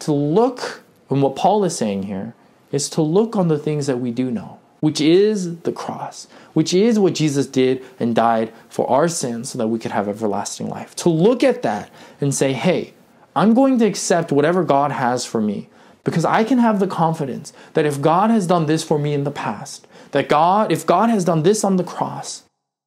to 0.00 0.12
look, 0.12 0.82
and 1.08 1.22
what 1.22 1.36
Paul 1.36 1.64
is 1.64 1.76
saying 1.76 2.04
here, 2.04 2.34
is 2.70 2.88
to 2.90 3.02
look 3.02 3.34
on 3.34 3.48
the 3.48 3.58
things 3.58 3.86
that 3.86 3.98
we 3.98 4.10
do 4.10 4.30
know, 4.30 4.59
which 4.80 5.00
is 5.00 5.58
the 5.60 5.72
cross, 5.72 6.26
which 6.52 6.74
is 6.74 6.98
what 6.98 7.14
Jesus 7.14 7.46
did 7.46 7.84
and 7.98 8.14
died 8.14 8.52
for 8.68 8.88
our 8.90 9.08
sins 9.08 9.50
so 9.50 9.58
that 9.58 9.68
we 9.68 9.78
could 9.78 9.92
have 9.92 10.08
everlasting 10.08 10.68
life. 10.68 10.96
To 10.96 11.08
look 11.08 11.44
at 11.44 11.62
that 11.62 11.90
and 12.20 12.34
say, 12.34 12.52
hey, 12.52 12.94
I'm 13.36 13.54
going 13.54 13.78
to 13.78 13.86
accept 13.86 14.32
whatever 14.32 14.64
God 14.64 14.92
has 14.92 15.24
for 15.24 15.40
me 15.40 15.68
because 16.04 16.24
I 16.24 16.44
can 16.44 16.58
have 16.58 16.80
the 16.80 16.86
confidence 16.86 17.52
that 17.74 17.86
if 17.86 18.00
God 18.00 18.30
has 18.30 18.46
done 18.46 18.66
this 18.66 18.82
for 18.82 18.98
me 18.98 19.12
in 19.12 19.24
the 19.24 19.30
past, 19.30 19.86
that 20.12 20.28
God, 20.28 20.72
if 20.72 20.86
God 20.86 21.10
has 21.10 21.24
done 21.24 21.42
this 21.42 21.62
on 21.62 21.76
the 21.76 21.84
cross, 21.84 22.42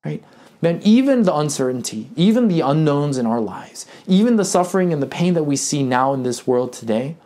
right, 0.06 0.24
then 0.62 0.82
even 0.84 1.24
the 1.24 1.36
uncertainty, 1.36 2.10
even 2.16 2.48
the 2.48 2.62
unknowns 2.62 3.18
in 3.18 3.26
our 3.26 3.42
lives, 3.42 3.86
even 4.08 4.38
the 4.38 4.46
suffering 4.46 4.94
and 4.94 5.02
the 5.02 5.08
pain 5.08 5.34
that 5.34 5.44
we 5.44 5.56
see 5.56 5.84
now 5.84 6.14
in 6.14 6.24
this 6.24 6.48
world 6.48 6.74
today, 6.74 7.18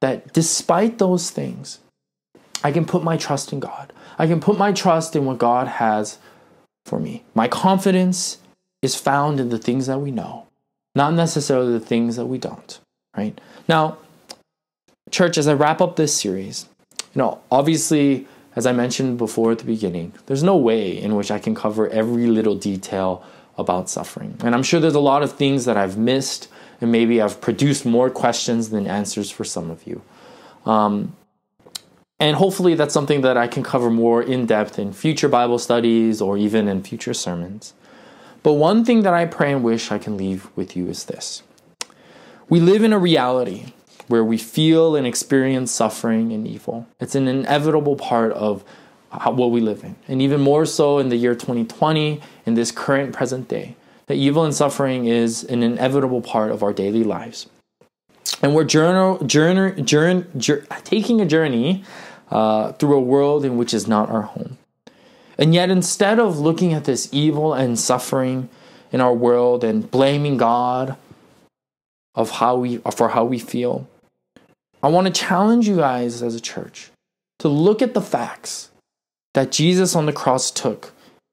that 0.00 0.32
despite 0.32 0.98
those 0.98 1.30
things, 1.30 1.78
I 2.62 2.72
can 2.72 2.84
put 2.84 3.02
my 3.02 3.16
trust 3.16 3.52
in 3.52 3.60
God. 3.60 3.92
I 4.18 4.26
can 4.26 4.40
put 4.40 4.58
my 4.58 4.72
trust 4.72 5.14
in 5.14 5.24
what 5.24 5.38
God 5.38 5.68
has 5.68 6.18
for 6.84 6.98
me. 6.98 7.24
My 7.34 7.48
confidence 7.48 8.38
is 8.82 8.94
found 8.94 9.40
in 9.40 9.48
the 9.48 9.58
things 9.58 9.86
that 9.86 10.00
we 10.00 10.10
know, 10.10 10.46
not 10.94 11.14
necessarily 11.14 11.72
the 11.72 11.80
things 11.80 12.16
that 12.16 12.26
we 12.26 12.38
don't, 12.38 12.78
right? 13.16 13.38
Now, 13.68 13.98
church, 15.10 15.38
as 15.38 15.48
I 15.48 15.54
wrap 15.54 15.80
up 15.80 15.96
this 15.96 16.16
series, 16.16 16.66
you 17.14 17.18
know, 17.20 17.40
obviously 17.50 18.26
as 18.56 18.66
I 18.66 18.72
mentioned 18.72 19.18
before 19.18 19.52
at 19.52 19.58
the 19.58 19.64
beginning, 19.64 20.14
there's 20.24 20.42
no 20.42 20.56
way 20.56 20.96
in 20.98 21.14
which 21.14 21.30
I 21.30 21.38
can 21.38 21.54
cover 21.54 21.88
every 21.90 22.26
little 22.26 22.54
detail 22.56 23.22
about 23.58 23.90
suffering. 23.90 24.38
And 24.42 24.54
I'm 24.54 24.62
sure 24.62 24.80
there's 24.80 24.94
a 24.94 25.00
lot 25.00 25.22
of 25.22 25.32
things 25.32 25.66
that 25.66 25.76
I've 25.76 25.98
missed, 25.98 26.48
and 26.80 26.90
maybe 26.90 27.20
I've 27.20 27.40
produced 27.40 27.84
more 27.84 28.08
questions 28.08 28.70
than 28.70 28.86
answers 28.86 29.30
for 29.30 29.44
some 29.44 29.70
of 29.70 29.86
you. 29.86 30.00
Um, 30.64 31.14
and 32.18 32.36
hopefully, 32.36 32.74
that's 32.74 32.94
something 32.94 33.20
that 33.20 33.36
I 33.36 33.46
can 33.46 33.62
cover 33.62 33.90
more 33.90 34.22
in 34.22 34.46
depth 34.46 34.78
in 34.78 34.92
future 34.92 35.28
Bible 35.28 35.58
studies 35.58 36.20
or 36.20 36.38
even 36.38 36.66
in 36.68 36.82
future 36.82 37.14
sermons. 37.14 37.74
But 38.42 38.54
one 38.54 38.84
thing 38.84 39.02
that 39.02 39.12
I 39.12 39.26
pray 39.26 39.52
and 39.52 39.62
wish 39.62 39.90
I 39.90 39.98
can 39.98 40.16
leave 40.16 40.48
with 40.56 40.76
you 40.76 40.86
is 40.88 41.04
this 41.04 41.42
we 42.48 42.60
live 42.60 42.82
in 42.82 42.92
a 42.92 42.98
reality 42.98 43.72
where 44.06 44.24
we 44.24 44.38
feel 44.38 44.94
and 44.94 45.04
experience 45.06 45.72
suffering 45.72 46.32
and 46.32 46.46
evil. 46.46 46.86
It's 47.00 47.16
an 47.16 47.26
inevitable 47.26 47.96
part 47.96 48.32
of 48.32 48.64
what 49.10 49.50
we 49.50 49.60
live 49.60 49.82
in. 49.82 49.96
And 50.06 50.22
even 50.22 50.40
more 50.40 50.64
so 50.64 50.98
in 50.98 51.08
the 51.08 51.16
year 51.16 51.34
2020, 51.34 52.20
in 52.46 52.54
this 52.54 52.70
current 52.70 53.12
present 53.12 53.48
day, 53.48 53.74
that 54.06 54.14
evil 54.14 54.44
and 54.44 54.54
suffering 54.54 55.06
is 55.06 55.42
an 55.42 55.64
inevitable 55.64 56.20
part 56.20 56.52
of 56.52 56.62
our 56.62 56.72
daily 56.72 57.02
lives. 57.02 57.48
And 58.42 58.54
we're 58.54 58.64
journal, 58.64 59.18
taking 60.84 61.20
a 61.20 61.26
journey 61.26 61.84
uh, 62.30 62.72
through 62.72 62.96
a 62.96 63.00
world 63.00 63.44
in 63.44 63.56
which 63.56 63.72
is 63.72 63.86
not 63.86 64.10
our 64.10 64.22
home. 64.22 64.58
And 65.38 65.54
yet, 65.54 65.70
instead 65.70 66.18
of 66.18 66.38
looking 66.38 66.72
at 66.72 66.84
this 66.84 67.08
evil 67.12 67.52
and 67.52 67.78
suffering 67.78 68.48
in 68.90 69.00
our 69.00 69.14
world 69.14 69.62
and 69.64 69.90
blaming 69.90 70.36
God 70.36 70.96
of 72.14 72.30
how 72.30 72.56
we 72.56 72.78
for 72.94 73.10
how 73.10 73.24
we 73.24 73.38
feel, 73.38 73.86
I 74.82 74.88
want 74.88 75.06
to 75.06 75.12
challenge 75.12 75.68
you 75.68 75.76
guys 75.76 76.22
as 76.22 76.34
a 76.34 76.40
church 76.40 76.90
to 77.40 77.48
look 77.48 77.82
at 77.82 77.94
the 77.94 78.00
facts 78.00 78.70
that 79.34 79.52
Jesus 79.52 79.94
on 79.94 80.06
the 80.06 80.12
cross 80.12 80.50
took, 80.50 80.92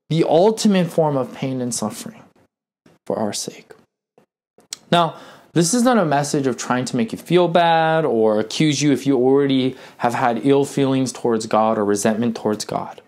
the 0.09 0.25
ultimate 0.25 0.87
form 0.87 1.15
of 1.15 1.33
pain 1.33 1.61
and 1.61 1.73
suffering 1.73 2.21
for 3.05 3.17
our 3.17 3.31
sake. 3.31 3.71
Now, 4.91 5.15
this 5.53 5.73
is 5.73 5.83
not 5.83 5.99
a 5.99 6.05
message 6.05 6.47
of 6.47 6.57
trying 6.57 6.85
to 6.85 6.97
make 6.97 7.11
you 7.11 7.17
feel 7.17 7.47
bad 7.47 8.05
or 8.05 8.39
accuse 8.39 8.81
you 8.81 8.91
if 8.91 9.05
you 9.05 9.15
already 9.15 9.75
have 9.97 10.15
had 10.15 10.45
ill 10.45 10.65
feelings 10.65 11.11
towards 11.11 11.45
God 11.45 11.77
or 11.77 11.85
resentment 11.85 12.35
towards 12.35 12.65
God. 12.65 13.01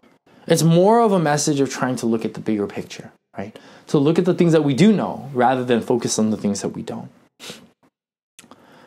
It's 0.47 0.61
more 0.61 0.99
of 0.99 1.11
a 1.11 1.19
message 1.19 1.59
of 1.59 1.71
trying 1.71 1.95
to 1.97 2.05
look 2.05 2.23
at 2.23 2.35
the 2.35 2.39
bigger 2.39 2.67
picture, 2.67 3.11
right? 3.35 3.57
To 3.87 3.97
look 3.97 4.19
at 4.19 4.25
the 4.25 4.35
things 4.35 4.51
that 4.51 4.63
we 4.63 4.75
do 4.75 4.93
know 4.93 5.29
rather 5.33 5.65
than 5.65 5.81
focus 5.81 6.19
on 6.19 6.29
the 6.29 6.37
things 6.37 6.61
that 6.61 6.69
we 6.69 6.83
don't. 6.83 7.09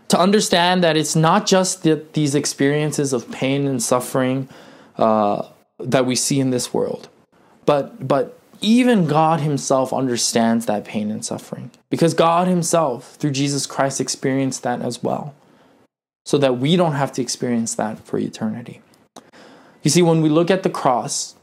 To 0.08 0.18
understand 0.18 0.84
that 0.84 0.96
it's 0.96 1.16
not 1.16 1.46
just 1.46 1.82
the, 1.82 2.02
these 2.12 2.36
experiences 2.36 3.12
of 3.12 3.30
pain 3.30 3.66
and 3.66 3.82
suffering 3.82 4.48
uh, 4.96 5.48
that 5.80 6.06
we 6.06 6.14
see 6.14 6.38
in 6.38 6.50
this 6.50 6.72
world, 6.72 7.08
but 7.66 8.06
but 8.06 8.37
even 8.60 9.06
God 9.06 9.40
Himself 9.40 9.92
understands 9.92 10.66
that 10.66 10.84
pain 10.84 11.10
and 11.10 11.24
suffering 11.24 11.70
because 11.90 12.14
God 12.14 12.48
Himself, 12.48 13.14
through 13.16 13.30
Jesus 13.30 13.66
Christ, 13.66 14.00
experienced 14.00 14.62
that 14.62 14.82
as 14.82 15.02
well, 15.02 15.34
so 16.24 16.38
that 16.38 16.58
we 16.58 16.76
don't 16.76 16.92
have 16.92 17.12
to 17.12 17.22
experience 17.22 17.74
that 17.76 18.00
for 18.00 18.18
eternity. 18.18 18.80
You 19.82 19.90
see, 19.90 20.02
when 20.02 20.22
we 20.22 20.28
look 20.28 20.50
at 20.50 20.62
the 20.62 20.70
cross 20.70 21.36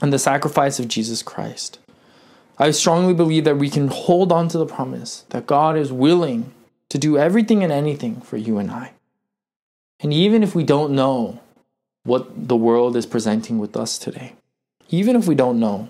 and 0.00 0.12
the 0.12 0.18
sacrifice 0.18 0.78
of 0.78 0.88
Jesus 0.88 1.22
Christ, 1.22 1.78
I 2.58 2.70
strongly 2.70 3.14
believe 3.14 3.44
that 3.44 3.58
we 3.58 3.68
can 3.68 3.88
hold 3.88 4.32
on 4.32 4.48
to 4.48 4.58
the 4.58 4.66
promise 4.66 5.24
that 5.30 5.46
God 5.46 5.76
is 5.76 5.92
willing 5.92 6.52
to 6.88 6.98
do 6.98 7.18
everything 7.18 7.62
and 7.62 7.72
anything 7.72 8.20
for 8.20 8.36
you 8.36 8.58
and 8.58 8.70
I. 8.70 8.92
And 10.00 10.12
even 10.12 10.42
if 10.42 10.54
we 10.54 10.64
don't 10.64 10.94
know 10.94 11.40
what 12.04 12.48
the 12.48 12.56
world 12.56 12.96
is 12.96 13.06
presenting 13.06 13.58
with 13.58 13.76
us 13.76 13.98
today, 13.98 14.34
even 14.90 15.16
if 15.16 15.26
we 15.26 15.34
don't 15.34 15.58
know, 15.58 15.88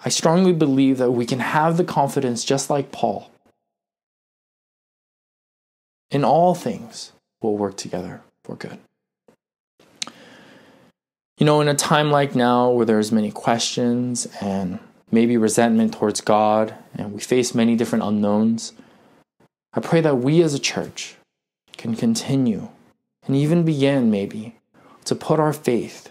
I 0.00 0.08
strongly 0.08 0.52
believe 0.52 0.98
that 0.98 1.12
we 1.12 1.26
can 1.26 1.40
have 1.40 1.76
the 1.76 1.84
confidence, 1.84 2.44
just 2.44 2.70
like 2.70 2.92
Paul, 2.92 3.30
in 6.10 6.24
all 6.24 6.54
things 6.54 7.12
will 7.40 7.56
work 7.56 7.76
together 7.76 8.22
for 8.44 8.56
good. 8.56 8.78
You 11.38 11.44
know, 11.44 11.60
in 11.60 11.68
a 11.68 11.74
time 11.74 12.10
like 12.10 12.34
now 12.34 12.70
where 12.70 12.86
there's 12.86 13.12
many 13.12 13.30
questions 13.30 14.26
and 14.40 14.78
maybe 15.10 15.36
resentment 15.36 15.94
towards 15.94 16.20
God, 16.20 16.74
and 16.94 17.12
we 17.12 17.20
face 17.20 17.54
many 17.54 17.76
different 17.76 18.04
unknowns, 18.04 18.72
I 19.74 19.80
pray 19.80 20.00
that 20.00 20.16
we 20.16 20.42
as 20.42 20.54
a 20.54 20.58
church 20.58 21.16
can 21.76 21.94
continue 21.94 22.68
and 23.26 23.36
even 23.36 23.64
begin, 23.64 24.10
maybe, 24.10 24.56
to 25.04 25.14
put 25.14 25.38
our 25.38 25.52
faith 25.52 26.10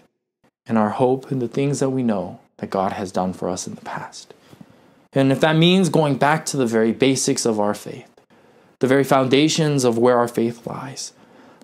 and 0.66 0.78
our 0.78 0.90
hope 0.90 1.32
in 1.32 1.40
the 1.40 1.48
things 1.48 1.80
that 1.80 1.90
we 1.90 2.02
know 2.02 2.40
that 2.58 2.70
God 2.70 2.92
has 2.92 3.12
done 3.12 3.32
for 3.32 3.48
us 3.48 3.66
in 3.66 3.74
the 3.74 3.82
past. 3.82 4.32
And 5.12 5.32
if 5.32 5.40
that 5.40 5.56
means 5.56 5.88
going 5.88 6.16
back 6.16 6.44
to 6.46 6.56
the 6.56 6.66
very 6.66 6.92
basics 6.92 7.46
of 7.46 7.58
our 7.58 7.74
faith, 7.74 8.10
the 8.80 8.86
very 8.86 9.04
foundations 9.04 9.84
of 9.84 9.96
where 9.96 10.18
our 10.18 10.28
faith 10.28 10.66
lies, 10.66 11.12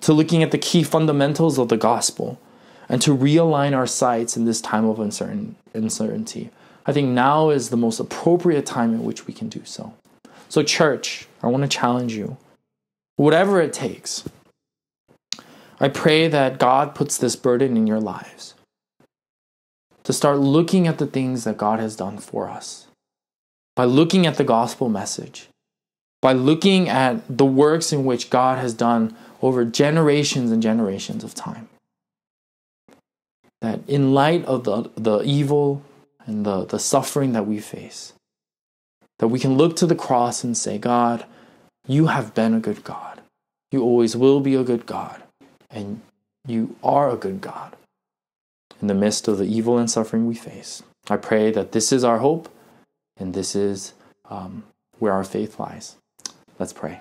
to 0.01 0.13
looking 0.13 0.43
at 0.43 0.51
the 0.51 0.59
key 0.59 0.83
fundamentals 0.83 1.59
of 1.59 1.69
the 1.69 1.77
gospel, 1.77 2.41
and 2.89 3.01
to 3.03 3.17
realign 3.17 3.77
our 3.77 3.87
sights 3.87 4.37
in 4.37 4.45
this 4.45 4.61
time 4.61 4.85
of 4.85 4.99
uncertain, 4.99 5.57
uncertainty, 5.75 6.51
I 6.85 6.93
think 6.93 7.11
now 7.11 7.51
is 7.51 7.71
the 7.71 7.77
most 7.77 8.01
appropriate 8.01 8.67
time 8.67 8.93
in 8.93 9.05
which 9.05 9.27
we 9.27 9.33
can 9.33 9.49
do 9.49 9.63
so. 9.65 9.95
So, 10.49 10.63
church, 10.63 11.27
I 11.43 11.47
want 11.47 11.63
to 11.63 11.69
challenge 11.69 12.15
you. 12.15 12.37
Whatever 13.17 13.61
it 13.61 13.73
takes, 13.73 14.25
I 15.79 15.89
pray 15.89 16.29
that 16.29 16.59
God 16.59 16.95
puts 16.95 17.19
this 17.19 17.37
burden 17.37 17.77
in 17.77 17.87
your 17.87 18.01
lives 18.01 18.52
to 20.05 20.13
start 20.13 20.39
looking 20.39 20.87
at 20.87 20.99
the 20.99 21.07
things 21.07 21.45
that 21.45 21.57
God 21.57 21.79
has 21.79 21.97
done 21.97 22.19
for 22.19 22.49
us. 22.49 22.87
By 23.75 23.85
looking 23.85 24.27
at 24.27 24.37
the 24.37 24.45
gospel 24.45 24.89
message, 24.89 25.49
by 26.21 26.33
looking 26.33 26.89
at 26.89 27.23
the 27.29 27.45
works 27.45 27.93
in 27.93 28.05
which 28.05 28.31
God 28.31 28.59
has 28.59 28.75
done 28.75 29.17
over 29.41 29.65
generations 29.65 30.51
and 30.51 30.63
generations 30.63 31.25
of 31.25 31.35
time. 31.35 31.69
That 33.61 33.81
in 33.89 34.13
light 34.13 34.45
of 34.45 34.65
the, 34.65 34.91
the 34.97 35.23
evil 35.23 35.83
and 36.27 36.45
the, 36.45 36.65
the 36.67 36.79
suffering 36.79 37.33
that 37.33 37.47
we 37.47 37.61
face, 37.61 38.13
that 39.19 39.29
we 39.29 39.39
can 39.39 39.57
look 39.57 39.77
to 39.77 39.87
the 39.87 39.95
cross 39.95 40.45
and 40.45 40.57
say, 40.57 40.79
God, 40.79 41.25
you 41.87 42.09
have 42.09 42.35
been 42.35 42.55
a 42.55 42.61
good 42.61 42.85
God. 42.85 43.21
You 43.71 43.83
always 43.83 44.17
will 44.17 44.41
be 44.41 44.55
a 44.55 44.65
good 44.65 44.85
God. 44.85 45.23
And 45.71 46.03
you 46.47 46.77
are 46.83 47.11
a 47.11 47.17
good 47.17 47.41
God 47.41 47.77
in 48.83 48.89
the 48.89 48.95
midst 48.95 49.29
of 49.29 49.39
the 49.39 49.45
evil 49.45 49.79
and 49.79 49.91
suffering 49.91 50.27
we 50.27 50.35
face. 50.35 50.83
I 51.09 51.17
pray 51.17 51.51
that 51.53 51.73
this 51.73 51.93
is 51.93 52.05
our 52.05 52.19
hope 52.19 52.49
and 53.17 53.33
this 53.33 53.55
is 53.55 53.95
um, 54.29 54.65
where 54.99 55.13
our 55.13 55.25
faith 55.25 55.59
lies. 55.59 55.97
Let's 56.59 56.73
pray. 56.73 57.01